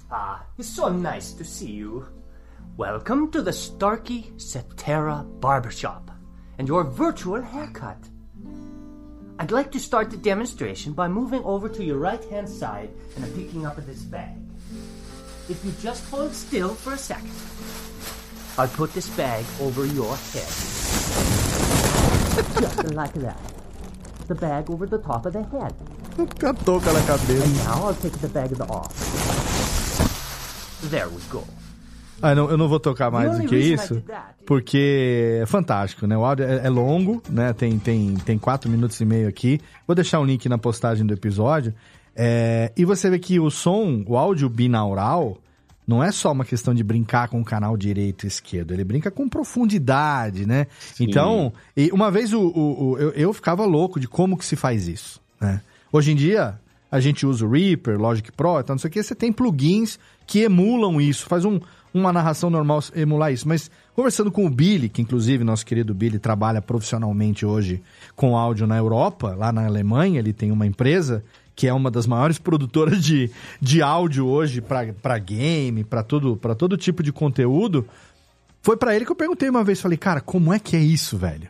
[0.08, 2.06] Ah, it's so nice to see you.
[2.76, 6.12] Welcome to the Starkey Cetera Barbershop
[6.58, 7.98] and your virtual haircut.
[9.40, 13.34] I'd like to start the demonstration by moving over to your right hand side and
[13.34, 14.38] picking up this bag.
[15.48, 17.34] If you just hold still for a second,
[18.58, 20.46] I'll put this bag over your head.
[22.60, 23.40] Just like that.
[24.28, 25.74] The bag over the top of the head.
[26.16, 27.44] Com a touca na cabeça.
[27.44, 29.35] And now I'll take the bag off.
[30.90, 31.42] There we go.
[32.22, 33.94] Ah, não, eu não vou tocar mais do que isso,
[34.46, 36.16] porque é fantástico, né?
[36.16, 37.52] O áudio é, é longo, né?
[37.52, 39.60] Tem, tem, tem quatro minutos e meio aqui.
[39.86, 41.74] Vou deixar um link na postagem do episódio.
[42.14, 45.36] É, e você vê que o som, o áudio binaural,
[45.86, 49.10] não é só uma questão de brincar com o canal direito e esquerdo, ele brinca
[49.10, 50.66] com profundidade, né?
[50.98, 54.56] Então, e uma vez o, o- o- eu, eu ficava louco de como que se
[54.56, 55.60] faz isso, né?
[55.92, 56.58] Hoje em dia,
[56.90, 59.98] a gente usa o Reaper, Logic Pro, então não sei o que, você tem plugins
[60.26, 61.60] que emulam isso, faz um,
[61.92, 66.18] uma narração normal emular isso, mas conversando com o Billy, que inclusive nosso querido Billy
[66.18, 67.82] trabalha profissionalmente hoje
[68.14, 72.06] com áudio na Europa, lá na Alemanha, ele tem uma empresa que é uma das
[72.06, 73.30] maiores produtoras de,
[73.60, 77.86] de áudio hoje para game, para todo, todo tipo de conteúdo.
[78.60, 81.16] Foi para ele que eu perguntei uma vez, falei, cara, como é que é isso,
[81.16, 81.48] velho?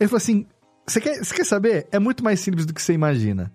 [0.00, 0.46] Ele falou assim,
[0.86, 1.86] você quer, quer saber?
[1.92, 3.52] É muito mais simples do que você imagina.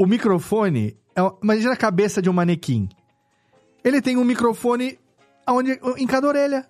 [0.00, 2.88] O microfone, é, imagina a cabeça de um manequim.
[3.84, 4.98] Ele tem um microfone
[5.44, 6.66] aonde, em cada orelha.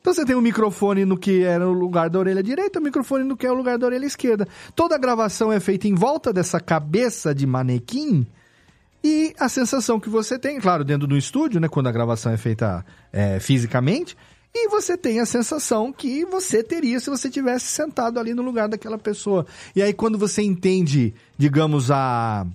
[0.00, 3.22] Então você tem um microfone no que é no lugar da orelha direita, um microfone
[3.22, 4.48] no que é o lugar da orelha esquerda.
[4.74, 8.26] Toda a gravação é feita em volta dessa cabeça de manequim
[9.04, 12.38] e a sensação que você tem, claro, dentro do estúdio, né, quando a gravação é
[12.38, 14.16] feita é, fisicamente,
[14.54, 18.68] e você tem a sensação que você teria se você tivesse sentado ali no lugar
[18.68, 19.46] daquela pessoa.
[19.76, 22.46] E aí quando você entende, digamos, a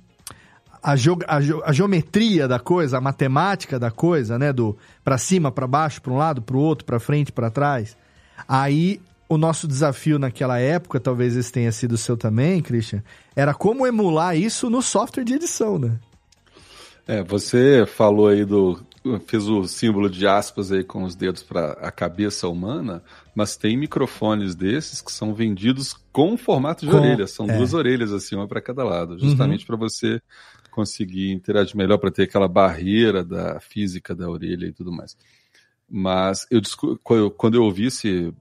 [0.82, 5.18] a, geo- a geo- a geometria da coisa, a matemática da coisa, né, do para
[5.18, 7.96] cima, para baixo, para um lado, para o outro, para frente, para trás.
[8.48, 9.00] Aí
[9.30, 13.02] o nosso desafio naquela época, talvez esse tenha sido o seu também, Christian,
[13.36, 15.98] era como emular isso no software de edição, né?
[17.08, 18.80] É, você falou aí do.
[19.28, 23.04] Fez o símbolo de aspas aí com os dedos para a cabeça humana,
[23.36, 27.28] mas tem microfones desses que são vendidos com formato de Com- orelha.
[27.28, 27.58] São é.
[27.58, 30.22] duas orelhas assim, uma para cada lado, justamente para você
[30.72, 35.16] conseguir interagir melhor, para ter aquela barreira da física da orelha e tudo mais.
[35.90, 36.62] Mas eu-
[37.34, 38.34] quando eu ouvi esse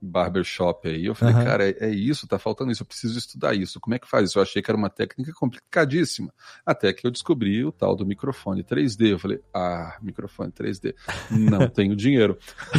[0.00, 1.44] barbershop aí, eu falei, Aham.
[1.44, 3.80] cara, é, é isso, tá faltando isso, eu preciso estudar isso.
[3.80, 4.38] Como é que faz isso?
[4.38, 6.32] Eu achei que era uma técnica complicadíssima.
[6.64, 9.08] Até que eu descobri o tal do microfone 3D.
[9.10, 10.94] Eu falei, ah, microfone 3D.
[11.30, 12.38] Não tenho dinheiro.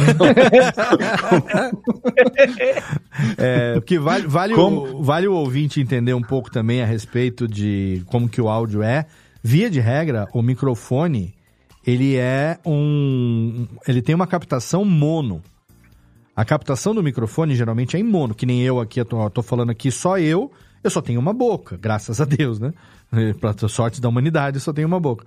[3.36, 4.98] É, porque vale, vale, Como?
[4.98, 8.82] o, vale o ouvinte entender um pouco também a respeito de como que o áudio
[8.82, 9.06] é.
[9.42, 11.34] Via de regra, o microfone,
[11.86, 13.66] ele é um...
[13.86, 15.42] Ele tem uma captação mono.
[16.34, 19.30] A captação do microfone geralmente é em mono, que nem eu aqui, eu tô, eu
[19.30, 20.50] tô falando aqui só eu,
[20.82, 22.72] eu só tenho uma boca, graças a Deus, né?
[23.40, 25.26] Pra sorte da humanidade, eu só tenho uma boca.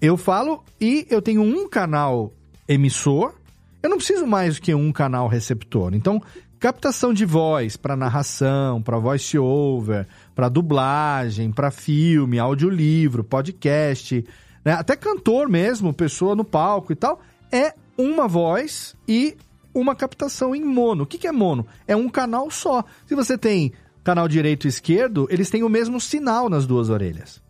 [0.00, 2.32] Eu falo e eu tenho um canal
[2.68, 3.34] emissor,
[3.82, 5.94] eu não preciso mais do que um canal receptor.
[5.94, 6.22] Então,
[6.60, 14.24] captação de voz para narração, para voice over, para dublagem, para filme, audiolivro, podcast,
[14.64, 14.72] né?
[14.72, 19.36] até cantor mesmo, pessoa no palco e tal, é uma voz e
[19.80, 21.04] uma captação em mono.
[21.04, 21.66] O que, que é mono?
[21.86, 22.84] É um canal só.
[23.06, 23.72] Se você tem
[24.04, 27.42] canal direito e esquerdo, eles têm o mesmo sinal nas duas orelhas.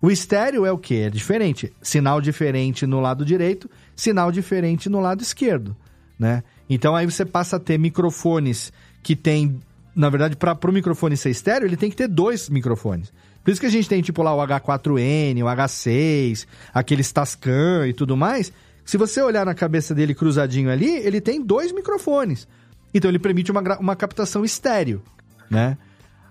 [0.00, 0.96] O estéreo é o que?
[0.96, 1.72] É diferente.
[1.80, 5.76] Sinal diferente no lado direito, sinal diferente no lado esquerdo,
[6.18, 6.42] né?
[6.68, 9.60] Então aí você passa a ter microfones que tem,
[9.94, 13.12] na verdade, para o microfone ser estéreo, ele tem que ter dois microfones.
[13.44, 17.92] Por isso que a gente tem tipo lá o H4N, o H6, aqueles Tascam e
[17.92, 18.52] tudo mais.
[18.84, 22.46] Se você olhar na cabeça dele cruzadinho ali, ele tem dois microfones.
[22.92, 25.02] Então ele permite uma, uma captação estéreo,
[25.50, 25.78] né?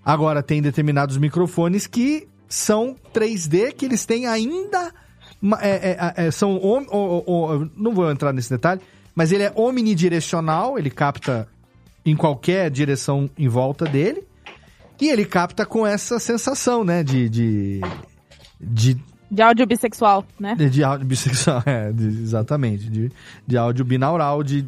[0.03, 4.91] Agora tem determinados microfones que são 3D, que eles têm ainda.
[5.59, 6.57] é, é, é, são.
[6.57, 8.81] om- não vou entrar nesse detalhe,
[9.15, 11.47] mas ele é omnidirecional, ele capta
[12.05, 14.23] em qualquer direção em volta dele.
[14.99, 17.03] E ele capta com essa sensação, né?
[17.03, 17.27] De.
[17.29, 17.81] de,
[18.59, 18.97] de
[19.31, 20.55] De áudio bissexual, né?
[20.55, 22.89] de, de áudio bissexual, é, de- exatamente.
[22.89, 23.09] De,
[23.47, 24.65] de áudio binaural, de,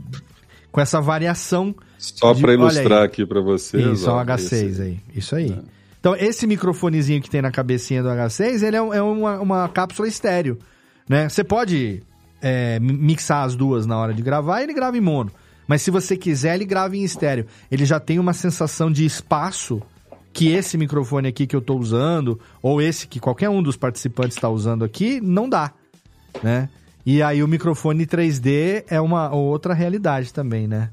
[0.72, 1.76] com essa variação.
[1.98, 4.00] Só para ilustrar aqui para vocês.
[4.00, 5.00] Isso, é um ó, H6 esse- aí.
[5.14, 5.58] Isso aí.
[6.00, 10.08] Então, esse microfonezinho que tem na cabecinha do H6, ele é, é uma, uma cápsula
[10.08, 10.58] estéreo,
[11.08, 11.30] né?
[11.30, 12.04] Você pode
[12.42, 15.32] é, mi- mixar as duas na hora de gravar e ele grava em mono.
[15.66, 17.46] Mas se você quiser, ele grava em estéreo.
[17.72, 19.82] Ele já tem uma sensação de espaço
[20.34, 24.36] que esse microfone aqui que eu tô usando, ou esse que qualquer um dos participantes
[24.36, 25.72] está usando aqui, não dá,
[26.42, 26.70] né?
[27.06, 30.90] E aí o microfone 3D é uma outra realidade também, né?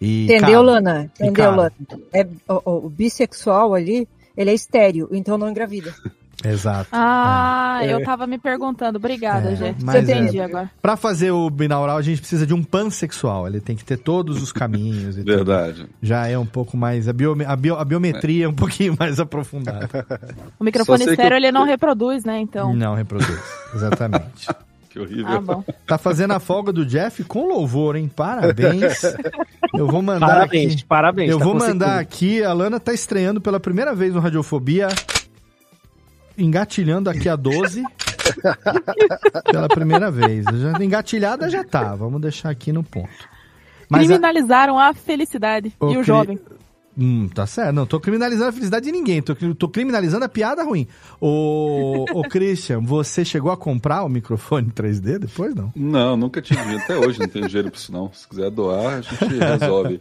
[0.00, 1.10] E, Entendeu, cara, Lana?
[1.20, 1.72] Entendeu, Lana?
[2.12, 5.94] É, o, o- o bissexual ali, ele é estéreo, então não engravida.
[6.44, 6.88] Exato.
[6.92, 7.92] Ah, É.
[7.92, 8.96] eu tava me perguntando.
[8.98, 9.74] Obrigada, É, Gê.
[9.82, 10.16] mas Você é.
[10.18, 10.70] entendi agora.
[10.80, 13.46] Pra fazer o binaural, a gente precisa de um pansexual.
[13.46, 15.16] Ele tem que ter todos os caminhos.
[15.16, 15.34] e tudo.
[15.36, 15.86] Verdade.
[16.02, 17.08] Já é um pouco mais.
[17.08, 19.88] A, bio- a bio- a biometria é um pouquinho mais aprofundada.
[20.58, 22.38] O microfone estéreo eu- ele não reproduz, né?
[22.40, 22.74] Então.
[22.74, 23.38] Não reproduz.
[23.74, 24.48] Exatamente.
[24.90, 25.28] Que horrível.
[25.28, 25.64] Ah, bom.
[25.86, 28.10] Tá fazendo a folga do Jeff com louvor, hein?
[28.12, 29.00] Parabéns.
[29.72, 30.84] Eu vou mandar Parabéns, aqui.
[30.84, 32.42] parabéns, Eu tá vou mandar aqui.
[32.42, 34.88] A Lana tá estreando pela primeira vez no Radiofobia.
[36.40, 37.82] Engatilhando aqui a 12.
[39.50, 40.44] pela primeira vez.
[40.46, 41.94] Já, engatilhada já tá.
[41.94, 43.08] Vamos deixar aqui no ponto.
[43.88, 46.38] Mas a- Criminalizaram a felicidade Ô, e o cri- jovem.
[46.98, 47.72] Hum, tá certo.
[47.72, 49.22] Não, tô criminalizando a felicidade de ninguém.
[49.22, 50.86] Tô, tô criminalizando a piada ruim.
[51.20, 55.72] Ô, ô Christian, você chegou a comprar o microfone 3D depois, não?
[55.74, 56.60] Não, nunca tive.
[56.76, 58.12] Até hoje não tenho dinheiro pra isso, não.
[58.12, 60.00] Se quiser doar, a gente resolve.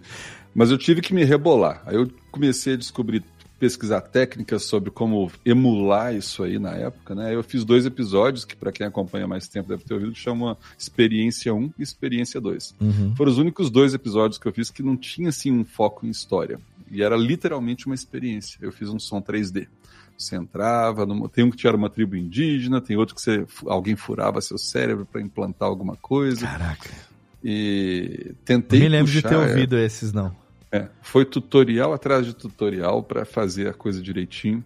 [0.53, 1.81] Mas eu tive que me rebolar.
[1.85, 3.23] Aí eu comecei a descobrir,
[3.59, 7.35] pesquisar técnicas sobre como emular isso aí na época, né?
[7.35, 10.57] Eu fiz dois episódios, que para quem acompanha mais tempo deve ter ouvido, que chama
[10.77, 12.75] Experiência 1 e Experiência 2.
[12.79, 13.13] Uhum.
[13.15, 16.09] Foram os únicos dois episódios que eu fiz que não tinha, assim, um foco em
[16.09, 16.59] história.
[16.91, 18.57] E era literalmente uma experiência.
[18.61, 19.67] Eu fiz um som 3D.
[20.17, 23.95] Você entrava, numa- tem um que tinha uma tribo indígena, tem outro que você, alguém
[23.95, 26.45] furava seu cérebro para implantar alguma coisa.
[26.45, 26.89] Caraca.
[27.43, 30.35] E Não tentei me lembro de puxar, ter é, ouvido esses, não.
[30.71, 34.63] É, foi tutorial atrás de tutorial para fazer a coisa direitinho.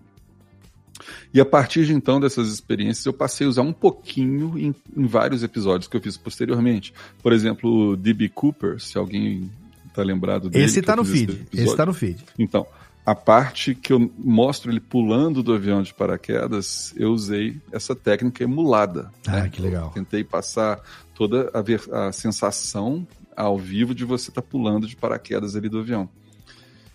[1.34, 5.06] E a partir de então dessas experiências, eu passei a usar um pouquinho em, em
[5.08, 6.94] vários episódios que eu fiz posteriormente.
[7.22, 8.30] Por exemplo, o D.B.
[8.30, 9.50] Cooper, se alguém
[9.94, 10.64] tá lembrado dele.
[10.64, 11.32] Esse tá eu no feed.
[11.32, 11.48] episódio.
[11.54, 12.24] Esse tá no feed.
[12.38, 12.66] Então,
[13.06, 18.44] a parte que eu mostro ele pulando do avião de paraquedas, eu usei essa técnica
[18.44, 19.12] emulada.
[19.28, 19.50] Ah, né?
[19.50, 19.90] que legal.
[19.90, 20.80] Tentei passar
[21.14, 23.06] toda a, ver- a sensação
[23.36, 26.08] ao vivo de você estar pulando de paraquedas ali do avião.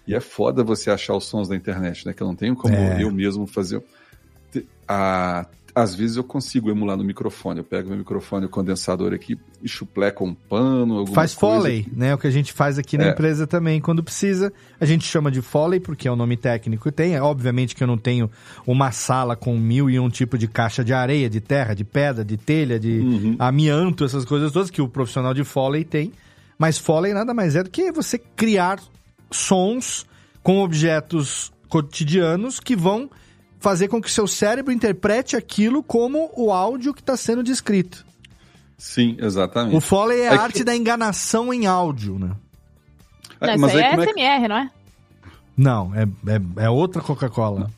[0.07, 2.13] E é foda você achar os sons da internet, né?
[2.15, 3.03] Que eu não tenho como É.
[3.03, 3.83] eu mesmo fazer.
[4.87, 7.59] A, às vezes eu consigo emular no microfone.
[7.61, 11.35] Eu pego meu microfone, o condensador aqui, e chupleco um pano, Faz.
[11.35, 12.15] Foley, né?
[12.15, 13.11] O que a gente faz aqui na É.
[13.11, 13.81] empresa também.
[13.81, 14.51] Quando precisa,
[14.81, 17.15] a gente chama de Foley, porque é o nome técnico tem.
[17.15, 18.31] É, Obviamente que eu não tenho
[18.67, 22.25] uma sala com mil e um tipo de caixa de areia, de terra, de pedra,
[22.25, 23.37] de telha, de Uhum.
[23.39, 26.13] amianto, essas coisas todas que o profissional de Foley tem.
[26.59, 28.81] Mas Foley nada mais é do que você criar
[29.31, 30.05] sons
[30.43, 33.09] com objetos cotidianos que vão
[33.61, 38.05] fazer com que seu cérebro interprete aquilo como o áudio que está sendo descrito.
[38.77, 39.77] Sim, exatamente.
[39.77, 42.31] O Foley é a É que- arte da enganação em áudio, né?
[43.41, 44.71] Não, mas isso aí aí é é que- SMR, não é?
[45.57, 46.03] Não, é,
[46.61, 47.71] é, é outra Coca-Cola.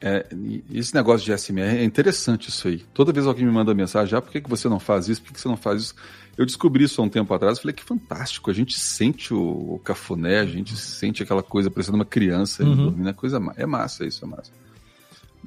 [0.00, 0.26] É,
[0.70, 2.78] esse negócio de SMR é interessante isso aí.
[2.92, 5.22] Toda vez alguém me manda mensagem, ah, por que, que você não faz isso?
[5.22, 5.94] Por que, que você não faz isso?
[6.36, 9.80] Eu descobri isso há um tempo atrás, falei que fantástico, a gente sente o, o
[9.84, 12.76] cafuné, a gente sente aquela coisa parecendo uma criança Uhum.
[12.76, 14.50] dormindo, é coisa é massa isso, é massa.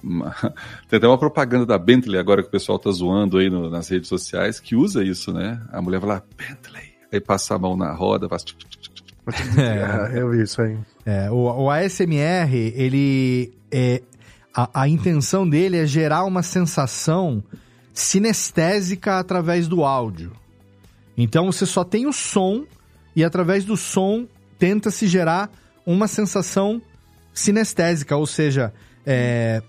[0.02, 0.34] Ma-
[0.90, 3.90] Tem até uma propaganda da Bentley agora que o pessoal tá zoando aí no- nas
[3.90, 5.62] redes sociais que usa isso, né?
[5.72, 8.44] A mulher vai lá, Bentley, aí passa a mão na roda, faz...
[8.44, 8.56] tch.
[9.58, 10.78] Ah, eu vi isso aí.
[11.06, 14.02] É, o, o ASMR, ele é.
[14.56, 17.44] A, a intenção dele é gerar uma sensação
[17.94, 20.32] sinestésica através do áudio.
[21.18, 22.65] Então você só tem o som
[23.15, 24.27] e através do som
[24.60, 25.49] tenta se gerar
[25.85, 26.81] uma sensação
[27.34, 28.73] sinestésica, ou seja,
[29.06, 29.61] é,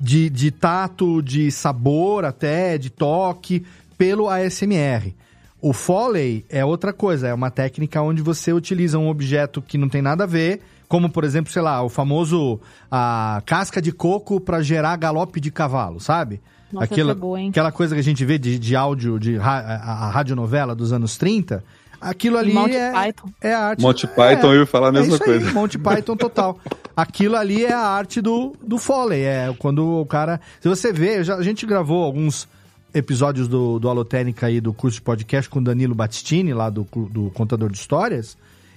[0.00, 3.64] de, de tato, de sabor até, de toque,
[3.96, 5.14] pelo ASMR.
[5.60, 9.88] O Foley é outra coisa, é uma técnica onde você utiliza um objeto que não
[9.88, 14.40] tem nada a ver, como por exemplo, sei lá, o famoso a casca de coco
[14.40, 16.40] para gerar galope de cavalo, sabe?
[16.72, 17.50] Nossa, Aquela, essa é boa, hein?
[17.50, 20.92] aquela coisa que a gente vê de, de áudio, de ra, a, a radionovela dos
[20.92, 21.62] anos 30,
[22.00, 23.28] aquilo ali Monty é, Python.
[23.40, 23.82] é a arte.
[23.82, 25.46] Monty Python, eu ia falar a mesma é isso coisa.
[25.48, 26.58] Aí, Monty Python total.
[26.96, 29.22] Aquilo ali é a arte do, do Foley.
[29.22, 30.40] É quando o cara.
[30.60, 32.48] Se você vê, já, a gente gravou alguns
[32.94, 36.86] episódios do, do Alotênica aí do curso de podcast com o Danilo Battistini, lá do,
[37.10, 38.36] do Contador de Histórias.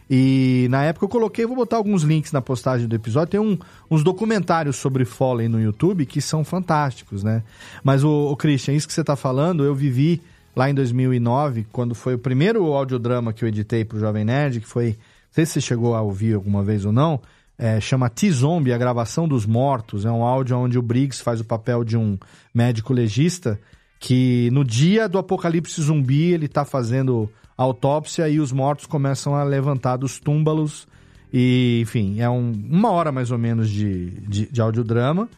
[0.09, 3.29] E na época eu coloquei, vou botar alguns links na postagem do episódio.
[3.31, 3.57] Tem um-
[3.91, 7.43] uns documentários sobre Foley no YouTube que são fantásticos, né?
[7.83, 10.21] Mas o, o Christian, isso que você tá falando, eu vivi
[10.55, 14.67] lá em 2009, quando foi o primeiro audiodrama que eu editei pro Jovem Nerd, que
[14.67, 14.95] foi, não
[15.33, 17.19] sei se você chegou a ouvir alguma vez ou não,
[17.57, 20.05] é, chama T-Zombie, a gravação dos mortos.
[20.05, 22.17] É um áudio onde o Briggs faz o papel de um
[22.53, 23.59] médico legista
[23.99, 27.29] que no dia do apocalipse zumbi ele tá fazendo
[27.63, 30.87] autópsia e os mortos começam a levantar dos túmbalos.
[31.31, 35.29] E, enfim, é um- uma hora mais ou menos de, de, de audiodrama.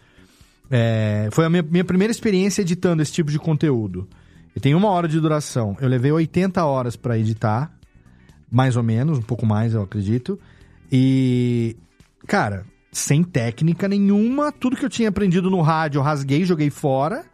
[0.69, 4.07] É, foi a minha, minha primeira experiência editando esse tipo de conteúdo.
[4.55, 5.75] E tem uma hora de duração.
[5.81, 7.71] Eu levei 80 horas para editar,
[8.51, 10.39] mais ou menos, um pouco mais, eu acredito.
[10.91, 11.75] E,
[12.27, 17.25] cara, sem técnica nenhuma, tudo que eu tinha aprendido no rádio eu rasguei, joguei fora.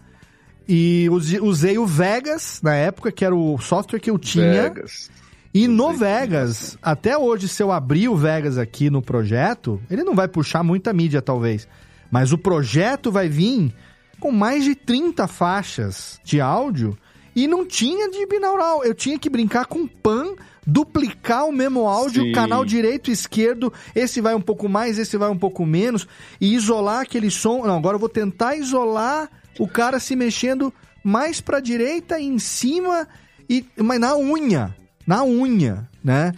[0.67, 4.63] E use- usei o Vegas na época, que era o software que eu tinha.
[4.63, 5.09] Vegas.
[5.53, 10.13] E no Vegas, até hoje, se eu abrir o Vegas aqui no projeto, ele não
[10.13, 11.67] vai puxar muita mídia, talvez.
[12.11, 13.73] Mas o projeto vai vir
[14.19, 16.97] com mais de 30 faixas de áudio
[17.35, 18.83] e não tinha de binaural.
[18.83, 20.33] Eu tinha que brincar com pan,
[20.65, 22.31] duplicar o mesmo áudio, Sim.
[22.33, 26.07] canal direito e esquerdo, esse vai um pouco mais, esse vai um pouco menos,
[26.41, 27.65] e isolar aquele som.
[27.65, 30.73] Não, agora eu vou tentar isolar o cara se mexendo
[31.03, 33.07] mais pra direita e em cima,
[33.49, 34.75] e, mas na unha.
[35.05, 36.33] Na unha, né?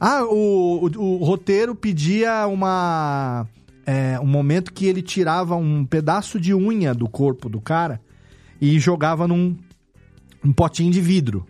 [0.00, 3.46] Ah, o, o, o roteiro pedia uma.
[3.86, 8.00] é, um momento que ele tirava um pedaço de unha do corpo do cara
[8.60, 9.56] e jogava num
[10.44, 11.46] um potinho de vidro.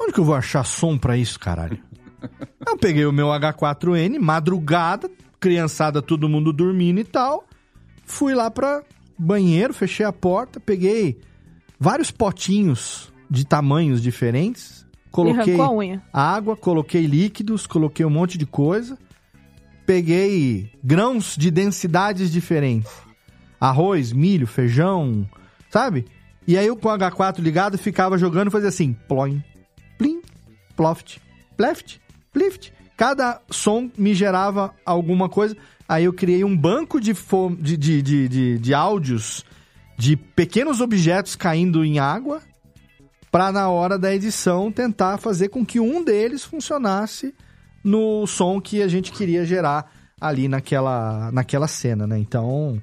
[0.00, 1.78] Onde que eu vou achar som pra isso, caralho?
[2.66, 7.44] Eu peguei o meu H4N, madrugada, criançada, todo mundo dormindo e tal.
[8.04, 8.82] Fui lá pra
[9.22, 11.20] banheiro, fechei a porta, peguei
[11.78, 14.86] vários potinhos de tamanhos diferentes.
[15.10, 15.56] Coloquei
[16.12, 18.98] água, coloquei líquidos, coloquei um monte de coisa.
[19.86, 22.90] Peguei grãos de densidades diferentes.
[23.60, 25.28] Arroz, milho, feijão,
[25.70, 26.06] sabe?
[26.46, 29.42] E aí eu com o H4 ligado ficava jogando e fazia assim, ploim,
[29.98, 30.20] plim,
[30.76, 31.18] ploft,
[31.56, 32.00] pleft,
[32.32, 32.72] plift.
[32.96, 35.56] Cada som me gerava alguma coisa.
[35.88, 39.44] Aí eu criei um banco de, de, de, de, de, de áudios
[39.98, 42.40] de pequenos objetos caindo em água
[43.30, 47.34] para na hora da edição tentar fazer com que um deles funcionasse
[47.82, 49.90] no som que a gente queria gerar
[50.20, 52.18] ali naquela, naquela cena, né?
[52.18, 52.80] Então,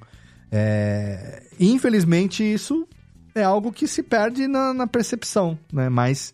[0.51, 2.87] é, infelizmente isso
[3.33, 5.87] é algo que se perde na, na percepção, né?
[5.87, 6.33] Mas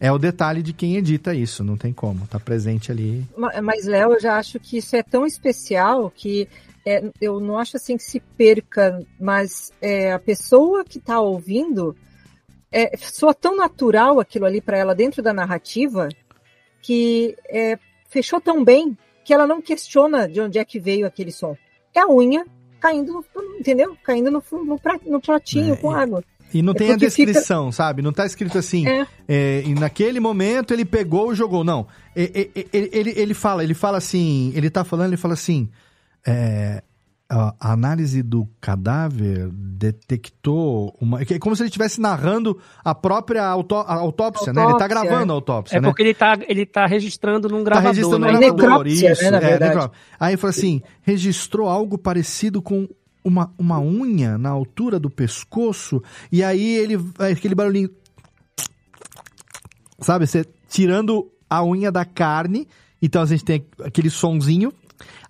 [0.00, 3.24] é o detalhe de quem edita isso, não tem como, tá presente ali.
[3.36, 6.48] Ma- Mas, Léo, eu já acho que isso é tão especial que
[6.86, 11.94] é, eu não acho assim que se perca, mas é, a pessoa que está ouvindo
[12.72, 16.08] é, soa tão natural aquilo ali para ela dentro da narrativa
[16.80, 17.78] que é,
[18.08, 21.54] fechou tão bem que ela não questiona de onde é que veio aquele som.
[21.94, 22.44] É a unha
[22.80, 23.94] caindo, no, entendeu?
[24.02, 26.24] Caindo no, no, no pratinho É, com água.
[26.52, 28.02] E não É tem a porque fica- descrição, sabe?
[28.02, 28.84] Não tá escrito assim.
[29.28, 31.62] é, e naquele momento ele pegou e jogou.
[31.64, 31.86] Não.
[32.14, 34.52] Ele, ele, ele fala, ele fala assim.
[34.54, 35.68] Ele tá falando, ele fala assim.
[36.26, 36.82] é,
[37.32, 41.20] a análise do cadáver detectou uma.
[41.22, 44.60] É como se ele estivesse narrando a própria auto- a autópsia, né?
[44.62, 45.34] Ele tá Autópsia, gravando é.
[45.34, 45.88] a autópsia, É né?
[45.88, 48.32] porque ele tá, ele tá registrando num Tá gravador, registrando né?
[48.32, 49.06] no gravador, isso.
[49.06, 49.90] é, necrópsia.
[50.18, 52.88] Aí falou assim, registrou algo parecido com
[53.24, 57.90] uma, uma unha na altura do pescoço, e aí ele aquele barulhinho,
[60.00, 62.66] sabe, você tirando a unha da carne,
[63.02, 64.72] então a gente tem aquele sonzinho,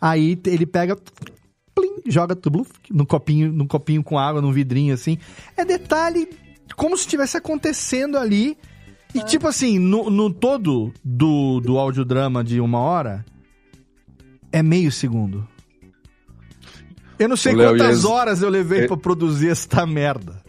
[0.00, 0.96] aí ele pega
[1.74, 5.18] plim, joga tudo no copinho, no copinho com água, num vidrinho assim.
[5.56, 6.28] É detalhe
[6.76, 8.56] como se estivesse acontecendo ali.
[9.14, 13.24] E tipo assim, no, no todo do, do audiodrama de uma hora,
[14.52, 15.46] é meio segundo.
[17.20, 20.42] Eu não sei Léo, quantas as- horas eu levei é- pra produzir esta merda.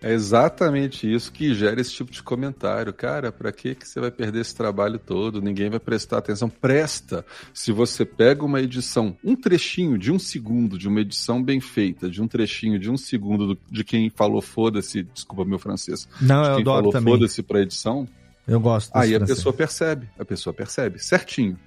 [0.00, 2.92] É exatamente isso que gera esse tipo de comentário.
[2.92, 5.42] Cara, pra que que você vai perder esse trabalho todo?
[5.42, 6.48] Ninguém vai prestar atenção.
[6.48, 7.26] Presta!
[7.52, 12.08] Se você pega uma edição, um trechinho de um segundo de uma edição bem feita,
[12.08, 16.42] de um trechinho de um segundo do- de quem falou foda-se, desculpa meu francês, Não,
[16.42, 18.06] de eu quem adoro falou foda-se pra edição,
[18.46, 19.38] Eu gosto Aí a francês.
[19.38, 21.58] pessoa percebe, a pessoa percebe, certinho.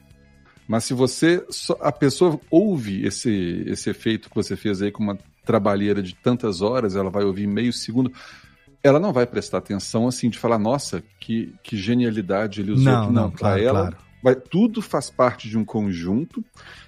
[0.72, 5.03] Mas se você, só- a pessoa ouve esse, esse efeito que você fez aí com
[5.03, 8.10] uma trabalheira de tantas horas, ela vai ouvir meio segundo,
[8.81, 13.03] ela não vai prestar atenção assim de falar, nossa, que, que genialidade ele usou Não,
[13.03, 13.11] aqui.
[13.14, 13.98] não, Não, claro, ela, claro.
[14.23, 16.41] vai, tudo faz parte de um conjunto,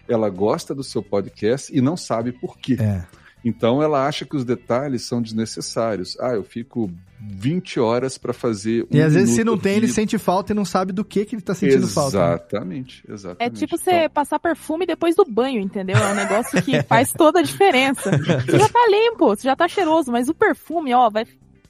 [0.08, 2.78] ela gosta do seu podcast e não sabe por quê.
[2.80, 3.04] É.
[3.44, 6.16] Então ela acha que os detalhes são desnecessários.
[6.22, 6.90] Ah, eu fico
[7.26, 10.56] 20 horas para fazer um E às vezes, se não tem, ele sente falta e
[10.56, 12.18] não sabe do que, que ele tá sentindo falta.
[12.18, 12.34] né?
[12.36, 13.60] Exatamente, É exatamente.
[13.60, 15.98] tipo você passar perfume depois do banho, entendeu?
[15.98, 18.12] É um negócio que faz toda a diferença.
[18.12, 21.26] Você já tá limpo, você já tá cheiroso, mas o perfume, ó, vai.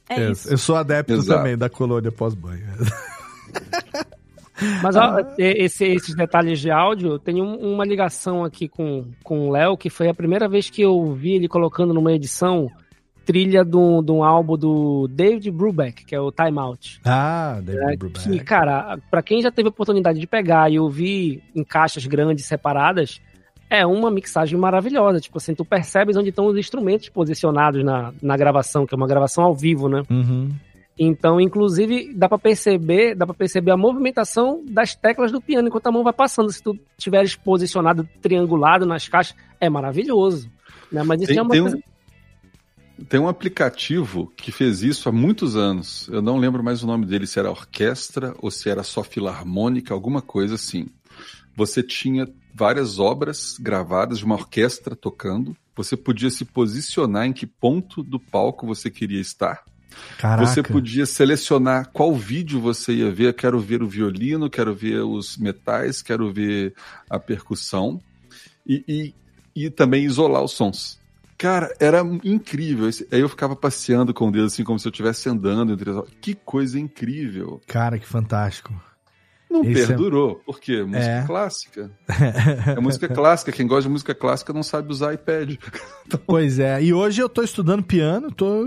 [0.08, 0.48] É Eu- isso.
[0.50, 1.38] Eu sou adepto Exato.
[1.38, 2.66] também da colônia pós-banho.
[4.82, 9.50] Mas ó, esse- esses detalhes de áudio, tem um- uma ligação aqui com, com o
[9.50, 12.70] Léo, que foi a primeira vez que eu vi ele colocando numa edição
[13.24, 17.00] trilha de um, de um álbum do David Brubeck, que é o Time Out.
[17.04, 18.28] Ah, David É, Brubeck.
[18.30, 22.44] que, cara, pra quem já teve a oportunidade de pegar e ouvir em caixas grandes
[22.46, 23.20] separadas,
[23.70, 25.20] é uma mixagem maravilhosa.
[25.20, 29.06] Tipo assim, tu percebes onde estão os instrumentos posicionados na, na gravação, que é uma
[29.08, 30.02] gravação ao vivo, né?
[30.10, 30.50] Uhum.
[30.96, 35.88] Então, inclusive, dá pra perceber, dá para perceber a movimentação das teclas do piano enquanto
[35.88, 36.52] a mão vai passando.
[36.52, 40.48] Se tu tiveres posicionado triangulado nas caixas, é maravilhoso.
[40.92, 41.02] Né?
[41.02, 41.76] Mas isso Tem, é uma tem coisa.
[41.76, 41.80] um,
[43.08, 46.08] tem um aplicativo que fez isso há muitos anos.
[46.08, 49.92] Eu não lembro mais o nome dele, se era orquestra ou se era só filarmônica,
[49.92, 50.88] alguma coisa assim.
[51.56, 57.46] Você tinha várias obras gravadas de uma orquestra tocando Você podia se posicionar em que
[57.46, 59.64] ponto do palco você queria estar.
[60.18, 60.46] Caraca.
[60.46, 63.34] Você podia selecionar qual vídeo você ia ver.
[63.34, 66.74] Quero ver o violino, quero ver os metais, quero ver
[67.10, 68.00] a percussão.
[68.66, 69.14] E, e,
[69.66, 70.98] e também isolar os sons.
[71.36, 72.88] Cara, era incrível.
[73.10, 75.96] Aí eu ficava passeando com o dedo, assim, como se eu estivesse andando entre as...
[76.20, 77.60] Que coisa incrível.
[77.66, 78.72] Cara, que fantástico.
[79.50, 80.36] Não Esse é- perdurou.
[80.44, 80.82] Por quê?
[80.82, 81.22] Música É.
[81.26, 81.90] clássica.
[82.76, 83.52] É música clássica.
[83.52, 85.54] Quem gosta de música clássica não sabe usar iPad.
[86.26, 88.66] Pois é, e hoje eu tô estudando piano, tô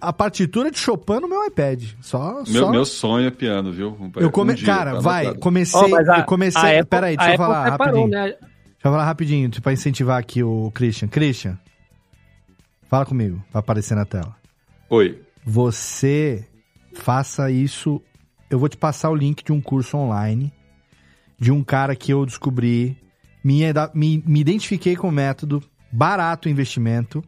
[0.00, 1.82] a partitura de Chopin no meu iPad.
[2.00, 2.70] Só, Meu, só...
[2.70, 3.96] meu sonho é piano, viu?
[4.16, 4.52] Eu come...
[4.52, 7.34] Um dia, Cara, tá vai, comecei, mas a- eu comecei, a Apple- peraí, deixa eu
[7.34, 8.10] Apple falar separou, rapidinho.
[8.10, 8.22] né?
[8.30, 8.38] Deixa
[8.84, 11.08] eu falar rapidinho, pra incentivar aqui o Christian.
[11.08, 11.58] Christian,
[12.94, 14.36] fala comigo, pra aparecer na tela.
[14.88, 15.20] Oi.
[15.44, 16.46] Você
[16.92, 18.00] faça isso,
[18.48, 20.52] eu vou te passar o link de um curso online
[21.36, 22.96] de um cara que eu descobri,
[23.42, 23.62] me,
[23.92, 25.60] me, me identifiquei com o método,
[25.90, 27.20] barato o investimento,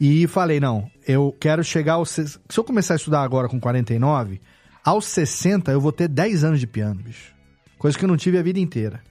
[0.00, 2.10] e falei, não, eu quero chegar aos...
[2.10, 4.40] Se eu começar a estudar agora com 49,
[4.84, 7.34] aos 60 eu vou ter 10 anos de piano, bicho.
[7.76, 9.02] Coisa que eu não tive a vida inteira.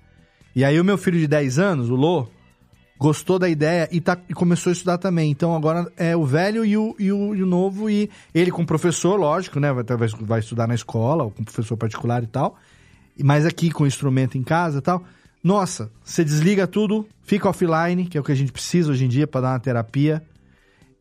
[0.55, 2.29] E aí o meu filho de 10 anos, o Lô,
[2.97, 5.31] gostou da ideia e, tá, e começou a estudar também.
[5.31, 8.63] Então agora é o velho e o, e o, e o novo, e ele com
[8.63, 9.71] o professor, lógico, né?
[9.71, 12.57] Vai, vai, vai estudar na escola, ou com professor particular e tal.
[13.23, 15.03] Mas aqui com o instrumento em casa e tal.
[15.43, 19.07] Nossa, você desliga tudo, fica offline, que é o que a gente precisa hoje em
[19.07, 20.23] dia para dar uma terapia,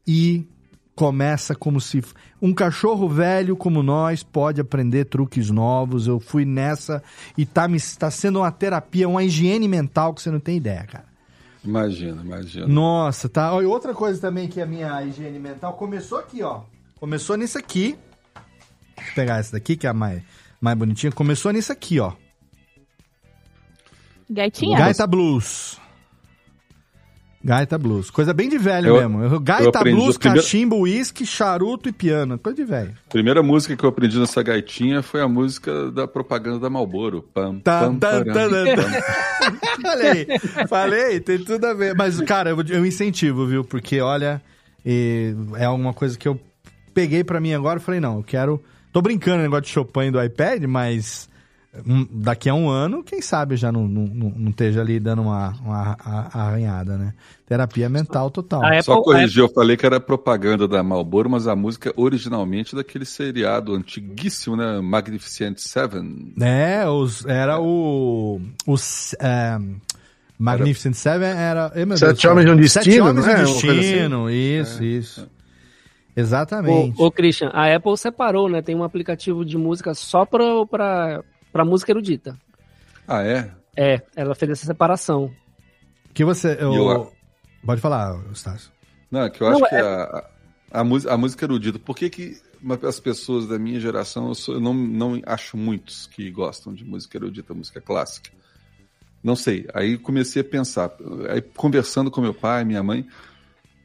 [0.07, 0.47] e
[0.95, 2.03] começa como se.
[2.43, 6.07] Um cachorro velho como nós pode aprender truques novos.
[6.07, 7.03] Eu fui nessa
[7.39, 10.85] e tá, me, tá sendo uma terapia, uma higiene mental que você não tem ideia,
[10.85, 11.14] cara.
[11.65, 12.66] Imagina, imagina.
[12.66, 13.53] Nossa, tá.
[13.55, 16.62] Olha, outra coisa também que a minha higiene mental começou aqui, ó.
[17.01, 17.99] Começou nisso aqui.
[18.97, 20.23] Deixa eu pegar essa daqui, que é a mais,
[20.61, 21.11] mais bonitinha.
[21.11, 22.12] Começou nisso aqui, ó.
[24.31, 24.78] Gaitinha?
[24.78, 25.81] Gaita Blues.
[27.45, 28.11] Gaita Blues.
[28.11, 29.39] Coisa bem de velho Eu- mesmo.
[29.39, 32.39] Gaita Blues, cachimbo, uísque, charuto e piano.
[32.39, 32.95] Coisa de velho.
[33.11, 37.23] Primeira música que eu aprendi nessa gaitinha foi a música da propaganda da Malboro.
[37.35, 38.51] Pam, Tam, pam, param, tam.
[38.77, 39.65] pam.
[39.85, 40.27] Falei,
[40.69, 41.95] falei, tem tudo a ver.
[41.95, 43.62] Mas, cara, eu, eu incentivo, viu?
[43.62, 44.41] Porque, olha,
[44.85, 46.41] é uma coisa que eu
[46.95, 48.62] peguei pra mim agora e falei, não, eu quero...
[48.93, 51.29] Tô brincando no negócio de Chopin do iPad, mas
[52.10, 55.96] daqui a um ano, quem sabe já não, não, não esteja ali dando uma, uma
[56.32, 57.14] arranhada, né?
[57.46, 58.62] Terapia mental total.
[58.82, 63.74] Só corrigir, eu falei que era propaganda da Marlboro, mas a música originalmente daquele seriado
[63.74, 64.80] antiguíssimo, né?
[64.80, 66.32] Magnificent Seven.
[66.40, 68.40] É, os, era o.
[68.66, 69.14] Os.
[69.20, 69.59] é,
[70.38, 71.72] Magnificent Seven era.
[71.74, 73.36] eh, meu Sete Deus, Homens de um Sete Destino, Homens não é?
[73.36, 74.34] de um Uma coisa Destino, assim?
[74.60, 75.28] isso, isso.
[76.16, 77.01] Exatamente.
[77.01, 78.62] Ô, ô, Christian, a Apple separou, né?
[78.62, 80.40] Tem um aplicativo de música só pra,
[81.55, 82.36] pra, pra música erudita.
[83.06, 83.51] Ah, é?
[83.76, 85.31] É, ela fez essa separação.
[86.12, 86.56] Que você.
[86.60, 87.12] Eu- Eu...
[87.64, 88.70] Pode falar, Estácio.
[89.10, 90.31] Não, é que eu acho Não, que é- a,
[90.72, 92.36] a, música, a música erudita, por que, que
[92.86, 96.85] as pessoas da minha geração, eu, sou- eu não, não acho muitos que gostam de
[96.85, 98.31] música erudita, música clássica?
[99.22, 99.66] Não sei.
[99.72, 100.90] Aí comecei a pensar,
[101.31, 103.06] aí conversando com meu pai, minha mãe,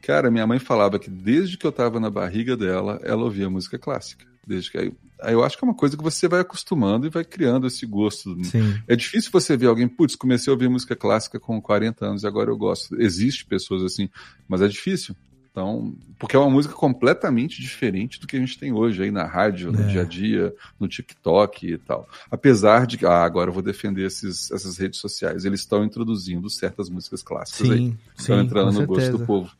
[0.02, 3.78] cara, minha mãe falava que desde que eu estava na barriga dela, ela ouvia música
[3.78, 4.26] clássica.
[4.50, 7.08] Desde que aí, aí eu acho que é uma coisa que você vai acostumando e
[7.10, 8.36] vai criando esse gosto.
[8.44, 8.74] Sim.
[8.88, 12.26] É difícil você ver alguém, putz, comecei a ouvir música clássica com 40 anos e
[12.26, 13.00] agora eu gosto.
[13.00, 14.08] Existe pessoas assim,
[14.48, 15.14] mas é difícil.
[15.52, 19.24] Então, porque é uma música completamente diferente do que a gente tem hoje aí na
[19.24, 19.86] rádio, no É.
[19.86, 22.08] dia a dia, no TikTok e tal.
[22.30, 26.48] Apesar de que, ah, agora eu vou defender esses, essas redes sociais, eles estão introduzindo
[26.50, 27.94] certas músicas clássicas Sim, aí.
[28.16, 29.50] Estão sim, entrando no gosto do povo.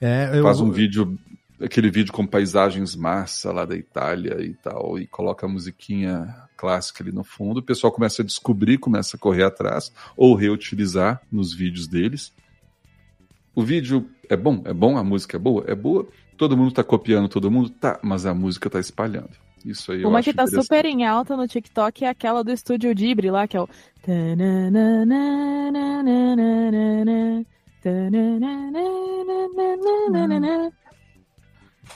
[0.00, 1.16] É, eu- Faz um vídeo,
[1.60, 7.02] aquele vídeo com paisagens massa lá da Itália e tal, e coloca a musiquinha clássica
[7.02, 11.54] ali no fundo, o pessoal começa a descobrir, começa a correr atrás, ou reutilizar nos
[11.54, 12.32] vídeos deles.
[13.54, 16.06] O vídeo é bom, é bom, a música é boa, é boa,
[16.36, 19.30] todo mundo tá copiando todo mundo, tá, mas a música tá espalhando.
[19.64, 22.94] Isso aí eu Uma que tá super em alta no TikTok é aquela do estúdio
[22.94, 23.68] Ghibli lá, que é o.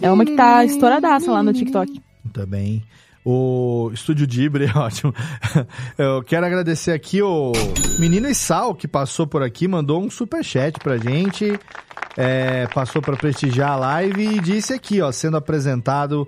[0.01, 2.01] É uma que tá estouradaça lá no TikTok.
[2.32, 2.82] Também.
[3.24, 5.14] O Estúdio Dibre é ótimo.
[5.98, 7.52] Eu quero agradecer aqui o
[7.98, 11.59] Menino e Sal, que passou por aqui, mandou um superchat pra gente.
[12.16, 16.27] é, passou para prestigiar a live e disse aqui, ó, sendo apresentado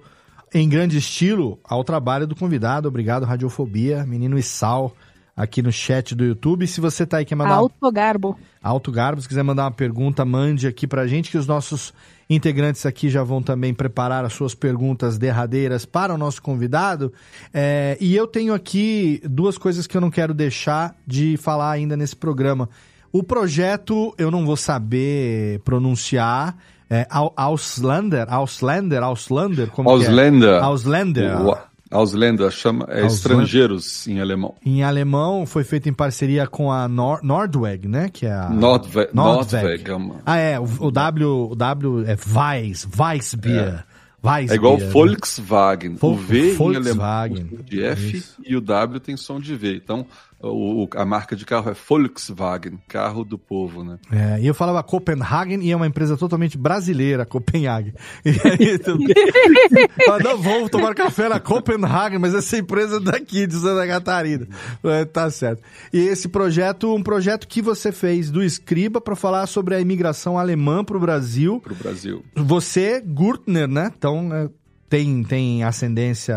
[0.55, 2.89] em grande estilo ao trabalho do convidado.
[2.89, 4.94] Obrigado, Radiofobia, Menino e Sal,
[5.35, 6.66] aqui no chat do YouTube.
[6.66, 8.39] Se você tá aí quer mandar uma Autogarbo.
[8.62, 11.93] Alto Garbo, se quiser mandar uma pergunta, mande aqui pra gente, que os nossos
[12.35, 17.13] integrantes aqui já vão também preparar as suas perguntas derradeiras para o nosso convidado.
[17.53, 21.97] É, e eu tenho aqui duas coisas que eu não quero deixar de falar ainda
[21.97, 22.69] nesse programa.
[23.13, 26.57] O projeto, eu não vou saber pronunciar.
[26.89, 30.49] É Au- Auslander, Auslander, Auslander, como que Ausländer.
[30.51, 30.59] é?
[30.61, 31.41] Auslander.
[31.41, 31.57] O-
[31.93, 34.55] Ausländer chama é estrangeiros em alemão.
[34.64, 38.09] Em alemão, foi feito em parceria com a Nor Nordweg, né?
[38.12, 38.48] Que é a...
[38.48, 39.10] Nordweg.
[39.14, 39.89] Nordweg.
[39.89, 40.14] Nordweg.
[40.16, 40.59] é Ah, é.
[40.59, 43.85] O, o W, o W é Weiss, Weissbier.
[44.24, 44.52] Weissbier.
[44.52, 44.86] É igual né?
[44.89, 45.94] Volkswagen.
[45.97, 47.36] Vol- o V Volkswagen.
[47.39, 49.77] em alemão tem som de F e o W tem som de V.
[49.77, 50.06] Então,
[50.43, 53.98] o, o- a marca de carro é Volkswagen, carro do povo, né?
[54.10, 57.94] É, e eu falava Copenhagen e é uma empresa totalmente brasileira, Copenhagen.
[58.24, 58.78] E aí.
[60.06, 64.47] Fala, não, vamos tomar café na Copenhagen, mas essa empresa é daqui, de Santa Catarina.
[64.85, 65.62] É, tá certo.
[65.93, 70.39] E esse projeto, um projeto que você fez do Escriba para falar sobre a imigração
[70.39, 71.60] alemã para o Brasil.
[71.60, 72.24] Pro Brasil.
[72.35, 73.93] Você, Gurtner, né?
[73.97, 74.48] Então, é,
[74.89, 76.36] tem, tem ascendência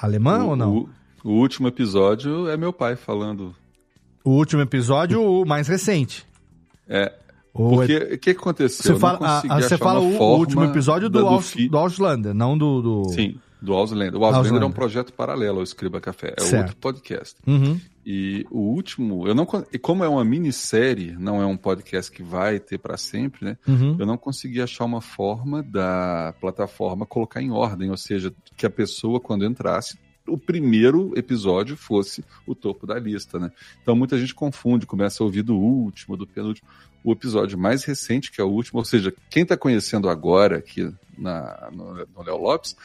[0.00, 0.76] alemã o, ou não?
[0.76, 0.88] O,
[1.28, 3.54] o último episódio é meu pai falando.
[4.24, 6.26] O último episódio, o mais recente.
[6.88, 7.12] É.
[7.54, 8.94] O Porque o que aconteceu?
[8.94, 11.76] Você fala, consegui ah, ah, você fala o, último episódio do, da- Aus, fi- do
[11.76, 12.80] Auslander, não do.
[12.82, 13.04] do...
[13.10, 14.14] Sim, do Ausländer.
[14.14, 14.62] O Ausländer Ausländer.
[14.62, 16.62] é um projeto paralelo ao Escriba Café, é Certo.
[16.62, 17.36] outro podcast.
[17.46, 17.80] Uhum.
[18.06, 22.22] E o último, eu não e como é uma minissérie, não é um podcast que
[22.22, 23.58] vai ter para sempre, né?
[23.66, 23.96] Uhum.
[23.98, 28.70] Eu não consegui achar uma forma da plataforma colocar em ordem, ou seja, que a
[28.70, 29.98] pessoa quando entrasse
[30.28, 33.50] o primeiro episódio fosse o topo da lista, né?
[33.82, 36.68] Então muita gente confunde, começa a ouvir do último, do penúltimo.
[37.04, 40.92] O episódio mais recente, que é o último, ou seja, quem está conhecendo agora aqui
[41.16, 42.76] na, no, no Léo Lopes,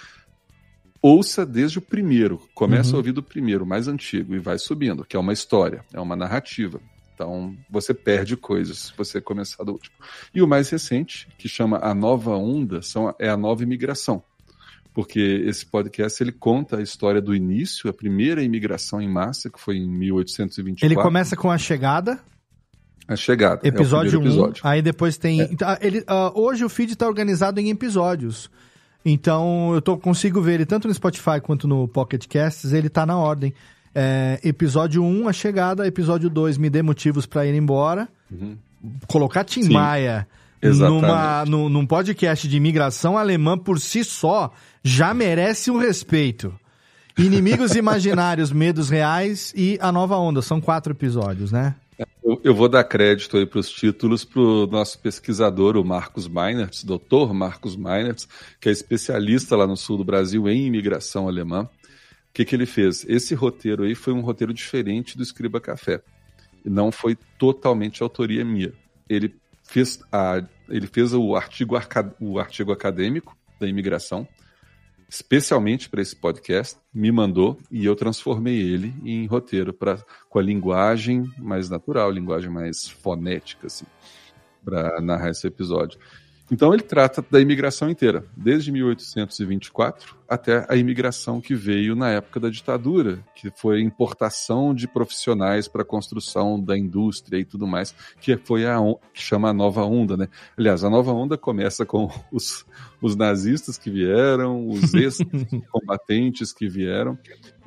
[1.02, 2.40] ouça desde o primeiro.
[2.54, 2.96] Começa Uhum.
[2.96, 6.16] a ouvir do primeiro, mais antigo, e vai subindo, que é uma história, é uma
[6.16, 6.80] narrativa.
[7.14, 9.96] Então, você perde coisas se você começar do último.
[10.34, 14.24] E o mais recente, que chama A Nova Onda, são, é a nova imigração.
[14.94, 19.60] Porque esse podcast ele conta a história do início, a primeira imigração em massa, que
[19.60, 20.86] foi em 1824.
[20.86, 22.20] Ele começa com a chegada,
[23.08, 23.62] A chegada.
[23.64, 24.62] é episódio 1, primeiro episódio.
[24.64, 25.42] aí depois tem.
[25.42, 25.50] É.
[25.52, 28.52] Então, ele, ah, hoje o feed está organizado em episódios.
[29.06, 33.06] Então eu tô, consigo ver ele tanto no Spotify quanto no Pocket Casts, ele tá
[33.06, 33.54] na ordem.
[33.96, 38.08] É, episódio 1, a chegada, episódio 2, me dê motivos para ir embora.
[38.32, 38.58] Uhum.
[39.08, 40.28] Colocar Tim Sim, Maia
[40.62, 41.02] exatamente.
[41.02, 44.52] numa, num, num podcast de imigração alemã por si só
[44.84, 46.54] já merece um respeito.
[47.18, 50.42] Inimigos imaginários, medos reais e a nova onda.
[50.42, 51.76] São quatro episódios, né?
[52.24, 56.28] Eu, eu vou dar crédito aí para os títulos para o nosso pesquisador, o Marcos
[56.28, 58.28] Meinertz, doutor Marcos Meinertz,
[58.60, 61.64] que é especialista lá no sul do Brasil em imigração alemã.
[61.64, 61.70] O
[62.34, 63.06] que, que ele fez?
[63.08, 66.02] Esse roteiro aí foi um roteiro diferente do Escriba Café.
[66.66, 68.74] Não foi totalmente autoria minha.
[69.08, 74.28] Ele fez, a, ele fez o, artigo, arca- o artigo acadêmico da imigração,
[75.14, 80.42] especialmente para esse podcast, me mandou e eu transformei ele em roteiro pra, com a
[80.42, 83.86] linguagem mais natural, linguagem mais fonética, assim,
[84.66, 86.00] para narrar esse episódio.
[86.54, 92.40] Então ele trata da imigração inteira, desde 1824 até a imigração que veio na época
[92.40, 97.66] da ditadura, que foi a importação de profissionais para a construção da indústria e tudo
[97.66, 98.78] mais, que foi a
[99.12, 100.28] que chama a nova onda, né?
[100.56, 102.64] Aliás, a nova onda começa com os,
[103.02, 107.18] os nazistas que vieram, os ex-combatentes que vieram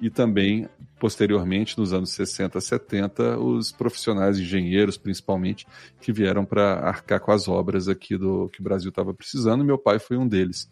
[0.01, 5.67] e também posteriormente nos anos 60, 70, os profissionais engenheiros principalmente
[6.01, 9.67] que vieram para arcar com as obras aqui do que o Brasil estava precisando, e
[9.67, 10.69] meu pai foi um deles.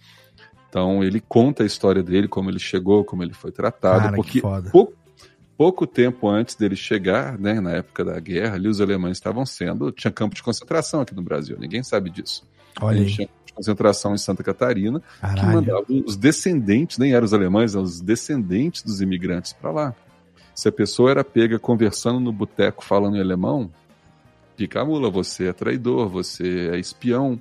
[0.68, 4.16] Então ele conta a história dele, como ele chegou, como ele foi tratado, Cara, que
[4.16, 4.70] porque foda.
[4.70, 4.94] pouco,
[5.56, 9.92] pouco tempo antes dele chegar, né, na época da guerra, ali os alemães estavam sendo,
[9.92, 12.44] tinha campo de concentração aqui no Brasil, ninguém sabe disso.
[12.80, 13.06] Olha aí.
[13.06, 15.52] tinha campo de concentração em Santa Catarina, que Caralho.
[15.52, 19.94] mandavam os descendentes, nem eram os alemães, eram os descendentes dos imigrantes para lá.
[20.54, 23.70] Se a pessoa era pega conversando no boteco falando em alemão,
[24.56, 27.38] pica a mula, você é traidor, você é espião.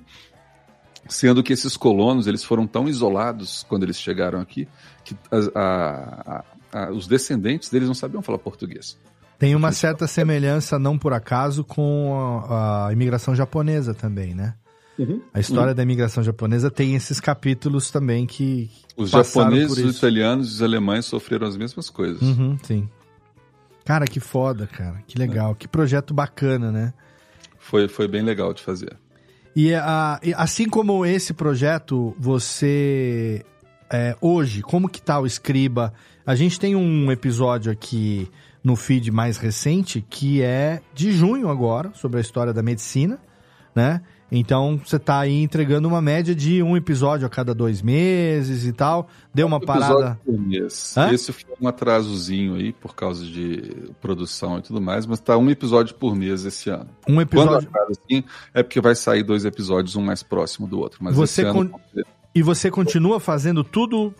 [1.08, 4.66] Sendo que esses colonos eles foram tão isolados quando eles chegaram aqui
[5.04, 6.44] que a- a-
[6.86, 8.96] a- os descendentes deles não sabiam falar português.
[9.38, 14.54] Tem uma certa semelhança, não por acaso, com a, a imigração japonesa também, né?
[14.98, 15.20] Uhum.
[15.34, 15.74] A história Uhum.
[15.74, 20.52] da imigração japonesa tem esses capítulos também que Os passaram japoneses, por os italianos e
[20.54, 22.22] os alemães sofreram as mesmas coisas.
[22.22, 22.88] Uhum, sim.
[23.84, 25.02] Cara, que foda, cara.
[25.06, 25.54] Que legal.
[25.54, 26.92] Que projeto bacana, né?
[27.58, 28.96] Foi, foi bem legal de fazer.
[29.54, 33.44] E, a- e assim como esse projeto, você
[33.92, 35.92] é, hoje, como que tá o Escriba?
[36.26, 38.28] A gente tem um episódio aqui
[38.62, 43.18] no feed mais recente que é de junho agora, sobre a história da medicina,
[43.74, 44.00] né?
[44.36, 48.72] Então você tá aí entregando uma média de um episódio a cada dois meses e
[48.72, 49.08] tal.
[49.32, 50.18] Deu uma parada.
[50.24, 50.94] por mês.
[50.96, 51.12] Hã?
[51.12, 55.48] Esse foi um atrasozinho aí por causa de produção e tudo mais, mas tá um
[55.50, 56.88] episódio por mês esse ano.
[57.08, 60.98] Um episódio- Quando assim, é porque vai sair dois episódios, um mais próximo do outro.
[61.02, 61.80] Mas Você esse ano, con-
[62.34, 64.12] E você continua fazendo tudo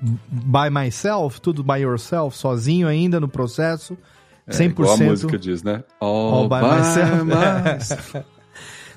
[0.00, 3.98] by myself, tudo by yourself, sozinho ainda no processo?
[4.46, 4.70] é, 100%.
[4.70, 5.84] igual a música diz, né?
[6.00, 8.24] All by by myself.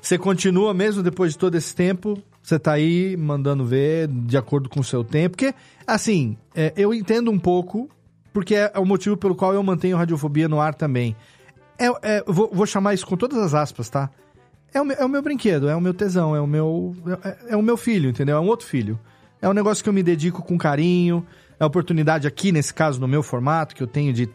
[0.04, 2.22] Você continua mesmo depois de todo esse tempo?
[2.42, 5.30] Você tá aí mandando ver de acordo com o seu tempo?
[5.30, 5.54] Porque,
[5.86, 7.88] assim, é, eu entendo um pouco,
[8.30, 11.16] porque é, o motivo pelo qual eu mantenho Radiofobia no ar também.
[11.78, 14.10] É, é, vou, vou chamar isso com todas as aspas, tá?
[14.74, 16.94] É o, meu, é o meu brinquedo, é o meu tesão, é o meu,
[17.24, 18.36] é, é o meu filho, entendeu?
[18.36, 19.00] É um outro filho.
[19.40, 21.24] É um negócio que eu me dedico com carinho,
[21.58, 24.28] é oportunidade aqui, nesse caso, no meu formato, que eu tenho de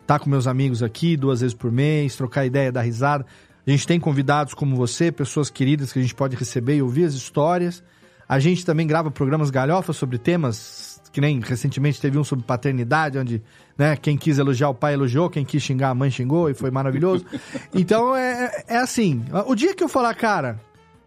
[0.00, 3.26] estar com meus amigos aqui duas vezes por mês, trocar ideia, dar risada.
[3.66, 7.04] A gente tem convidados como você, pessoas queridas que a gente pode receber e ouvir
[7.04, 7.82] as histórias.
[8.28, 13.18] A gente também grava programas galhofas sobre temas, que nem recentemente teve um sobre paternidade,
[13.18, 13.42] onde
[13.76, 16.70] né, quem quis elogiar o pai elogiou, quem quis xingar a mãe xingou e foi
[16.70, 17.24] maravilhoso.
[17.74, 20.60] Então é, é assim, o dia que eu falar, cara,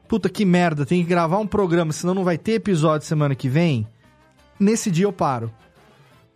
[0.07, 3.47] puta que merda, tem que gravar um programa, senão não vai ter episódio semana que
[3.47, 3.87] vem,
[4.59, 5.51] nesse dia eu paro.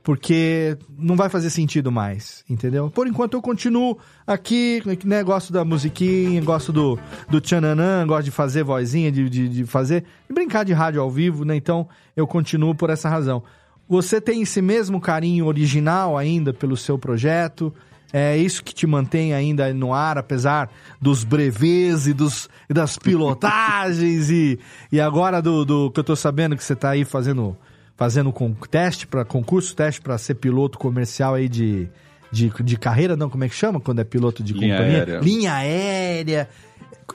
[0.03, 2.89] Porque não vai fazer sentido mais, entendeu?
[2.89, 5.23] Por enquanto eu continuo aqui, né?
[5.23, 6.97] Gosto da musiquinha, gosto do,
[7.29, 10.03] do tchananã, gosto de fazer vozinha, de, de, de fazer.
[10.27, 11.55] de brincar de rádio ao vivo, né?
[11.55, 13.43] Então eu continuo por essa razão.
[13.87, 17.73] Você tem esse mesmo carinho original ainda pelo seu projeto?
[18.13, 20.69] É isso que te mantém ainda no ar, apesar
[20.99, 24.59] dos brevês e dos, e das pilotagens e,
[24.91, 27.55] e agora do, do que eu tô sabendo que você tá aí fazendo
[28.01, 31.87] fazendo com teste para concurso, teste para ser piloto comercial aí de,
[32.31, 34.97] de, de carreira, não, como é que chama quando é piloto de Linha companhia?
[34.97, 35.19] aérea.
[35.19, 36.49] Linha aérea.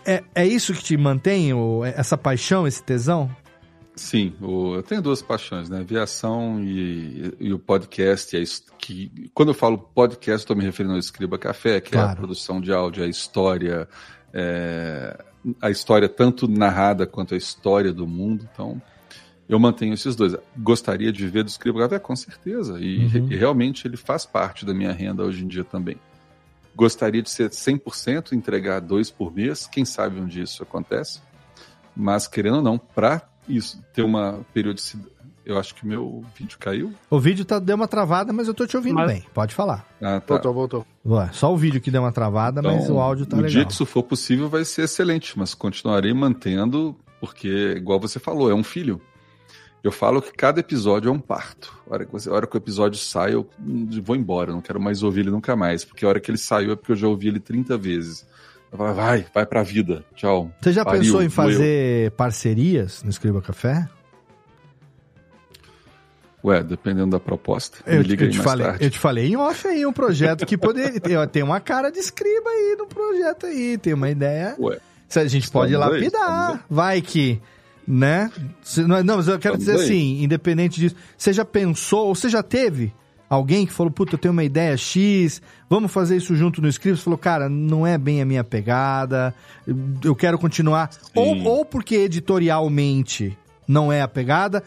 [0.07, 3.29] É, é isso que te mantém, o- essa paixão, esse tesão?
[3.97, 5.81] Sim, eu tenho duas paixões, né?
[5.81, 8.37] Aviação e, e o podcast.
[8.37, 11.99] É isso que, quando eu falo podcast, estou me referindo ao Escriba Café, que é
[11.99, 12.17] a Claro.
[12.19, 13.89] produção de áudio, a história,
[14.33, 15.19] é,
[15.61, 18.49] a história tanto narrada quanto a história do mundo.
[18.53, 18.81] Então,
[19.49, 20.37] eu mantenho esses dois.
[20.59, 22.79] Gostaria de ver do Escriba Café, com certeza.
[22.81, 23.29] E, Uhum.
[23.31, 25.97] e realmente ele faz parte da minha renda hoje em dia também.
[26.75, 29.67] Gostaria de ser 100%, entregar dois por mês.
[29.67, 31.21] Quem sabe onde isso acontece.
[31.97, 35.11] Mas, querendo ou não, para isso ter uma periodicidade.
[35.45, 36.93] Eu acho que o meu vídeo caiu.
[37.09, 39.25] O vídeo tá, deu uma travada, mas eu tô te ouvindo Mas- bem.
[39.33, 39.87] Pode falar.
[40.03, 40.35] Ah, tá.
[40.35, 40.87] Voltou, voltou.
[41.07, 43.53] Ué, só o vídeo que deu uma travada, mas Então, o áudio tá o legal.
[43.53, 48.51] dia que isso for possível vai ser excelente, mas continuarei mantendo, porque, igual você falou,
[48.51, 49.01] é um filho.
[49.87, 51.73] Eu falo que cada episódio é um parto.
[51.89, 53.49] A hora que, você- a hora que o episódio sai, eu
[54.03, 55.85] vou embora, eu não quero mais ouvir ele nunca mais.
[55.85, 58.27] Porque a hora que ele saiu é porque eu já ouvi ele 30 vezes.
[58.73, 60.05] Eu falo, vai, vai pra vida.
[60.17, 60.51] Tchau.
[60.61, 63.89] Você já Pariu, pensou em fazer parcerias no Escriba Café?
[66.45, 67.79] Ué, dependendo da proposta.
[67.87, 68.85] Eu, te- eu te falei, tarde.
[68.85, 70.99] eu te falei em off aí um projeto que poderia.
[71.01, 74.55] tem- tem uma cara de escriba aí no projeto aí, tem uma ideia.
[74.59, 76.65] Ué, Se a gente pode estamos aí, lapidar.
[76.69, 77.41] Vai que.
[77.87, 78.31] Né?
[79.05, 82.93] Não, mas eu quero dizer assim, independente disso, você já pensou, ou você já teve
[83.31, 85.41] alguém que falou, puta, eu tenho uma ideia X,
[85.71, 86.99] vamos fazer isso junto no script?
[86.99, 89.33] Você falou, cara, não é bem a minha pegada,
[90.03, 90.91] eu- quero continuar.
[91.15, 93.37] Ou, ou porque editorialmente
[93.69, 94.63] não é a pegada,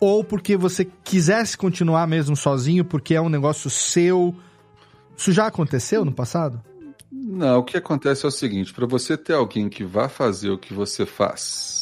[0.00, 4.34] ou porque você quisesse continuar mesmo sozinho, porque é um negócio seu.
[5.16, 6.62] Isso já aconteceu no passado?
[7.10, 10.58] Não, o que acontece é o seguinte: para você ter alguém que vá fazer o
[10.58, 11.77] que você faz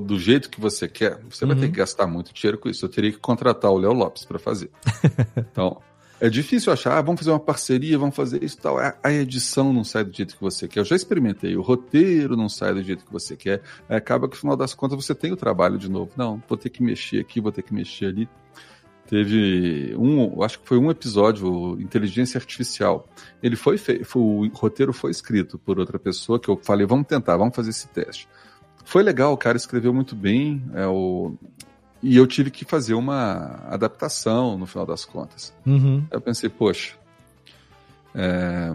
[0.00, 1.60] do jeito que você quer, você vai Uhum.
[1.62, 2.84] ter que gastar muito dinheiro com isso.
[2.84, 4.70] Eu teria que contratar o Léo Lopes para fazer.
[5.36, 5.80] então,
[6.20, 8.78] é difícil achar, ah, vamos fazer uma parceria, vamos fazer isso e tal.
[8.78, 10.80] A- A edição não sai do jeito que você quer.
[10.80, 13.60] Eu já experimentei, o roteiro não sai do jeito que você quer.
[13.88, 16.12] Aí acaba que, no final das contas, você tem o trabalho de novo.
[16.16, 18.28] Não, vou ter que mexer aqui, vou ter que mexer ali.
[19.06, 23.06] Teve um, acho que foi um episódio, Inteligência Artificial.
[23.42, 27.36] Ele foi feito, o roteiro foi escrito por outra pessoa que eu falei, vamos tentar,
[27.36, 28.26] vamos fazer esse teste.
[28.84, 31.34] Foi legal, o cara escreveu muito bem, é, o,
[32.02, 35.52] e eu tive que fazer uma adaptação no final das contas.
[35.64, 36.04] Uhum.
[36.10, 36.94] Eu pensei, poxa,
[38.14, 38.72] é,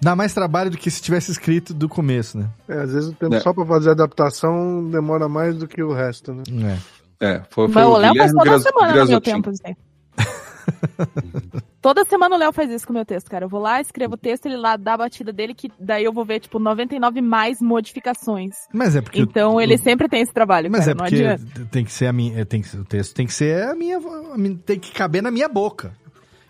[0.00, 2.50] Dá mais trabalho do que se tivesse escrito do começo, né?
[2.68, 3.40] É, às vezes o tempo É.
[3.40, 6.42] só pra fazer adaptação demora mais do que o resto, né?
[7.20, 7.26] É.
[7.26, 9.74] é foi, foi Mas o Léo toda Gras- semana no meu tempo, assim.
[11.80, 13.44] Toda semana o Léo faz isso com o meu texto, cara.
[13.44, 16.12] Eu vou lá, escrevo o texto, ele lá dá a batida dele, que daí eu
[16.12, 18.54] vou ver, tipo, 99 mais modificações.
[18.72, 19.20] Mas é porque.
[19.20, 21.68] Então o- ele sempre tem esse trabalho, Mas cara, é não porque adianta.
[21.70, 22.44] tem que ser a minha.
[22.46, 24.00] Tem que, o texto tem que ser a minha,
[24.64, 25.92] Tem que caber na minha boca.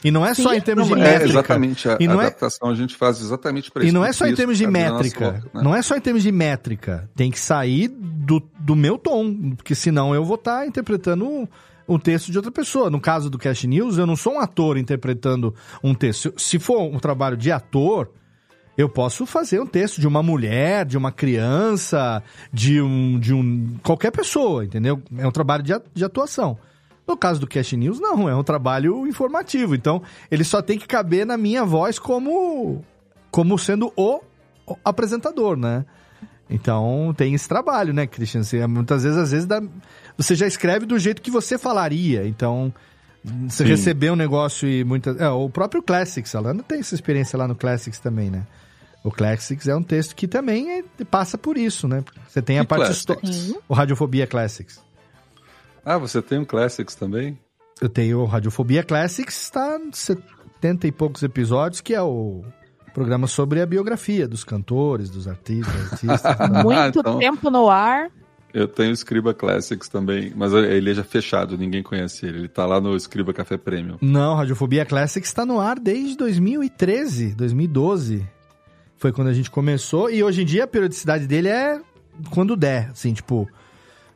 [0.05, 0.57] E não é só Sim.
[0.59, 1.31] em termos Não, de é, métrica.
[1.31, 1.89] exatamente.
[1.89, 3.95] A e não é, adaptação a gente faz exatamente para e isso.
[3.95, 5.31] não é só em termos de métrica.
[5.33, 5.63] boca, né?
[5.63, 7.09] Não é só em termos de métrica.
[7.17, 11.49] Tem que sair do, do meu tom, porque senão eu vou estar interpretando
[11.89, 12.91] um texto de outra pessoa.
[12.91, 16.33] No caso do Cash News, eu não sou um ator interpretando um texto.
[16.37, 18.11] Se for um trabalho de ator,
[18.77, 23.19] eu posso fazer um texto de uma mulher, de uma criança, de um.
[23.19, 23.77] de um.
[23.83, 25.01] qualquer pessoa, entendeu?
[25.17, 26.59] É um trabalho de, de atuação.
[27.07, 29.75] No caso do Cash News, não, é um trabalho informativo.
[29.75, 32.83] Então, ele só tem que caber na minha voz como,
[33.31, 34.21] como sendo o,
[34.67, 35.85] o apresentador, né?
[36.49, 38.43] Então, tem esse trabalho, né, Christian?
[38.43, 39.63] Você, muitas vezes, às vezes, dá-
[40.17, 42.27] você já escreve do jeito que você falaria.
[42.27, 42.73] Então,
[43.49, 43.71] você Sim.
[43.71, 45.19] receber um negócio e muitas.
[45.21, 48.47] É, o próprio Classics, a Lana tem essa experiência lá no Classics também, né?
[49.03, 52.05] O Classics é um texto que também é- passa por isso, né?
[52.29, 53.27] Você tem a Que parte histórica.
[53.69, 54.81] O Radiofobia Classics.
[55.85, 57.39] Ah, você tem um Classics também?
[57.81, 62.45] Eu tenho o Radiofobia Classics, está em 70 e poucos episódios, que é o
[62.95, 65.93] programa sobre a biografia dos cantores, dos artistas.
[65.93, 66.23] artistas
[66.65, 68.09] Muito então- tempo no ar.
[68.53, 72.39] Eu tenho o Scriba Classics também, mas ele é já fechado, ninguém conhece ele.
[72.39, 73.99] Ele tá lá no Scriba Café Premium.
[74.01, 78.25] Não, Radiofobia Classics está no ar desde 2013, 2012.
[78.97, 80.09] Foi quando a gente começou.
[80.09, 81.81] E hoje em dia a periodicidade dele é
[82.31, 83.49] quando der, assim, tipo.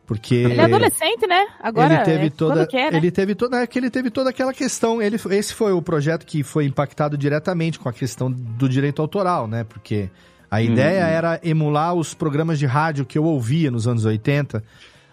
[0.09, 0.35] Porque.
[0.37, 1.47] Ele é adolescente, né?
[1.61, 2.97] Agora ele teve é toda, quando quer, né?
[2.99, 5.03] ele teve toda, é que ele teve toda aquela questão.
[5.03, 9.47] Ele, esse foi o projeto que foi impactado diretamente com a questão do direito autoral,
[9.47, 9.65] né?
[9.65, 10.09] Porque
[10.51, 11.11] a ideia Uhum.
[11.11, 14.65] era emular os programas de rádio que eu ouvia nos anos 80,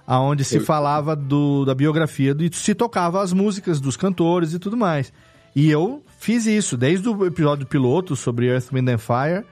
[0.08, 4.60] aonde se Eu- falava do, da biografia e se tocava as músicas dos cantores e
[4.60, 5.12] tudo mais.
[5.54, 9.44] E eu fiz isso desde o episódio piloto sobre Earth, Wind and Fire.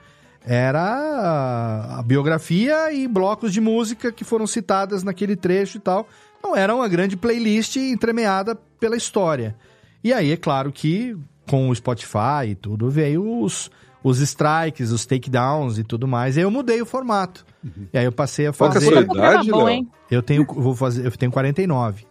[0.46, 6.06] Era a- biografia e blocos de música que foram citadas naquele trecho e tal.
[6.38, 9.56] Então era uma grande playlist entremeada pela história.
[10.02, 11.16] E aí, é claro que
[11.48, 13.70] com o Spotify e tudo, veio os,
[14.02, 16.36] os strikes, os takedowns e tudo mais.
[16.36, 17.44] E aí eu mudei o formato.
[17.92, 18.92] E aí eu passei a Qual que é a fazer.
[19.06, 19.88] sua idade, bom, hein?
[20.10, 22.06] Eu tenho, vou fazer, eu tenho 49.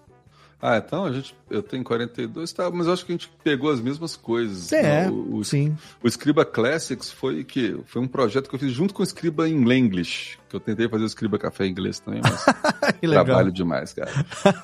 [0.65, 3.69] Ah, então a gente, eu tenho 42, tá, mas eu acho que a gente pegou
[3.69, 4.71] as mesmas coisas.
[4.71, 5.75] É, o, o, sim.
[6.01, 9.45] o Scriba Classics foi que foi um projeto que eu fiz junto com o Scriba
[9.49, 12.45] em English, que eu tentei fazer o Scriba Café em inglês também, mas
[13.01, 14.09] trabalho demais, cara.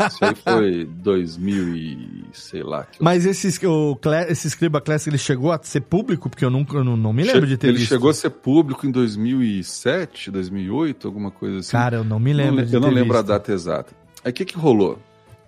[0.07, 2.87] Isso aí foi 2000 e sei lá.
[2.97, 3.99] Eu- Mas esse, o,
[4.29, 6.29] esse Scriba Classic ele chegou a ser público?
[6.29, 7.89] Porque eu, nunca, eu não, não me lembro de ter Ele visto.
[7.89, 11.71] chegou a ser público em 2007, 2008, alguma coisa assim.
[11.71, 13.27] Cara, eu não me lembro Não, eu não ter lembro a visto.
[13.27, 13.93] data exata.
[14.23, 14.97] Aí o que que rolou?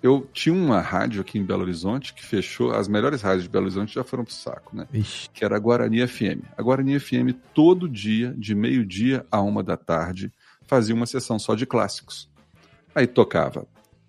[0.01, 3.65] Eu tinha uma rádio aqui em Belo Horizonte que fechou, as melhores rádios de Belo
[3.65, 4.87] Horizonte já foram pro saco, né?
[4.91, 5.29] Ixi.
[5.29, 6.43] Que era a Guarani FM.
[6.57, 10.33] A Guarani FM, todo dia, de meio-dia a uma da tarde,
[10.65, 12.29] fazia uma sessão só de clássicos.
[12.95, 13.67] Aí tocava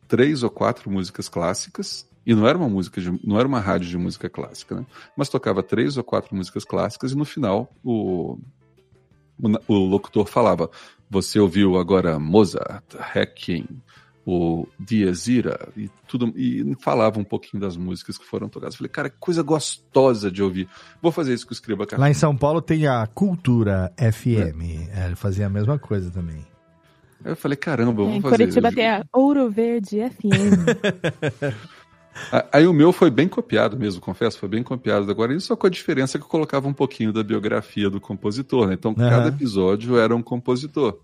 [0.09, 3.89] três ou quatro músicas clássicas, e não era uma música de, não era uma rádio
[3.89, 4.87] de música clássica, né?
[5.17, 8.39] Mas tocava três ou quatro músicas clássicas e no final o,
[9.41, 10.71] o, o locutor falava:
[11.11, 13.67] "Você ouviu agora Mozart, Requiem,
[14.25, 18.77] o Dies Ira e tudo e falava um pouquinho das músicas que foram tocadas.
[18.77, 20.69] Falei, cara, que coisa gostosa de ouvir.
[21.01, 22.01] Vou fazer isso com o Escriba Café.
[22.01, 24.91] Lá em São Paulo tem a Cultura FM.
[24.95, 26.47] É, ele fazia a mesma coisa também.
[27.25, 28.37] Aí eu falei, caramba, eu vou em fazer.
[28.37, 30.67] Curitiba tem a Ouro Verde FM.
[32.53, 35.71] Aí o meu foi bem copiado mesmo, confesso, foi bem copiado Guarani, só com a
[35.71, 38.75] diferença que eu colocava um pouquinho da biografia do compositor, né?
[38.75, 39.29] Então, cada Aham.
[39.29, 40.99] episódio era um compositor.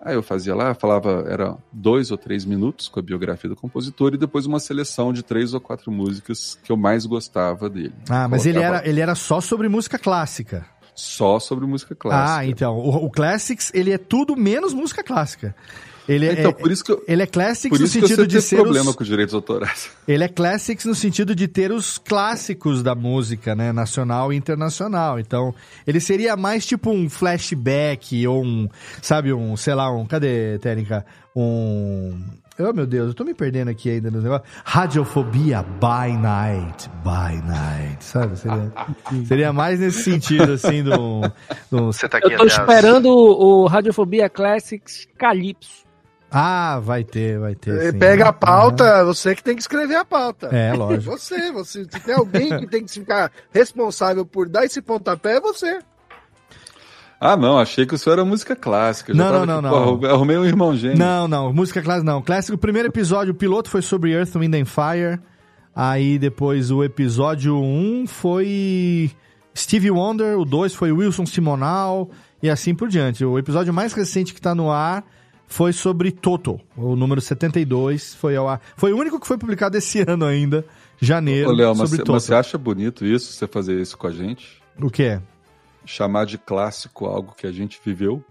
[0.00, 4.14] Aí eu fazia lá, falava, era dois ou três minutos com a biografia do compositor
[4.14, 7.94] e depois uma seleção de três ou quatro músicas que eu mais gostava dele.
[8.08, 10.66] Ah, mas ele Colocava era, ele era só sobre música clássica.
[10.94, 12.38] Só sobre música clássica.
[12.38, 12.76] Ah, então.
[12.76, 15.54] O, o Classics, ele é tudo menos música clássica.
[16.08, 18.90] Ele é, Então, por isso que eu, ele é Classics no sentido de ser problema
[18.90, 18.96] os...
[18.96, 19.90] com os direitos autorais.
[20.06, 23.72] Ele é classics no sentido de ter os clássicos da música, né?
[23.72, 25.18] Nacional e internacional.
[25.18, 25.54] Então,
[25.86, 28.68] ele seria mais tipo um flashback ou um,
[29.00, 30.04] sabe, um, sei lá, um.
[30.04, 31.06] Cadê, Técnica?
[31.34, 32.22] Um.
[32.58, 34.48] Oh, meu Deus, eu tô me perdendo aqui ainda nos negócios.
[34.64, 38.38] Radiofobia by night, by night, sabe?
[38.38, 38.72] Seria,
[39.26, 41.22] seria mais nesse sentido, assim, do.
[41.70, 41.86] do...
[41.86, 45.83] Você tá aqui Eu tô esperando o, o Radiofobia Classics Calypso.
[46.36, 47.92] Ah, vai ter, vai ter.
[47.92, 47.98] sim.
[47.98, 50.48] Pega a pauta, você que tem que escrever a pauta.
[50.48, 51.12] É, lógico.
[51.16, 51.84] Você, você.
[51.84, 55.78] Se tem alguém que tem que ficar responsável por dar esse pontapé, é você.
[57.20, 59.14] Ah, não, achei que isso era música clássica.
[59.14, 59.82] Já Não, tava não, aqui, não, pô, não.
[59.88, 60.98] arrumei- Arrumei um irmão gêmeo.
[60.98, 62.20] Não, não, música clássica não.
[62.20, 65.20] Clássico, o primeiro episódio, o piloto foi sobre Earth, Wind and Fire.
[65.74, 69.10] Aí depois o episódio 1 foi
[69.56, 72.10] Stevie Wonder, o 2 foi Wilson Simonal
[72.42, 73.24] e assim por diante.
[73.24, 75.04] O episódio mais recente que tá no ar
[75.46, 78.60] foi sobre Toto, o número 72, foi ao ar.
[78.76, 80.64] Foi o único que foi publicado esse ano ainda,
[81.00, 82.12] janeiro Ô, Léo, mas, sobre você- Toto.
[82.12, 84.62] mas você acha bonito isso, você fazer isso com a gente?
[84.80, 85.20] O quê?
[85.84, 88.24] Chamar de clássico algo que a gente viveu?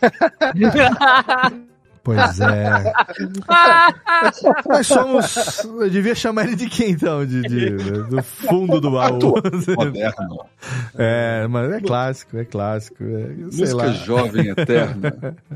[2.14, 2.92] Pois é.
[4.68, 5.64] Nós somos.
[5.64, 7.24] Eu devia chamar ele de quem então?
[7.26, 7.70] De, de-
[8.04, 9.34] do fundo do baú.
[9.76, 10.44] Moderno.
[10.96, 13.04] É, mas é clássico, é clássico.
[13.04, 13.92] É, sei Música lá.
[13.92, 15.36] jovem, eterna.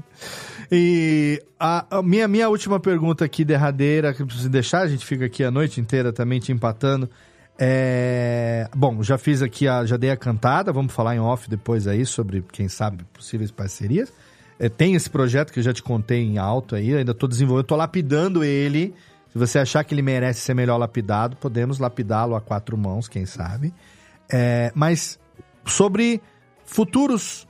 [0.74, 5.04] E a, a minha, minha última pergunta aqui, derradeira, que eu preciso deixar, a gente
[5.04, 7.10] fica aqui a noite inteira também te empatando.
[7.58, 8.66] É...
[8.74, 12.06] Bom, já fiz aqui, a, já dei a cantada, vamos falar em off depois aí
[12.06, 14.10] sobre, quem sabe, possíveis parcerias.
[14.62, 17.64] É, tem esse projeto que eu já te contei em alto aí, ainda estou desenvolvendo,
[17.64, 18.94] estou lapidando ele.
[19.32, 23.26] Se você achar que ele merece ser melhor lapidado, podemos lapidá-lo a quatro mãos, quem
[23.26, 23.74] sabe.
[24.30, 25.18] É, mas
[25.66, 26.22] sobre
[26.64, 27.44] futuros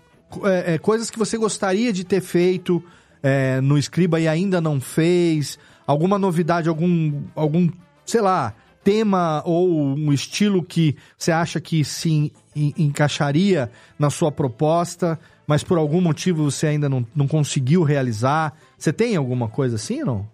[0.44, 2.82] é, é, coisas que você gostaria de ter feito
[3.22, 7.68] é, no Scriba e ainda não fez, alguma novidade, algum, algum,
[8.06, 14.08] sei lá, tema ou um estilo que você acha que se en- en- encaixaria na
[14.08, 15.18] sua proposta,
[15.52, 18.56] mas por algum motivo você ainda não, não conseguiu realizar.
[18.78, 20.28] Você tem alguma coisa assim ou não?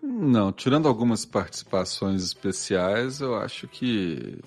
[0.00, 4.38] Não, tirando algumas participações especiais, eu acho que.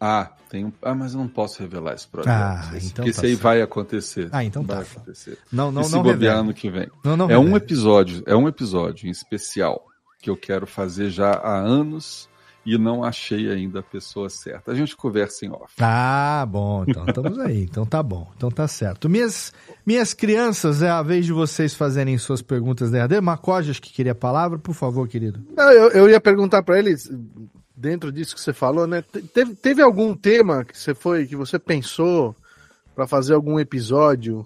[0.00, 0.72] Ah, tem um.
[0.80, 2.32] Ah, mas eu não posso revelar esse projeto.
[2.32, 3.42] Ah, esse, então porque tá esse aí certo.
[3.42, 4.28] vai acontecer.
[4.30, 4.92] Ah, então vai tá.
[4.92, 5.36] acontecer.
[5.50, 6.38] Não, não, e se não bobear revela.
[6.38, 6.88] ano que vem.
[7.02, 7.56] Não, não é um revela.
[7.56, 9.84] episódio, é um episódio em especial
[10.22, 12.27] que eu quero fazer já há anos
[12.74, 14.72] e não achei ainda a pessoa certa.
[14.72, 15.74] A gente conversa em off.
[15.80, 17.62] Ah, bom, então estamos aí.
[17.62, 19.08] Então tá bom, então tá certo.
[19.08, 19.52] Minhas,
[19.86, 23.24] minhas crianças, é a vez de vocês fazerem suas perguntas derradeiras.
[23.24, 25.40] Macoge, acho que queria a palavra, por favor, querido.
[25.56, 27.10] Não, eu, eu ia perguntar pra eles,
[27.74, 29.02] dentro disso que você falou, né?
[29.02, 32.34] te- Teve, teve algum tema que você foi, que você pensou
[32.94, 34.44] pra fazer algum episódio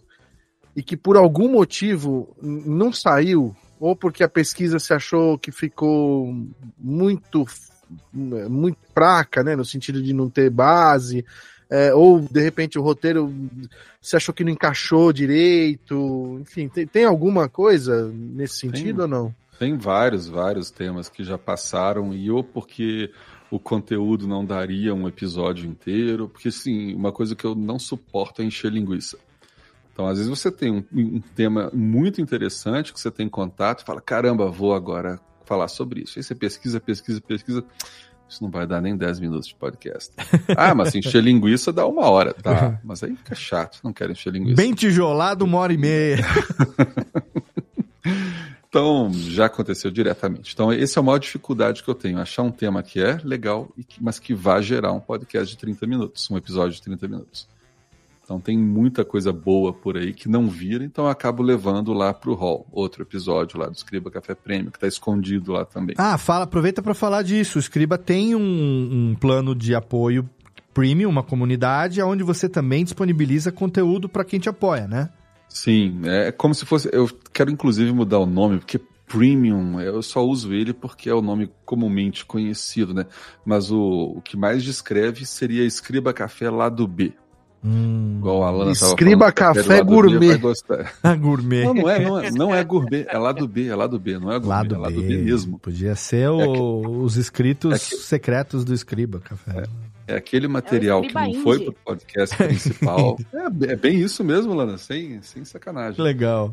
[0.77, 6.33] e que por algum motivo não saiu, ou porque a pesquisa se achou que ficou
[6.79, 7.45] muito
[8.13, 11.25] muito fraca, né, no sentido de não ter base,
[11.71, 13.35] é, ou de repente o roteiro
[14.01, 19.35] se achou que não encaixou direito, enfim, tem, tem alguma coisa nesse sentido ou não?
[19.59, 23.11] Tem vários, vários temas que já passaram, e ou porque
[23.51, 28.43] o conteúdo não daria um episódio inteiro, porque sim, uma coisa que eu não suporto
[28.43, 29.19] é encher linguiça.
[29.93, 33.85] Então, às vezes você tem um, um tema muito interessante que você tem contato e
[33.85, 36.19] fala, caramba, vou agora falar sobre isso.
[36.19, 37.65] Aí você pesquisa, pesquisa, pesquisa.
[38.29, 40.13] Isso não vai dar nem 10 minutos de podcast.
[40.57, 42.81] Ah, mas encher linguiça dá uma hora, tá?
[42.83, 44.57] Mas aí fica chato, não quero encher linguiça.
[44.57, 46.25] Bem tijolado, uma hora e meia.
[48.73, 50.55] Então, já aconteceu diretamente.
[50.55, 52.19] Então, essa é a maior dificuldade que eu tenho.
[52.19, 55.87] Achar um tema que é legal, e mas que vá gerar um podcast de 30
[55.87, 57.47] minutos, um episódio de 30 minutos.
[58.33, 62.15] Então, tem muita coisa boa por aí que não vira, então eu acabo levando lá
[62.15, 62.67] pro hall.
[62.73, 65.95] Outro episódio lá do Escriba Café Prêmio, que tá escondido lá também.
[65.99, 67.59] Ah, fala, aproveita para falar disso.
[67.59, 70.27] O Scriba tem um, um plano de apoio
[70.73, 75.11] premium, uma comunidade, onde você também disponibiliza conteúdo para quem te apoia, né?
[75.47, 76.89] Sim, é como se fosse.
[76.91, 78.81] Eu quero inclusive mudar o nome, porque
[79.13, 83.05] Premium, eu só uso ele porque é o nome comumente conhecido, né?
[83.45, 87.13] Mas o, o que mais descreve seria Escriba Café Lado B.
[87.65, 90.37] Igual a Alana tava Escriba é Café Gourmet.
[91.21, 91.65] gourmet.
[91.65, 94.31] Não, não é, não é, não é gourmet, é lado B, é lado B, não
[94.33, 95.07] é gourmet, Lado é lado B.
[95.07, 95.59] B, mesmo.
[95.59, 99.65] Podia ser o- É que- os inscritos é que- secretos do Scriba Café.
[100.09, 101.65] É aquele material que Escriba não foi Indie.
[101.67, 103.17] pro podcast principal.
[103.33, 106.03] é, é bem isso mesmo, Lana, sem, sem sacanagem.
[106.03, 106.53] Legal.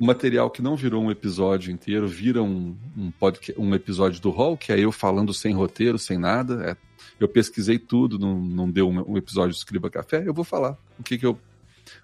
[0.00, 4.30] um material que não virou um episódio inteiro, vira um, um, podca- um episódio do
[4.30, 6.70] Hall, que é eu falando sem roteiro, sem nada.
[6.70, 6.76] É,
[7.22, 10.76] eu pesquisei tudo, não, não deu um, um episódio do Escriba Café, eu vou falar
[10.98, 11.38] o que, que eu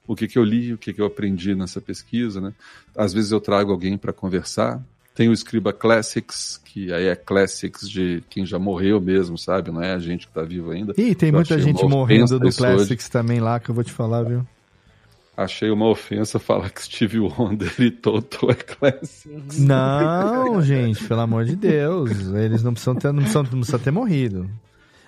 [0.07, 2.53] o que, que eu li, o que, que eu aprendi nessa pesquisa, né?
[2.97, 4.83] Às vezes eu trago alguém para conversar.
[5.15, 9.71] Tem o Escriba Classics, que aí é Classics de quem já morreu mesmo, sabe?
[9.71, 10.95] Não é a gente que tá vivo ainda.
[10.97, 12.75] Ih, tem Eu muita gente morrendo do isso hoje.
[12.77, 14.47] Classics também lá, que eu vou te falar, viu?
[15.37, 19.59] Achei uma ofensa falar que Steve Wonder e Toto é Classics.
[19.59, 22.11] Não, gente, pelo amor de Deus.
[22.35, 24.49] Eles não precisam ter, não precisam, não precisam ter morrido.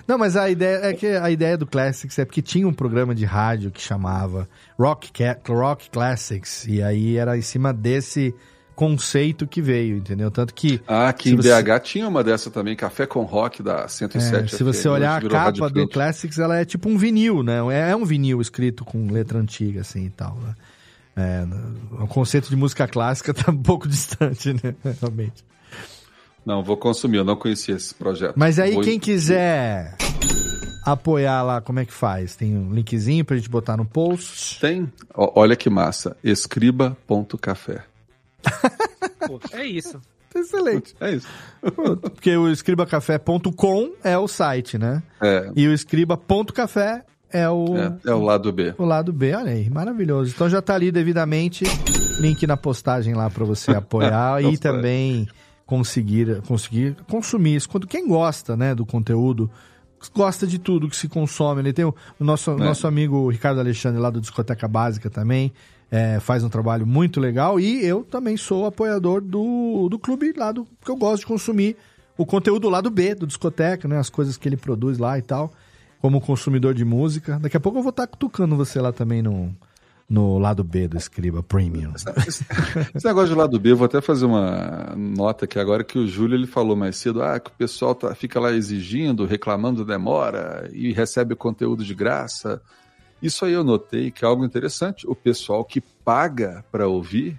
[0.07, 3.15] Não, mas a ideia é que a ideia do Classics é porque tinha um programa
[3.15, 4.49] de rádio que chamava
[4.79, 5.11] Rock,
[5.49, 6.67] Rock Classics.
[6.67, 8.35] E aí era em cima desse
[8.75, 10.31] conceito que veio, entendeu?
[10.31, 10.81] Tanto que.
[10.89, 14.55] Ah, aqui se em você- BH tinha uma dessa também, Café com Rock da 107.
[14.55, 15.93] É, se você FM, olhar a capa do Frente.
[15.93, 17.59] Classics, ela é tipo um vinil, né?
[17.73, 20.35] É, é um vinil escrito com letra antiga, assim e tal.
[20.37, 20.55] Né?
[21.17, 24.75] É, o conceito de música clássica tá um pouco distante, né?
[25.01, 25.45] Realmente.
[26.45, 28.35] Não, vou consumir, eu não conhecia esse projeto.
[28.37, 29.97] Mas aí, Vou- quem quiser
[30.85, 32.35] apoiar lá, como é que faz?
[32.35, 34.59] Tem um linkzinho pra gente botar no post?
[34.61, 34.91] Tem.
[35.15, 36.17] Ó, Olha que massa.
[36.25, 37.85] Escriba.café.
[39.53, 40.01] É isso.
[40.35, 40.95] Excelente.
[41.01, 41.27] É isso.
[42.15, 45.03] Porque o escribacafé.com é o site, né?
[45.21, 45.51] É.
[45.57, 48.75] E o escriba.café é o, É, é o lado B.
[48.79, 49.35] o lado B.
[49.35, 50.33] Olha aí, maravilhoso.
[50.35, 51.65] Então já tá ali devidamente.
[52.21, 55.29] Link na postagem lá para você apoiar e também
[55.71, 57.69] conseguir, conseguir consumir isso.
[57.69, 59.49] Quando quem gosta, né, do conteúdo,
[60.13, 61.61] gosta de tudo que se consome.
[61.61, 62.57] Ele tem o, o nosso, É.
[62.57, 65.53] nosso amigo Ricardo Alexandre lá do Discoteca Básica também.
[65.93, 70.53] é, faz um trabalho muito legal e eu também sou apoiador do, do clube lá
[70.53, 71.77] do que eu gosto de consumir
[72.17, 73.99] o conteúdo lá do B, do discoteca, né?
[73.99, 75.53] As coisas que ele produz lá e tal,
[76.01, 77.41] como consumidor de música.
[77.41, 79.53] Daqui a pouco eu vou estar cutucando você lá também no,
[80.11, 81.93] no lado B do Escriba Premium.
[82.27, 86.09] Esse negócio de lado B, eu vou até fazer uma nota aqui agora que o
[86.09, 90.69] Júlio ele falou mais cedo, ah, que o pessoal tá, fica lá exigindo, reclamando demora
[90.73, 92.61] e recebe conteúdo de graça.
[93.23, 95.07] Isso aí eu notei que é algo interessante.
[95.07, 97.39] O pessoal que paga para ouvir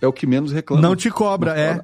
[0.00, 0.82] é o que menos reclama.
[0.82, 1.80] Não te cobra, é.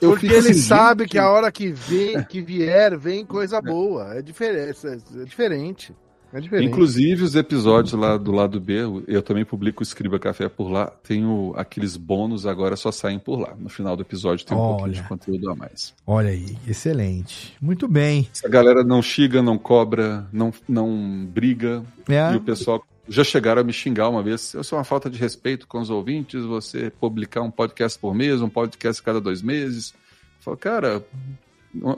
[0.00, 3.24] Eu Porque fico ele assim, sabe gente, que a hora que, vem, que vier, vem
[3.24, 4.14] coisa boa.
[4.14, 4.86] É diferente.
[4.86, 5.94] É diferente.
[6.34, 6.68] É diferente.
[6.68, 10.86] Inclusive os episódios lá do lado B, eu também publico o Escriba Café por lá.
[10.86, 13.54] Tenho aqueles bônus agora só saem por lá.
[13.56, 15.08] No final do episódio tem um pouquinho de Olha.
[15.08, 15.94] conteúdo a mais.
[16.04, 17.54] Olha aí, excelente.
[17.60, 18.28] Muito bem.
[18.44, 21.84] A galera não xiga, não cobra, não, não briga.
[22.08, 22.32] É.
[22.32, 24.54] E o pessoal já chegaram a me xingar uma vez.
[24.54, 28.42] Isso é uma falta de respeito com os ouvintes, você publicar um podcast por mês,
[28.42, 29.94] um podcast cada dois meses.
[30.40, 31.06] Fala, cara,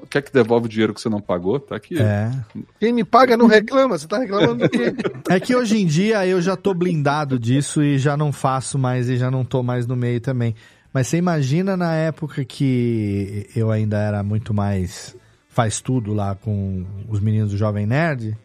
[0.08, 1.60] quer que devolve o dinheiro que você não pagou?
[1.60, 2.00] Tá aqui.
[2.00, 2.30] É.
[2.78, 3.98] Quem me paga não reclama.
[3.98, 4.94] Você tá reclamando do quê?
[5.28, 9.08] É que hoje em dia eu já tô blindado disso e já não faço mais
[9.08, 10.54] e já não tô mais no meio também.
[10.92, 15.16] Mas você imagina na época que eu ainda era muito mais
[15.48, 18.36] faz tudo lá com os meninos do Jovem Nerd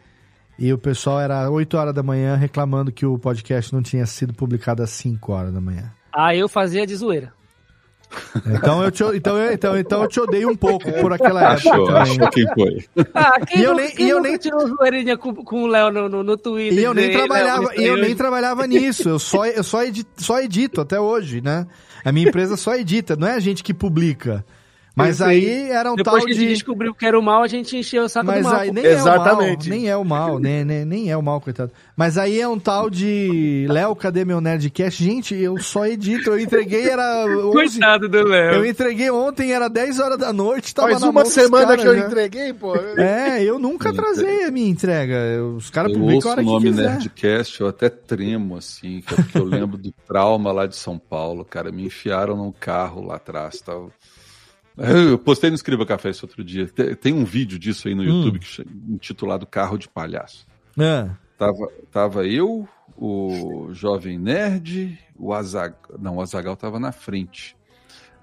[0.57, 4.33] e o pessoal era 8 horas da manhã reclamando que o podcast não tinha sido
[4.33, 5.91] publicado às 5 horas da manhã.
[6.13, 7.33] Aí eu fazia de zoeira.
[8.45, 11.69] Então eu te, então, eu- então, então eu te odeio um pouco por aquela época.
[11.71, 12.01] Achou, também.
[12.01, 12.85] achou quem foi.
[13.13, 16.09] Ah, quem E eu nem- e eu nem- tirou zoeirinha com, com o Léo no,
[16.09, 16.77] no, no Twitter?
[16.79, 19.09] E eu nem dizer, "Ei, Léo, trabalhava, e eu nem hoje." trabalhava nisso.
[19.09, 21.65] Eu só, eu só, edito, só edito até hoje, né?
[22.03, 24.43] A minha empresa só edita, não é a gente que publica.
[24.93, 26.53] Mas aí era um Depois tal que a gente de.
[26.53, 28.59] descobriu que era o mal, a gente encheu o saco Mas do mal.
[28.59, 31.39] aí nem é o mal, nem é o mal, nem, nem, nem é o mal,
[31.39, 31.71] coitado.
[31.95, 35.01] Mas aí é um tal de Léo, cadê meu Nerdcast?
[35.01, 38.55] Gente, eu só edito, eu entreguei era 11, Coitado do Léo.
[38.55, 41.87] Eu entreguei ontem, era 10 horas da noite, tava Faz na uma semana caras que
[41.87, 42.07] eu já.
[42.07, 42.75] entreguei, pô.
[42.75, 45.13] É, eu nunca atrasei a minha entrega.
[45.15, 46.89] Eu- Os caras publicam a hora o que nome quiser.
[46.89, 50.97] Nerdcast, eu até tremo, assim, que é porque eu lembro do trauma lá de São
[50.99, 51.71] Paulo, cara.
[51.71, 53.61] Me enfiaram num carro lá atrás.
[53.61, 53.89] Tal.
[55.11, 56.67] Eu postei no Escriba Café esse outro dia.
[56.67, 58.05] Tem, um vídeo disso aí no Hum.
[58.05, 58.39] YouTube
[58.89, 60.45] intitulado Carro de Palhaço.
[60.79, 65.79] Ah, Tava, tava eu, o Jovem Nerd, o Azagal.
[65.99, 67.55] Não, o Azagal tava na frente.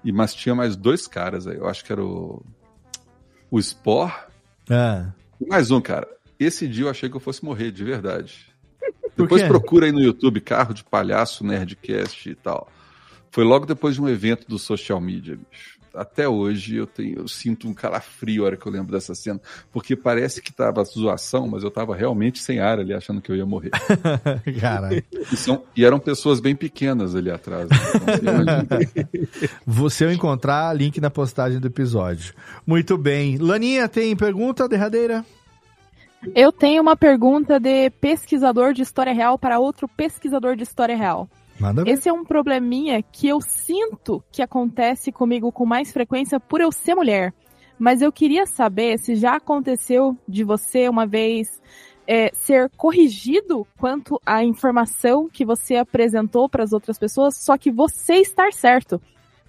[0.03, 1.57] E, mas tinha mais dois caras aí.
[1.57, 2.41] Eu acho que era o.
[3.51, 4.13] O Spore
[5.41, 6.07] e mais um, cara.
[6.39, 8.47] Esse dia eu achei que eu fosse morrer, de verdade.
[9.17, 12.71] Depois procura aí no YouTube Carro de Palhaço, Nerdcast e tal.
[13.31, 15.78] Foi logo depois de um evento do social media, bicho.
[15.93, 19.39] Até hoje eu tenho, eu sinto um calafrio a hora que eu lembro dessa cena,
[19.71, 23.35] porque parece que tava zoação, mas eu tava realmente sem ar ali, achando que eu
[23.35, 23.71] ia morrer.
[24.59, 25.03] Caralho.
[25.31, 27.67] E, são- e eram pessoas bem pequenas ali atrás.
[27.69, 27.75] né?
[27.95, 28.67] Então, você imagina.
[29.65, 32.33] Você eu encontrar, link na postagem do episódio.
[32.65, 33.37] Muito bem.
[33.37, 35.25] Laninha, tem pergunta derradeira?
[36.35, 41.29] Eu tenho uma pergunta de pesquisador de história real para outro pesquisador de história real.
[41.85, 46.71] Esse é um probleminha que eu sinto que acontece comigo com mais frequência por eu
[46.71, 47.33] ser mulher.
[47.77, 51.61] Mas eu queria saber se já aconteceu de você uma vez
[52.07, 57.71] é, ser corrigido quanto à informação que você apresentou para as outras pessoas, só que
[57.71, 59.01] você estar certo.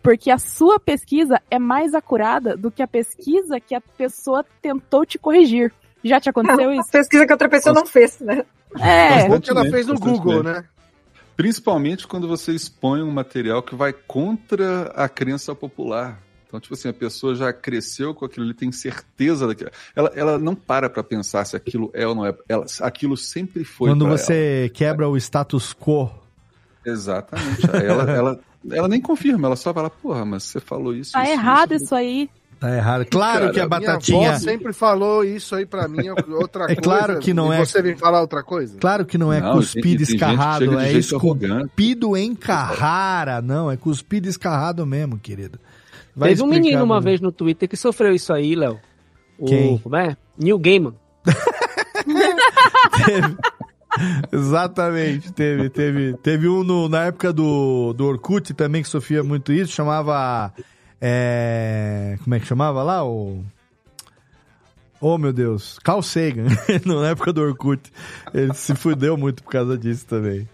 [0.03, 5.05] Porque a sua pesquisa é mais acurada do que a pesquisa que a pessoa tentou
[5.05, 5.73] te corrigir.
[6.03, 6.91] Já te aconteceu isso?
[6.91, 8.45] Pesquisa que outra pessoa não fez, né?
[8.79, 9.29] É.
[9.29, 9.99] Bom que ela fez no.
[9.99, 10.65] Google, né?
[11.41, 16.21] Principalmente quando você expõe um material que vai contra a crença popular.
[16.47, 19.71] Então, tipo assim, a pessoa já cresceu com aquilo ali, tem certeza daquilo.
[19.97, 22.37] Ela, ela não para pra pensar se aquilo é ou não é.
[22.47, 26.11] Ela, aquilo sempre foi Quando você quebra o status quo.
[26.85, 26.95] ela.
[26.95, 27.67] Exatamente.
[27.73, 28.41] Ela, ela,
[28.71, 31.13] ela nem confirma, ela só fala, porra, mas você falou isso.
[31.13, 31.85] Tá isso, errado isso.
[31.85, 32.29] isso aí.
[32.61, 33.07] Tá errado.
[33.07, 34.31] Claro Cara, que a minha Minha batatinha.
[34.33, 36.81] avó sempre falou isso aí pra mim, outra É coisa.
[36.83, 38.77] claro que não e é- você vem falar outra coisa?
[38.79, 43.41] Claro que não é Não, cuspido gente escarrado, é esculpido em Carrara.
[43.41, 45.59] Não, é cuspido escarrado mesmo, querido.
[46.15, 48.79] Vai Teve um menino uma vez no Twitter que sofreu isso aí, Léo.
[49.39, 49.79] O- Quem?
[49.79, 50.15] Como é?
[50.39, 50.95] Neil Gaiman.
[54.33, 59.53] Exatamente, teve, teve, teve um no- na época do, do Orkut também que sofria muito
[59.53, 60.53] isso, chamava
[61.01, 63.05] É, como é que chamava lá?
[63.05, 63.43] O.
[65.01, 65.79] Oh, meu Deus.
[65.83, 66.45] Carl Sagan,
[66.85, 67.91] na época do Orkut.
[68.35, 70.47] Ele se fudeu muito por causa disso também.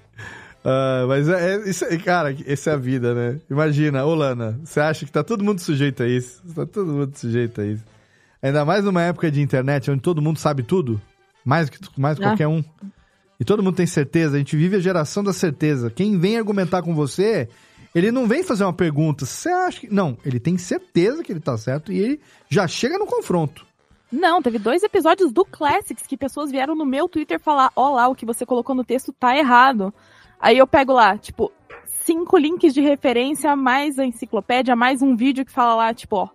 [0.65, 3.41] Ah, mas é, é- isso, é- cara, essa é a vida, né?
[3.51, 6.43] Imagina, ô Lana, você acha que tá todo mundo sujeito a isso?
[6.55, 7.85] Tá todo mundo sujeito a isso.
[8.43, 11.01] Ainda mais numa época de internet onde todo mundo sabe tudo,
[11.45, 12.23] mais que mais Ah.
[12.23, 12.63] qualquer um.
[13.39, 15.91] E todo mundo tem certeza, a gente vive a geração da certeza.
[15.91, 17.49] Quem vem argumentar com você,
[17.97, 19.89] ele não vem fazer uma pergunta, você acha que.
[19.89, 23.65] Não, ele tem certeza que ele tá certo e ele já chega no confronto.
[24.13, 28.07] Não, teve dois episódios do Classics que pessoas vieram no meu Twitter falar: ó lá,
[28.07, 29.95] o que você colocou no texto tá errado.
[30.39, 31.51] Aí eu pego lá, tipo,
[31.87, 36.29] cinco links de referência, mais a enciclopédia, mais um vídeo que fala lá, tipo, ó,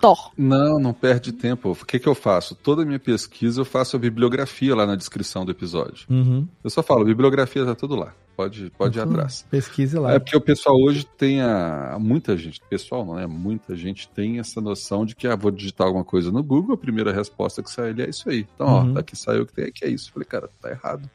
[0.00, 0.30] Thor.
[0.38, 1.72] Não, não perde tempo.
[1.72, 2.54] O que, que eu faço?
[2.54, 6.06] Toda a minha pesquisa eu faço a bibliografia lá na descrição do episódio.
[6.08, 6.46] Uhum.
[6.62, 8.14] Eu só falo, bibliografia tá tudo lá.
[8.36, 9.46] Pode, pode ir atrás.
[9.50, 10.12] Pesquise lá.
[10.12, 11.96] É porque o pessoal hoje tem a.
[11.98, 13.26] Muita gente, pessoal não é?
[13.26, 16.78] Muita gente tem essa noção de que, ah, vou digitar alguma coisa no Google, a
[16.78, 18.46] primeira resposta que sai ali é isso aí.
[18.54, 18.90] Então, Uhum.
[18.90, 20.12] ó, daqui saiu o que tem aqui, é isso.
[20.12, 21.08] Falei, cara, tá errado.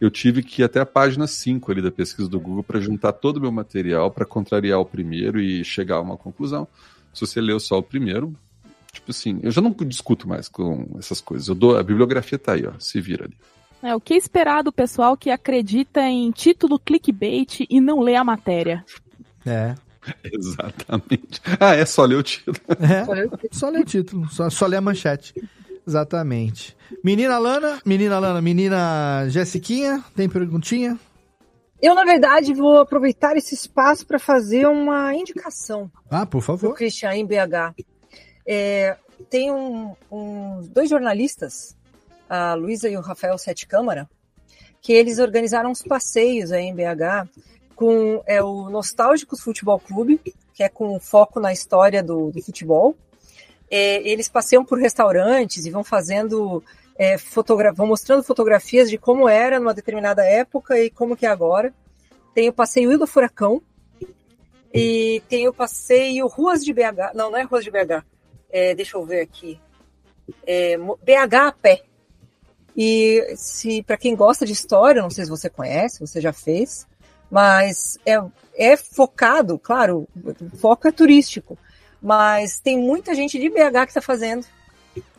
[0.00, 3.12] Eu tive que ir até a página 5 ali da pesquisa do Google para juntar
[3.12, 6.66] todo o meu material, para contrariar o primeiro e chegar a uma conclusão.
[7.12, 8.34] Se você leu só o primeiro,
[8.92, 11.46] tipo assim, eu já não discuto mais com essas coisas.
[11.48, 13.36] Eu dou, a bibliografia tá aí, ó, se vira ali.
[13.84, 18.24] É, o que esperar do pessoal que acredita em título clickbait e não lê a
[18.24, 18.84] matéria?
[19.44, 19.74] É.
[20.24, 21.40] Exatamente.
[21.60, 22.56] Ah, é só ler o título.
[22.80, 23.04] É,
[23.52, 25.34] só ler o título, só, só ler a manchete.
[25.86, 26.74] Exatamente.
[27.02, 30.98] Menina Lana, menina Lana, menina Jessiquinha, tem perguntinha?
[31.82, 36.74] Eu, na verdade, vou aproveitar esse espaço para fazer uma indicação Ah, por o favor.
[36.74, 37.74] Christian em BH.
[38.46, 38.96] É,
[39.28, 41.76] tem um, um- dois jornalistas,
[42.34, 44.08] a Luísa e o Rafael Sete Câmara,
[44.80, 47.28] que eles organizaram uns passeios aí em BH
[47.76, 50.20] com é, o Nostálgicos Futebol Clube,
[50.52, 52.96] que é com foco na história do, do futebol.
[53.70, 56.62] É, eles passeiam por restaurantes e vão fazendo,
[56.96, 57.16] é,
[57.74, 61.72] vão mostrando fotografias de como era numa determinada época e como que é agora.
[62.34, 63.62] Tem o passeio Ilha do Furacão
[64.72, 67.14] e tem o passeio Ruas de BH.
[67.14, 68.04] Não, não é Ruas de BH.
[68.50, 69.60] É, deixa eu ver aqui.
[70.46, 71.82] É, BH a pé.
[72.76, 76.86] E se para quem gosta de história, não sei se você conhece, você já fez,
[77.30, 78.20] mas é,
[78.56, 81.56] é focado, claro, o foco é turístico,
[82.02, 84.44] mas tem muita gente de BH que está fazendo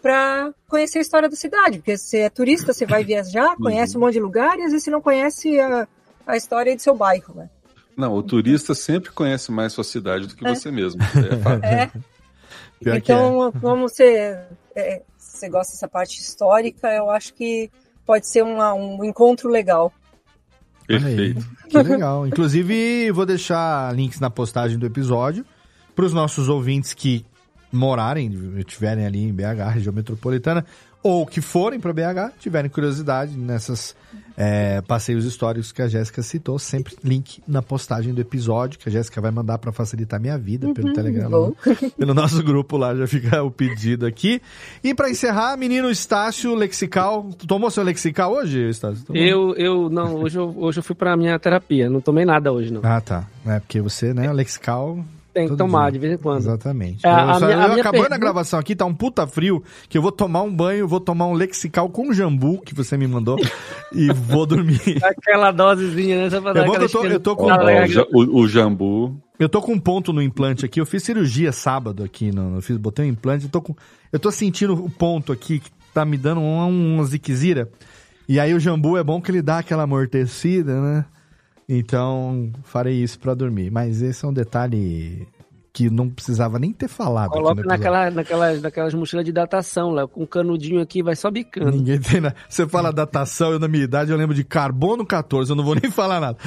[0.02, 4.02] para conhecer a história da cidade, porque você é turista, você vai viajar, conhece um
[4.02, 5.88] monte de lugar e às vezes você não conhece a,
[6.28, 7.50] a história do seu bairro, né?
[7.96, 10.54] Não, o turista sempre conhece mais sua cidade do que É.
[10.54, 11.02] você mesmo.
[11.02, 11.64] É fato.
[11.64, 11.92] É.
[12.86, 12.98] É.
[12.98, 14.38] Então, como você,
[14.76, 15.02] é,
[15.36, 17.70] você gosta dessa parte histórica, eu acho que
[18.06, 19.92] pode ser uma- um encontro legal.
[20.88, 21.46] Perfeito.
[21.70, 22.28] Que legal.
[22.28, 25.44] Inclusive, vou deixar links na postagem do episódio
[25.96, 27.26] para os nossos ouvintes que
[27.72, 30.66] morarem, estiverem ali em BH, região metropolitana,
[31.06, 33.96] ou que forem para BH, tiverem curiosidade nessas
[34.36, 36.58] é, passeios históricos que a Jéssica citou.
[36.58, 40.74] Sempre link na postagem do episódio, que a Jéssica vai mandar para facilitar minha vida
[40.74, 41.54] pelo Uhum, Telegram.
[41.96, 44.42] Pelo nosso grupo lá, já fica o pedido aqui.
[44.84, 47.30] E para encerrar, menino Estácio Lexical.
[47.38, 49.06] Tu tomou seu Lexical hoje, Estácio?
[49.06, 49.22] Tomou?
[49.22, 52.74] Eu, eu, não, hoje eu, hoje eu fui pra minha terapia, não tomei nada hoje,
[52.74, 52.82] não.
[52.84, 53.28] Ah, tá.
[53.46, 55.06] É porque você, né, Lexical.
[55.36, 56.00] Tem que tomar dia.
[56.00, 56.38] de vez em quando.
[56.40, 57.06] Exatamente.
[57.06, 58.94] É, a eu, só- minha- a eu minha acabando a pergunta- gravação aqui, tá um
[58.94, 62.74] puta frio, que eu vou tomar um banho, vou tomar um Lexical com jambu, que
[62.74, 63.38] você me mandou,
[63.94, 64.98] e vou dormir.
[65.04, 66.30] Aquela dosezinha, né?
[66.30, 67.48] Só pra É dar bom eu tô- eu tô com-
[68.14, 69.20] o, o- jambu.
[69.38, 72.62] Eu tô com um ponto no implante aqui, eu fiz cirurgia sábado aqui, no, eu
[72.62, 73.76] fiz, botei um implante, eu tô com,
[74.14, 77.70] eu tô sentindo o ponto aqui, que tá me dando uma, uma ziquezira,
[78.30, 81.06] e aí o jambu é bom que ele dá aquela amortecida, né?
[81.68, 83.72] Então, farei isso pra dormir.
[83.72, 85.28] Mas esse é um detalhe
[85.76, 87.32] que não precisava nem ter falado.
[87.32, 91.72] Coloca naquela, naquelas, naquelas mochilas de datação, Léo, com um canudinho aqui, vai só bicando.
[91.72, 92.34] Ninguém tem nada.
[92.48, 95.76] Você fala datação, eu na minha idade eu lembro de carbono 14, eu não vou
[95.76, 96.38] nem falar nada.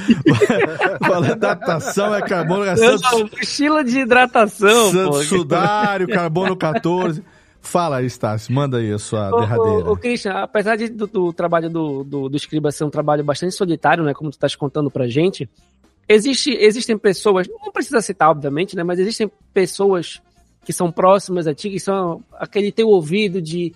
[1.05, 5.23] fala datação, é carbono, é Santos, mochila de hidratação, Santos pô.
[5.23, 7.23] Sudário, carbono 14.
[7.61, 9.89] Fala aí, Estácio, manda aí a sua Ô, derradeira.
[9.89, 13.23] ô, ô, Christian, apesar de- do, do trabalho do, do, do Escriba ser um trabalho
[13.23, 15.47] bastante solitário, né, como tu estás contando pra gente,
[16.07, 20.21] existe, existem pessoas, não precisa citar, obviamente, né, mas existem pessoas
[20.65, 23.73] que são próximas a ti, que são aquele teu ouvido de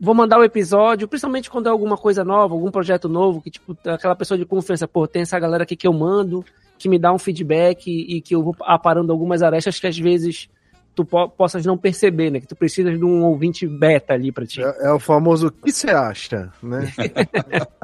[0.00, 3.76] vou mandar o episódio, principalmente quando é alguma coisa nova, algum projeto novo, que tipo,
[3.86, 6.44] aquela pessoa de confiança, pô, tem essa galera aqui que eu mando,
[6.76, 9.96] que me dá um feedback e, e que eu vou aparando algumas arestas que às
[9.96, 10.48] vezes
[10.94, 12.40] tu po possas não perceber, né?
[12.40, 14.62] Que tu precisas de um ouvinte beta ali pra ti.
[14.62, 16.92] É, é o famoso o que você acha, né?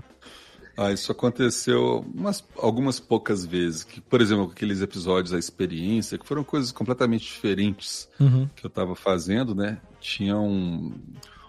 [0.81, 3.83] Ah, isso aconteceu umas, algumas poucas vezes.
[3.83, 8.49] Que, por exemplo, aqueles episódios A Experiência, que foram coisas completamente diferentes Uhum.
[8.55, 9.79] que eu estava fazendo, né?
[10.01, 10.93] Tinha um,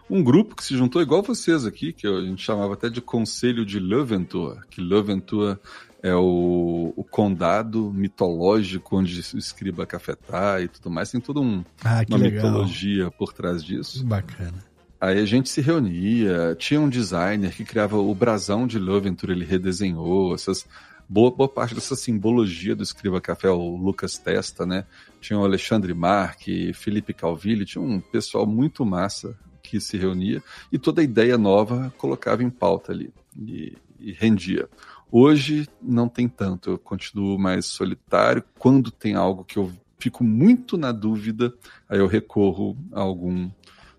[0.10, 3.64] um grupo que se juntou igual vocês aqui, que a gente chamava até de Conselho
[3.64, 5.60] de Leventur, que Leventur
[6.01, 11.11] é o, o condado mitológico onde o escriba cafetá e tudo mais.
[11.11, 12.45] Tem toda um, Ah, uma legal.
[12.45, 14.05] mitologia por trás disso.
[14.05, 14.69] Bacana.
[15.01, 19.45] Aí a gente se reunia, tinha um designer que criava o brasão de Loventure, ele
[19.45, 20.65] redesenhou essas
[21.07, 24.85] boa, boa parte dessa simbologia do Escriba Café, o Lucas Testa, né?
[25.21, 30.77] Tinha o Alexandre Marque, Felipe Calvilli, tinha um pessoal muito massa que se reunia e
[30.77, 34.67] toda ideia nova colocava em pauta ali e, e rendia.
[35.11, 38.44] Hoje não tem tanto, eu continuo mais solitário.
[38.57, 41.53] Quando tem algo que eu fico muito na dúvida,
[41.88, 43.49] aí eu recorro a algum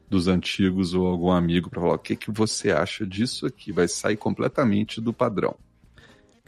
[0.08, 3.70] dos antigos ou algum amigo para falar o que, que você acha disso aqui.
[3.70, 5.56] Vai sair completamente do padrão.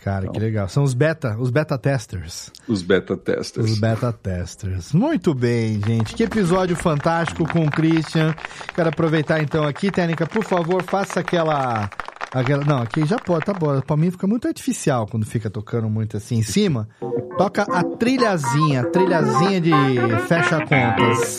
[0.03, 0.69] Cara, que legal.
[0.69, 2.51] São os beta, os beta testers.
[2.67, 3.71] Os beta testers.
[3.71, 4.93] Os beta testers.
[4.93, 6.17] Muito bem, gente.
[6.17, 8.35] Que episódio fantástico com o Christian.
[8.75, 11.89] Quero aproveitar então aqui, Técnica, por favor, faça aquela.
[12.33, 13.81] Aquela não, aqui já pode, tá bom.
[13.81, 16.89] Pra mim fica muito artificial quando fica tocando muito assim em cima.
[17.37, 19.71] Toca a trilhazinha, a trilhazinha de
[20.27, 21.39] fecha contas.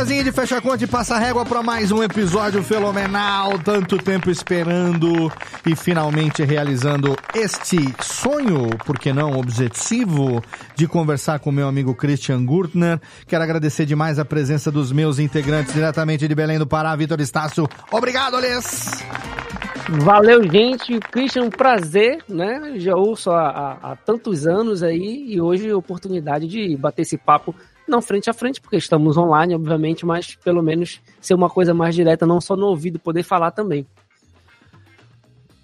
[0.00, 3.58] Trilhazinha de fecha conta e passa régua para mais um episódio fenomenal.
[3.58, 5.30] Tanto tempo esperando
[5.66, 10.42] e finalmente realizando este sonho, por que não objetivo,
[10.74, 12.98] de conversar com meu amigo Christian Gurtner.
[13.26, 17.68] Quero agradecer demais a presença dos meus integrantes diretamente de Belém do Pará, Vitor Estácio.
[17.92, 19.04] Obrigado, Alês!
[19.90, 20.98] Valeu, gente.
[21.10, 22.74] Christian, um prazer, né?
[22.76, 27.18] Já ouço há, há, há tantos anos aí e hoje a oportunidade de bater esse
[27.18, 27.54] papo,
[27.90, 31.94] não frente a frente, porque estamos online, obviamente, mas pelo menos ser uma coisa mais
[31.94, 33.86] direta, não só no ouvido, poder falar também.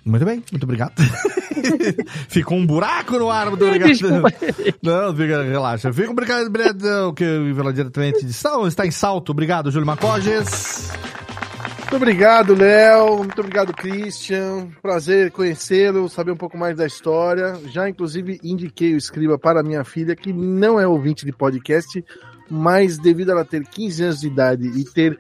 [0.05, 0.93] Muito bem, muito obrigado.
[2.29, 3.89] Ficou um buraco no ar, muito obrigado.
[3.89, 4.33] Desculpa.
[4.83, 5.93] Não, fica, relaxa.
[5.93, 7.25] Fica obrigado, obrigado, que
[7.75, 9.31] diretamente de Sal, está em salto.
[9.31, 10.93] Obrigado, Júlio Macoges.
[11.87, 13.19] Muito obrigado, Léo.
[13.19, 14.69] Muito obrigado, Christian.
[14.83, 17.61] Prazer conhecê-lo, saber um pouco mais da história.
[17.69, 22.05] Já, inclusive, indiquei o Escriba para minha filha, que não é ouvinte de podcast,
[22.51, 25.17] mas devido a ela ter 15 anos de idade e ter.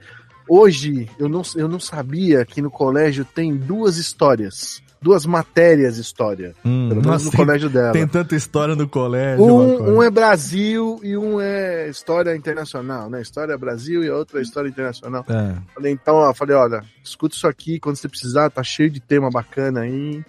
[0.49, 4.83] Hoje, eu não, eu não sabia que no colégio tem duas histórias.
[5.07, 6.53] Duas matérias história.
[6.65, 7.93] Hum, pelo menos nossa, no colégio dela.
[7.93, 9.45] Tem tanta história no colégio.
[9.45, 13.23] Um, um é Brasil e um é História Internacional, né?
[13.23, 15.25] História Brasil e a outra é História Internacional.
[15.29, 15.55] É.
[15.73, 19.31] Falei, então, ó, falei, olha, escuta isso aqui quando você precisar, tá cheio de tema
[19.31, 20.25] bacana aí.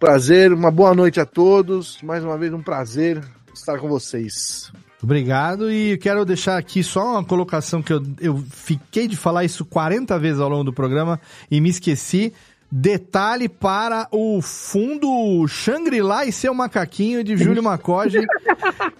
[0.00, 2.00] Prazer, uma boa noite a todos.
[2.00, 4.72] Mais uma vez, um prazer estar com vocês.
[5.02, 9.62] Obrigado e quero deixar aqui só uma colocação que eu, eu fiquei de falar isso
[9.62, 11.20] 40 vezes ao longo do programa
[11.50, 12.32] e me esqueci.
[12.76, 18.26] Detalhe para o fundo Shangri-La e seu macaquinho de Júlio Macoge,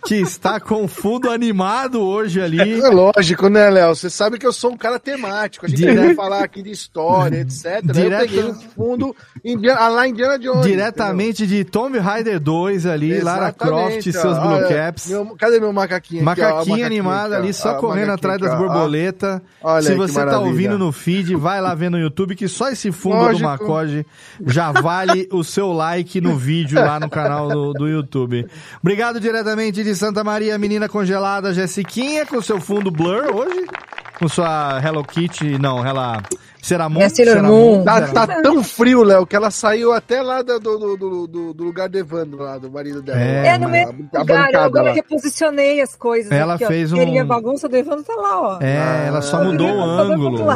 [0.06, 2.80] que está com o fundo animado hoje ali.
[2.80, 3.92] É lógico, né, Léo?
[3.96, 5.66] Você sabe que eu sou um cara temático.
[5.66, 7.82] A gente Dire- vai falar aqui de história, etc.
[7.82, 10.64] Direto- Eu peguei um fundo Indiana, ah, lá Indiana Jones.
[10.64, 14.46] Diretamente de Tomb Raider 2 ali, Lara Croft e Exatamente, seus ó.
[14.58, 15.08] Blue Caps.
[15.08, 16.28] meu- cadê meu macaquinho?
[16.30, 16.44] aqui, ó?
[16.44, 19.40] Ó, Macaquinho animado aqui, ali, só Ó, correndo macaquinho atrás das borboletas.
[19.60, 22.68] Olha Se aí você tá ouvindo no feed, vai lá ver no YouTube que só
[22.70, 23.38] esse fundo Lógico.
[23.38, 24.06] do Macoge
[24.46, 28.46] já vale o seu like no vídeo lá no canal do, do YouTube.
[28.80, 33.66] Obrigado diretamente de Santa Maria, menina congelada, Jessiquinha, com seu fundo blur hoje.
[34.18, 36.22] Com sua Hello Kitty, não, ela...
[36.64, 37.00] Ceramon?
[37.00, 37.84] É Sailor Moon.
[37.84, 41.64] Tá, tá tão frio, Léo, que ela saiu até lá do, do, do, do, do
[41.64, 43.20] lugar do Evandro, lá, do marido dela.
[43.20, 44.92] É, É, no mesmo a lugar, eu agora lá.
[44.92, 46.32] reposicionei as coisas.
[46.32, 46.68] Ela aqui, ó.
[46.68, 48.58] fez um- Queria bagunça do Evandro, tá lá, ó.
[48.62, 50.38] É, ela só mudou o ângulo.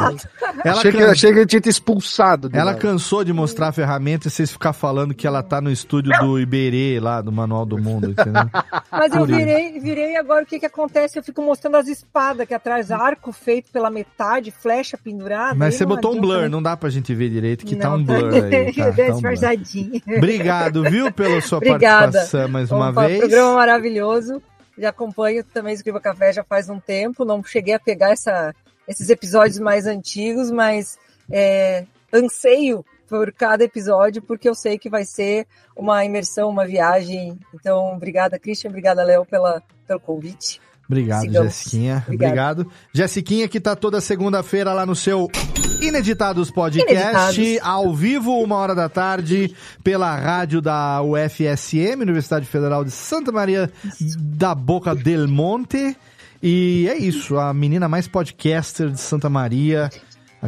[0.65, 2.49] Ela achei, que, can- achei que ele tinha te expulsado.
[2.53, 2.77] Ela lá.
[2.77, 6.39] cansou de mostrar a ferramenta e vocês ficar falando que ela tá no estúdio do
[6.39, 8.43] Iberê, lá, do Manual do Mundo, entendeu?
[8.91, 11.17] Mas eu virei, virei agora o que que acontece?
[11.19, 15.55] Eu fico mostrando as espadas aqui atrás, arco feito pela metade, flecha pendurada.
[15.55, 16.49] Mas você não botou um adianta, blur, né?
[16.49, 18.73] não dá pra gente ver direito, que tá Não, um blur aí.
[18.73, 20.17] Tá, tá um blur.
[20.17, 22.11] Obrigado, viu, pela sua Obrigada.
[22.11, 23.19] participação mais uma Opa, vez.
[23.19, 24.41] Programa maravilhoso.
[24.77, 27.25] Já acompanho também Escriba Café já faz um tempo.
[27.25, 28.55] Não cheguei a pegar essa,
[28.87, 30.97] esses episódios mais antigos, mas
[31.29, 37.37] é, anseio por cada episódio, porque eu sei que vai ser uma imersão, uma viagem.
[37.53, 38.69] Então, obrigada, Christian.
[38.69, 40.61] Obrigada, Léo, pela, pelo convite.
[40.89, 41.53] Obrigado, Sigamos.
[41.53, 42.03] Jessiquinha.
[42.07, 42.61] Obrigada.
[42.61, 42.71] Obrigado.
[42.91, 45.29] Jessiquinha, que tá toda segunda-feira lá no seu
[45.81, 47.59] Ineditados Podcast, Ineditados.
[47.61, 49.53] ao vivo, uma hora da tarde,
[49.83, 53.71] pela rádio da UFSM, Universidade Federal de Santa Maria
[54.17, 55.95] da Boca del Monte.
[56.41, 59.89] E é isso, a menina mais podcaster de Santa Maria.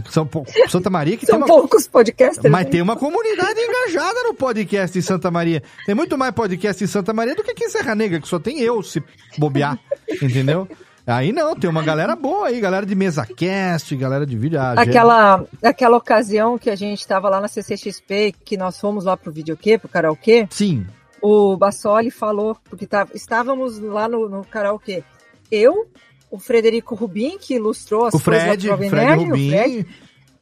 [0.10, 0.30] São
[0.70, 1.48] Santa Maria que São tem uma...
[1.48, 2.52] poucos podcasters.
[2.52, 2.72] Mas né?
[2.72, 5.62] tem uma comunidade engajada no podcast em Santa Maria.
[5.86, 8.40] Tem muito mais podcast em Santa Maria do que aqui em Serra Negra, que só
[8.40, 9.04] tem eu se
[9.38, 9.78] bobear,
[10.22, 10.68] entendeu?
[11.06, 14.60] Aí não, tem uma galera boa aí, galera de mesa cast, galera de vídeo.
[14.60, 19.18] ah, Aquela, aquela ocasião que a gente estava lá na CCXP, que nós fomos lá
[19.18, 20.48] pro videokê, pro karaokê.
[20.52, 20.86] Sim.
[21.22, 25.04] O Bassoli falou, porque tá, estávamos lá no, no karaokê.
[25.52, 25.88] Eu,
[26.32, 29.50] o Frederico Rubim, que ilustrou as O coisas Fred, do Jovem Fred Nerd, Rubim, o
[29.52, 29.88] Fred,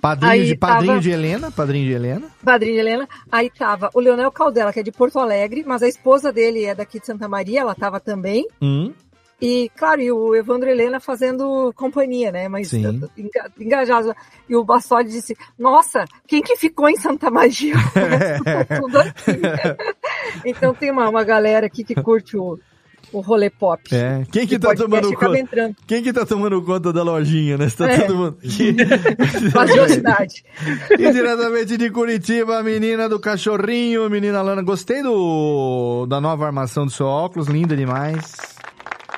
[0.02, 2.28] padrinho, Aí de, padrinho tava- de Helena, padrinho de Helena.
[2.44, 3.10] Padrinho de Helena.
[3.32, 6.74] Aí tava o Leonel Caldela, que é de Porto Alegre, mas a esposa dele é
[6.76, 8.48] daqui de Santa Maria, ela tava também.
[8.62, 8.94] Hum,
[9.42, 12.50] E, claro, e o Evandro Helena fazendo companhia, né?
[12.50, 13.02] Mas Sim.
[13.18, 14.14] enga- engajado.
[14.50, 17.28] E o Bassoli disse: Nossa, quem que ficou em Santa?
[17.32, 19.32] Ficou tudo aqui.
[20.46, 22.60] então tem uma, uma galera aqui que curte o,
[23.14, 23.82] o rolê pop.
[23.94, 24.24] É.
[24.32, 25.38] Quem que E tá tomando conta?
[25.40, 25.76] entrando.
[25.88, 27.70] Quem que tá tomando conta da lojinha, né?
[27.70, 28.00] Tá É.
[28.02, 28.38] todo mundo.
[29.52, 30.44] Facilidade.
[30.98, 34.62] E diretamente de Curitiba, a menina do cachorrinho, menina Lana.
[34.62, 38.34] Gostei do da nova armação do seu óculos, linda demais.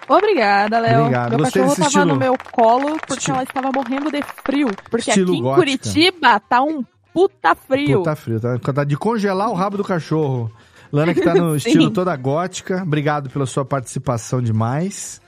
[0.07, 1.01] Obrigada, Léo.
[1.01, 1.30] Obrigado.
[1.30, 4.68] Meu Gostei cachorro tava estilo- no meu colo porque Estilo- ela estava morrendo de frio.
[4.89, 5.61] Porque Estilo aqui em gótica.
[5.61, 7.99] Curitiba tá um puta frio.
[7.99, 10.51] Pô, tá frio, tá, tá de congelar o rabo do cachorro.
[10.91, 12.84] Lana que tá no estilo toda gótica.
[12.84, 15.22] Obrigado pela sua participação demais.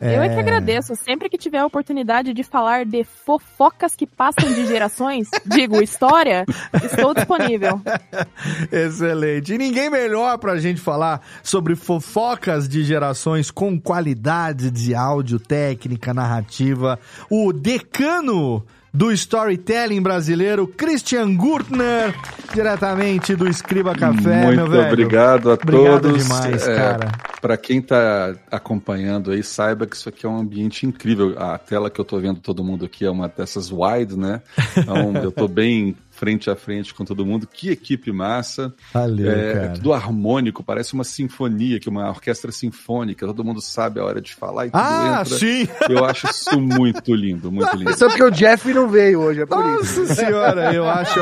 [0.00, 0.96] Eu é que agradeço.
[0.96, 6.46] Sempre que tiver a oportunidade de falar de fofocas que passam de gerações, digo, história,
[6.82, 7.80] estou disponível.
[8.72, 9.52] Excelente.
[9.52, 16.14] E ninguém melhor pra gente falar sobre fofocas de gerações com qualidade de áudio, técnica,
[16.14, 16.98] narrativa.
[17.28, 22.14] O decano do storytelling brasileiro, Christian Gurtner,
[22.52, 24.86] diretamente do Escriba Café, meu Muito velho.
[24.88, 26.22] obrigado a Obrigado todos.
[26.24, 27.12] demais, É, cara.
[27.40, 31.34] Para quem está acompanhando aí, saiba que isso aqui é um ambiente incrível.
[31.38, 34.42] A tela que eu tô vendo todo mundo aqui é uma dessas wide, né?
[34.76, 37.46] Então eu tô bem frente a frente com todo mundo.
[37.46, 38.74] Que equipe massa.
[38.92, 39.64] Valeu, é, cara.
[39.64, 43.26] é tudo harmônico, parece uma sinfonia, que uma orquestra sinfônica.
[43.26, 45.38] Todo mundo sabe a hora de falar e tudo Ah, entra.
[45.38, 45.66] sim!
[45.88, 47.96] Eu acho isso muito lindo, muito lindo.
[47.96, 50.00] Só porque o Jeff não veio hoje, é por isso.
[50.02, 51.18] Nossa senhora, eu acho,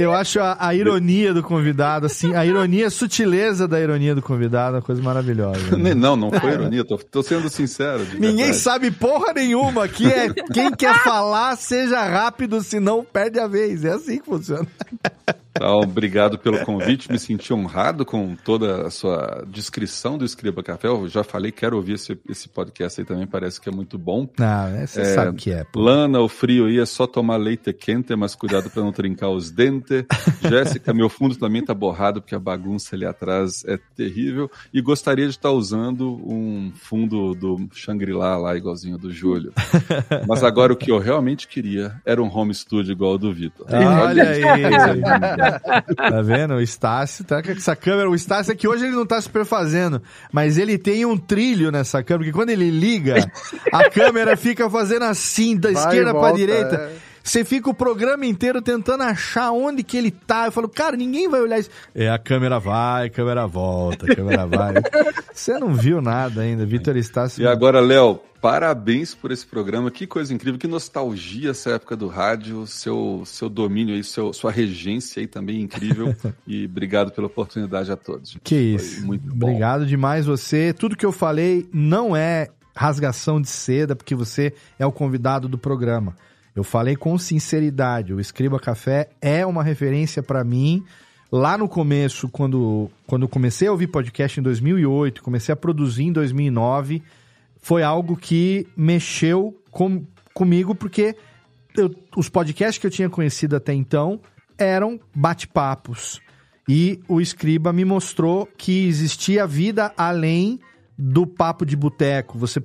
[0.00, 4.22] eu acho a, a ironia do convidado, assim, a ironia, a sutileza da ironia do
[4.22, 5.76] convidado, uma coisa maravilhosa.
[5.76, 5.94] né?
[5.94, 8.04] Não, não foi ironia, tô, tô sendo sincero.
[8.14, 8.56] Ninguém verdade.
[8.56, 9.84] sabe porra nenhuma.
[9.84, 13.84] Aqui é quem quer falar, seja rápido, senão perde a vez.
[13.84, 14.66] É assim que funciona.
[15.50, 20.88] Então, obrigado pelo convite, me senti honrado com toda a sua descrição do Escriba Café.
[20.88, 24.28] Eu já falei, quero ouvir esse, esse podcast aí também, parece que é muito bom.
[24.38, 25.64] Não, é, você sabe que é.
[25.64, 25.80] pô.
[25.80, 29.50] Lana, o frio aí é só tomar leite quente, mas cuidado para não trincar os
[29.50, 30.04] dentes.
[30.48, 34.50] Jéssica, meu fundo também tá borrado, porque a bagunça ali atrás é terrível.
[34.72, 39.52] E gostaria de estar usando um fundo do Shangri-La lá, igualzinho do Júlio.
[40.28, 43.66] Mas agora o que eu realmente queria era um home studio igual ao do Vitor.
[43.68, 45.39] Olha isso, aí.
[45.96, 46.54] Tá vendo?
[46.54, 48.10] O Estácio tá com essa câmera.
[48.10, 50.02] O Estácio é que hoje ele não tá super fazendo,
[50.32, 53.16] mas ele tem um trilho nessa câmera, porque quando ele liga,
[53.72, 56.76] a câmera fica fazendo assim, da Vai esquerda pra volta, direita.
[56.76, 57.09] é.
[57.22, 60.46] Você fica o programa inteiro tentando achar onde que ele tá.
[60.46, 61.70] Eu falo, cara, ninguém vai olhar isso.
[61.94, 64.74] É, a câmera vai, a câmera volta, a câmera vai.
[65.32, 67.42] Você não viu nada ainda, Vitor Estácio.
[67.42, 69.90] E agora, Léo, parabéns por esse programa.
[69.90, 74.50] Que coisa incrível, que nostalgia essa época do rádio, seu, seu domínio aí, seu, sua
[74.50, 76.14] regência aí também incrível.
[76.46, 78.36] e obrigado pela oportunidade a todos.
[78.42, 79.06] Que Foi isso.
[79.06, 79.48] muito bom.
[79.48, 80.72] Obrigado demais você.
[80.72, 85.58] Tudo que eu falei não é rasgação de seda, porque você é o convidado do
[85.58, 86.16] programa.
[86.54, 88.12] Eu falei com sinceridade.
[88.12, 90.84] O Escriba Café é uma referência para mim.
[91.30, 96.12] Lá no começo, quando, quando comecei a ouvir podcast em 2008, comecei a produzir em
[96.12, 97.02] 2009,
[97.62, 100.04] foi algo que mexeu com,
[100.34, 101.14] comigo, porque
[101.76, 104.20] eu- os podcasts que eu tinha conhecido até então
[104.58, 106.20] eram bate-papos.
[106.68, 110.58] E o Escriba me mostrou que existia vida além
[110.98, 112.38] do papo de boteco.
[112.38, 112.60] Você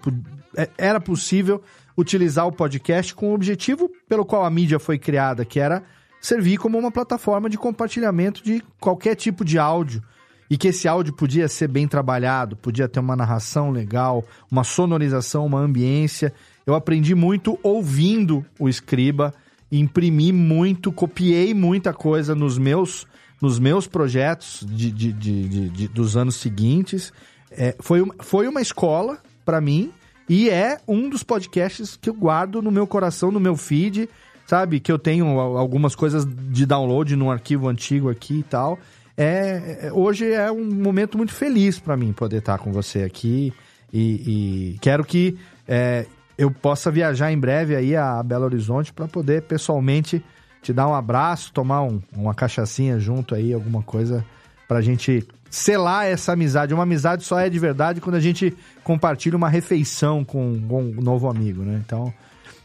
[0.58, 1.62] é- era possível
[1.98, 5.84] utilizar o podcast com o objetivo pelo qual a mídia foi criada, que era
[6.22, 10.02] servir como uma plataforma de compartilhamento de qualquer tipo de áudio.
[10.50, 15.44] E que esse áudio podia ser bem trabalhado, podia ter uma narração legal, uma sonorização,
[15.46, 16.32] uma ambiência.
[16.68, 19.34] Eu aprendi muito ouvindo o Escriba,
[19.72, 23.08] imprimi muito, copiei muita coisa nos meus,
[23.42, 27.12] nos meus projetos de, de- de- de- dos anos seguintes.
[27.50, 29.92] É, foi, foi uma escola para mim
[30.30, 34.10] e é um dos podcasts que eu guardo no meu coração, no meu feed,
[34.46, 34.80] sabe?
[34.80, 38.80] Que eu tenho al- algumas coisas de download num arquivo antigo aqui e tal.
[39.18, 43.54] É, é- hoje é um momento muito feliz para mim poder estar com você aqui
[43.94, 45.38] e, e quero que
[45.68, 46.06] é,
[46.38, 50.22] eu possa viajar em breve aí a Belo Horizonte para poder pessoalmente
[50.62, 54.26] te dar um abraço, tomar um- uma cachaçinha junto aí, alguma coisa
[54.68, 55.26] pra gente
[55.56, 56.74] selar essa amizade.
[56.74, 61.30] Uma amizade só é de verdade quando a gente compartilha uma refeição com, um novo
[61.30, 61.82] amigo, né?
[61.86, 62.14] Então,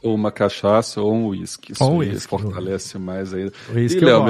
[0.02, 1.72] Ou uma cachaça ou um uísque.
[1.72, 2.28] Isso Ou um uísque.
[2.28, 3.52] fortalece mais ainda.
[3.74, 4.24] E, Léo,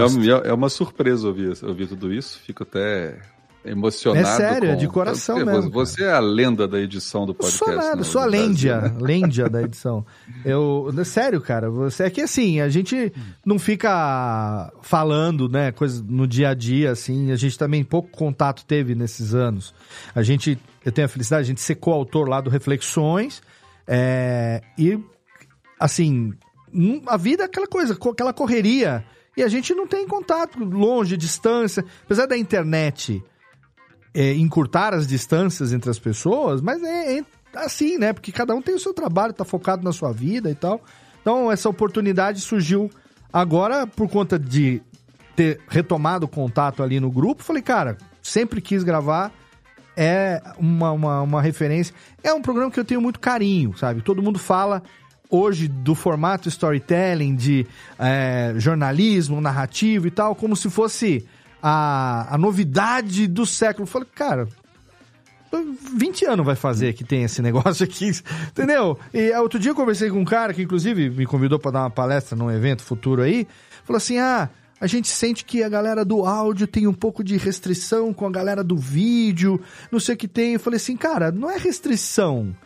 [0.44, 2.38] é uma surpresa ouvir, ouvir tudo isso.
[2.44, 3.16] Fico até
[3.64, 4.26] emocionado.
[4.26, 7.34] É sério, é com- de coração Porque mesmo, Você é a lenda da edição do
[7.34, 7.58] podcast.
[7.64, 8.94] sou nada, sou a lêndia, né?
[9.00, 10.04] lêndia da edição.
[10.44, 13.12] Eu, sério, cara, você é que assim, a gente
[13.44, 18.64] não fica falando, né, coisas no dia a dia assim, a gente também pouco contato
[18.64, 19.74] teve nesses anos.
[20.14, 23.42] A gente, eu tenho a felicidade, a gente ser coautor lá do Reflexões,
[23.86, 24.98] é, e
[25.78, 26.32] assim,
[26.72, 29.04] hum, a vida é aquela coisa, co- aquela correria,
[29.36, 33.22] e a gente não tem contato, longe, distância, apesar da internet
[34.14, 37.24] é, encurtar as distâncias entre as pessoas, mas é, é
[37.54, 38.12] assim, né?
[38.12, 40.80] Porque cada um tem o seu trabalho, tá focado na sua vida e tal.
[41.20, 42.90] Então, essa oportunidade surgiu
[43.32, 44.82] agora por conta de
[45.36, 47.42] ter retomado o contato ali no grupo.
[47.42, 49.32] Falei, cara, sempre quis gravar.
[49.96, 51.94] É uma, uma, uma referência.
[52.22, 54.00] É um programa que eu tenho muito carinho, sabe?
[54.00, 54.82] Todo mundo fala
[55.28, 57.66] hoje do formato storytelling, de
[57.98, 61.26] é, jornalismo, narrativo e tal, como se fosse
[61.62, 63.84] a, a novidade do século.
[63.84, 64.48] Eu falei, cara,
[65.96, 68.10] 20 anos vai fazer que tem esse negócio aqui,
[68.48, 68.98] entendeu?
[69.12, 71.90] E outro dia eu conversei com um cara que, inclusive, me convidou para dar uma
[71.90, 73.46] palestra num evento futuro aí.
[73.84, 74.48] Falou assim: ah,
[74.80, 78.30] a gente sente que a galera do áudio tem um pouco de restrição com a
[78.30, 79.60] galera do vídeo,
[79.92, 80.54] não sei o que tem.
[80.54, 82.56] Eu falei assim, cara, não é restrição.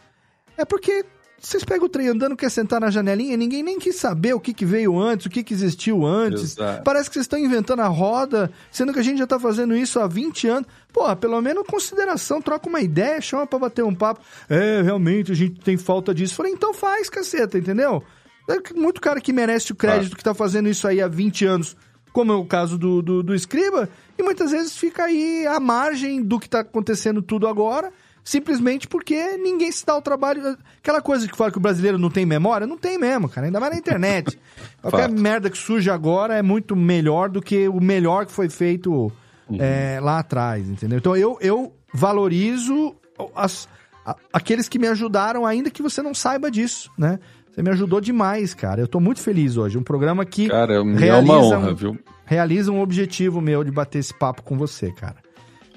[0.56, 1.04] É porque
[1.44, 4.54] vocês pegam o trem andando, quer sentar na janelinha, ninguém nem quis saber o que,
[4.54, 6.52] que veio antes, o que, que existiu antes.
[6.52, 6.82] Exato.
[6.82, 10.00] Parece que vocês estão inventando a roda, sendo que a gente já tá fazendo isso
[10.00, 10.68] há 20 anos.
[10.92, 14.22] Porra, pelo menos consideração, troca uma ideia, chama pra bater um papo.
[14.48, 16.34] É, realmente, a gente tem falta disso.
[16.34, 18.02] Falei, então faz, caceta, entendeu?
[18.48, 21.76] É muito cara que merece o crédito que tá fazendo isso aí há 20 anos,
[22.12, 23.88] como é o caso do, do, do Escriba,
[24.18, 27.92] e muitas vezes fica aí à margem do que tá acontecendo tudo agora,
[28.24, 30.56] simplesmente porque ninguém se dá o trabalho.
[30.78, 33.60] Aquela coisa que fala que o brasileiro não tem memória, não tem mesmo, cara, ainda
[33.60, 34.38] mais na internet.
[34.80, 39.12] Qualquer merda que surge agora é muito melhor do que o melhor que foi feito
[39.58, 40.98] é, lá atrás, entendeu?
[40.98, 42.94] Então eu, eu valorizo
[43.36, 43.68] as-
[44.06, 47.18] a- aqueles que me ajudaram, ainda que você não saiba disso, né?
[47.50, 48.80] Você me ajudou demais, cara.
[48.80, 49.78] Eu tô muito feliz hoje.
[49.78, 51.98] Um programa que Cara, é uma realiza honra, um- viu?
[52.24, 55.16] realiza um objetivo meu de bater esse papo com você, cara.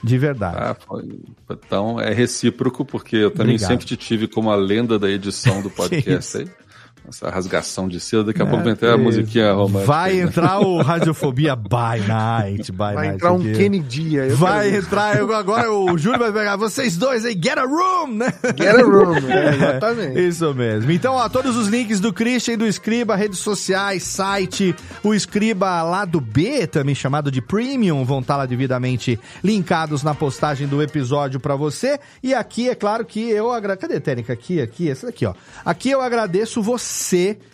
[0.03, 0.57] De verdade.
[0.59, 0.75] Ah,
[1.49, 3.69] então é recíproco, porque eu também Obrigado.
[3.69, 6.47] sempre te tive como a lenda da edição do podcast aí.
[7.07, 9.85] Essa rasgação de seda, daqui a É, pouco vem até a musiquinha romântica.
[9.93, 10.23] Vai aí, né?
[10.23, 12.69] entrar o Radiofobia by Night.
[12.71, 13.53] By Vai night entrar um aqui.
[13.53, 14.29] Kennedy aí.
[14.31, 18.33] Vai entrar, eu- agora o Júlio vai pegar vocês dois aí, get a room, né?
[18.57, 20.27] Get a room, é, exatamente.
[20.27, 20.91] Isso mesmo.
[20.91, 25.81] Então, ó, todos os links do Christian e do Escriba, redes sociais, site, o Escriba
[25.83, 30.81] lá do B, também chamado de Premium, vão estar lá devidamente linkados na postagem do
[30.83, 31.97] episódio pra você.
[32.21, 33.77] E aqui, é claro que eu agradeço.
[33.87, 34.33] Cadê a técnica?
[34.33, 35.33] Aqui, aqui, essa daqui, ó.
[35.63, 36.96] Aqui eu agradeço você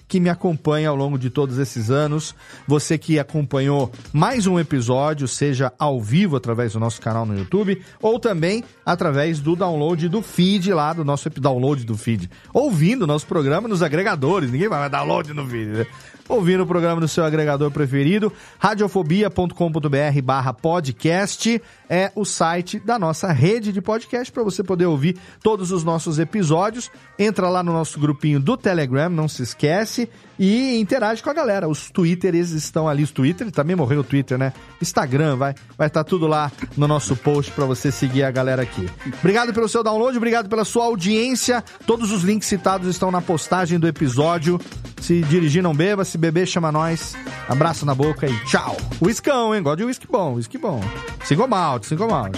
[0.07, 2.35] que me acompanha ao longo de todos esses anos,
[2.67, 7.81] você que acompanhou mais um episódio, seja ao vivo através do nosso canal no YouTube,
[7.99, 13.25] ou também através do download do feed lá, do nosso download do feed, ouvindo nosso
[13.25, 15.87] programa nos agregadores, ninguém vai download no feed, né?
[16.29, 21.61] Ouvindo o programa no seu agregador preferido, radiofobia.com.br barra podcast
[21.93, 26.17] é o site da nossa rede de podcast para você poder ouvir todos os nossos
[26.17, 26.89] episódios.
[27.19, 31.67] Entra lá no nosso grupinho do Telegram, não se esquece, e interage com a galera.
[31.67, 34.53] Os Twitters estão ali, os Twitter, também morreu o Twitter, né?
[34.81, 38.89] Instagram, vai vai estar tudo lá no nosso post para você seguir a galera aqui.
[39.19, 41.63] Obrigado pelo seu download, obrigado pela sua audiência.
[41.85, 44.59] Todos os links citados estão na postagem do episódio.
[45.01, 46.05] Se dirigir, não beba.
[46.05, 47.15] Se beber, chama nós.
[47.47, 48.77] Abraço na boca e tchau.
[49.01, 49.61] Whiskão, hein?
[49.61, 50.81] Gosto de whisky bom, whisky bom.
[51.25, 52.37] Single malt, single malt.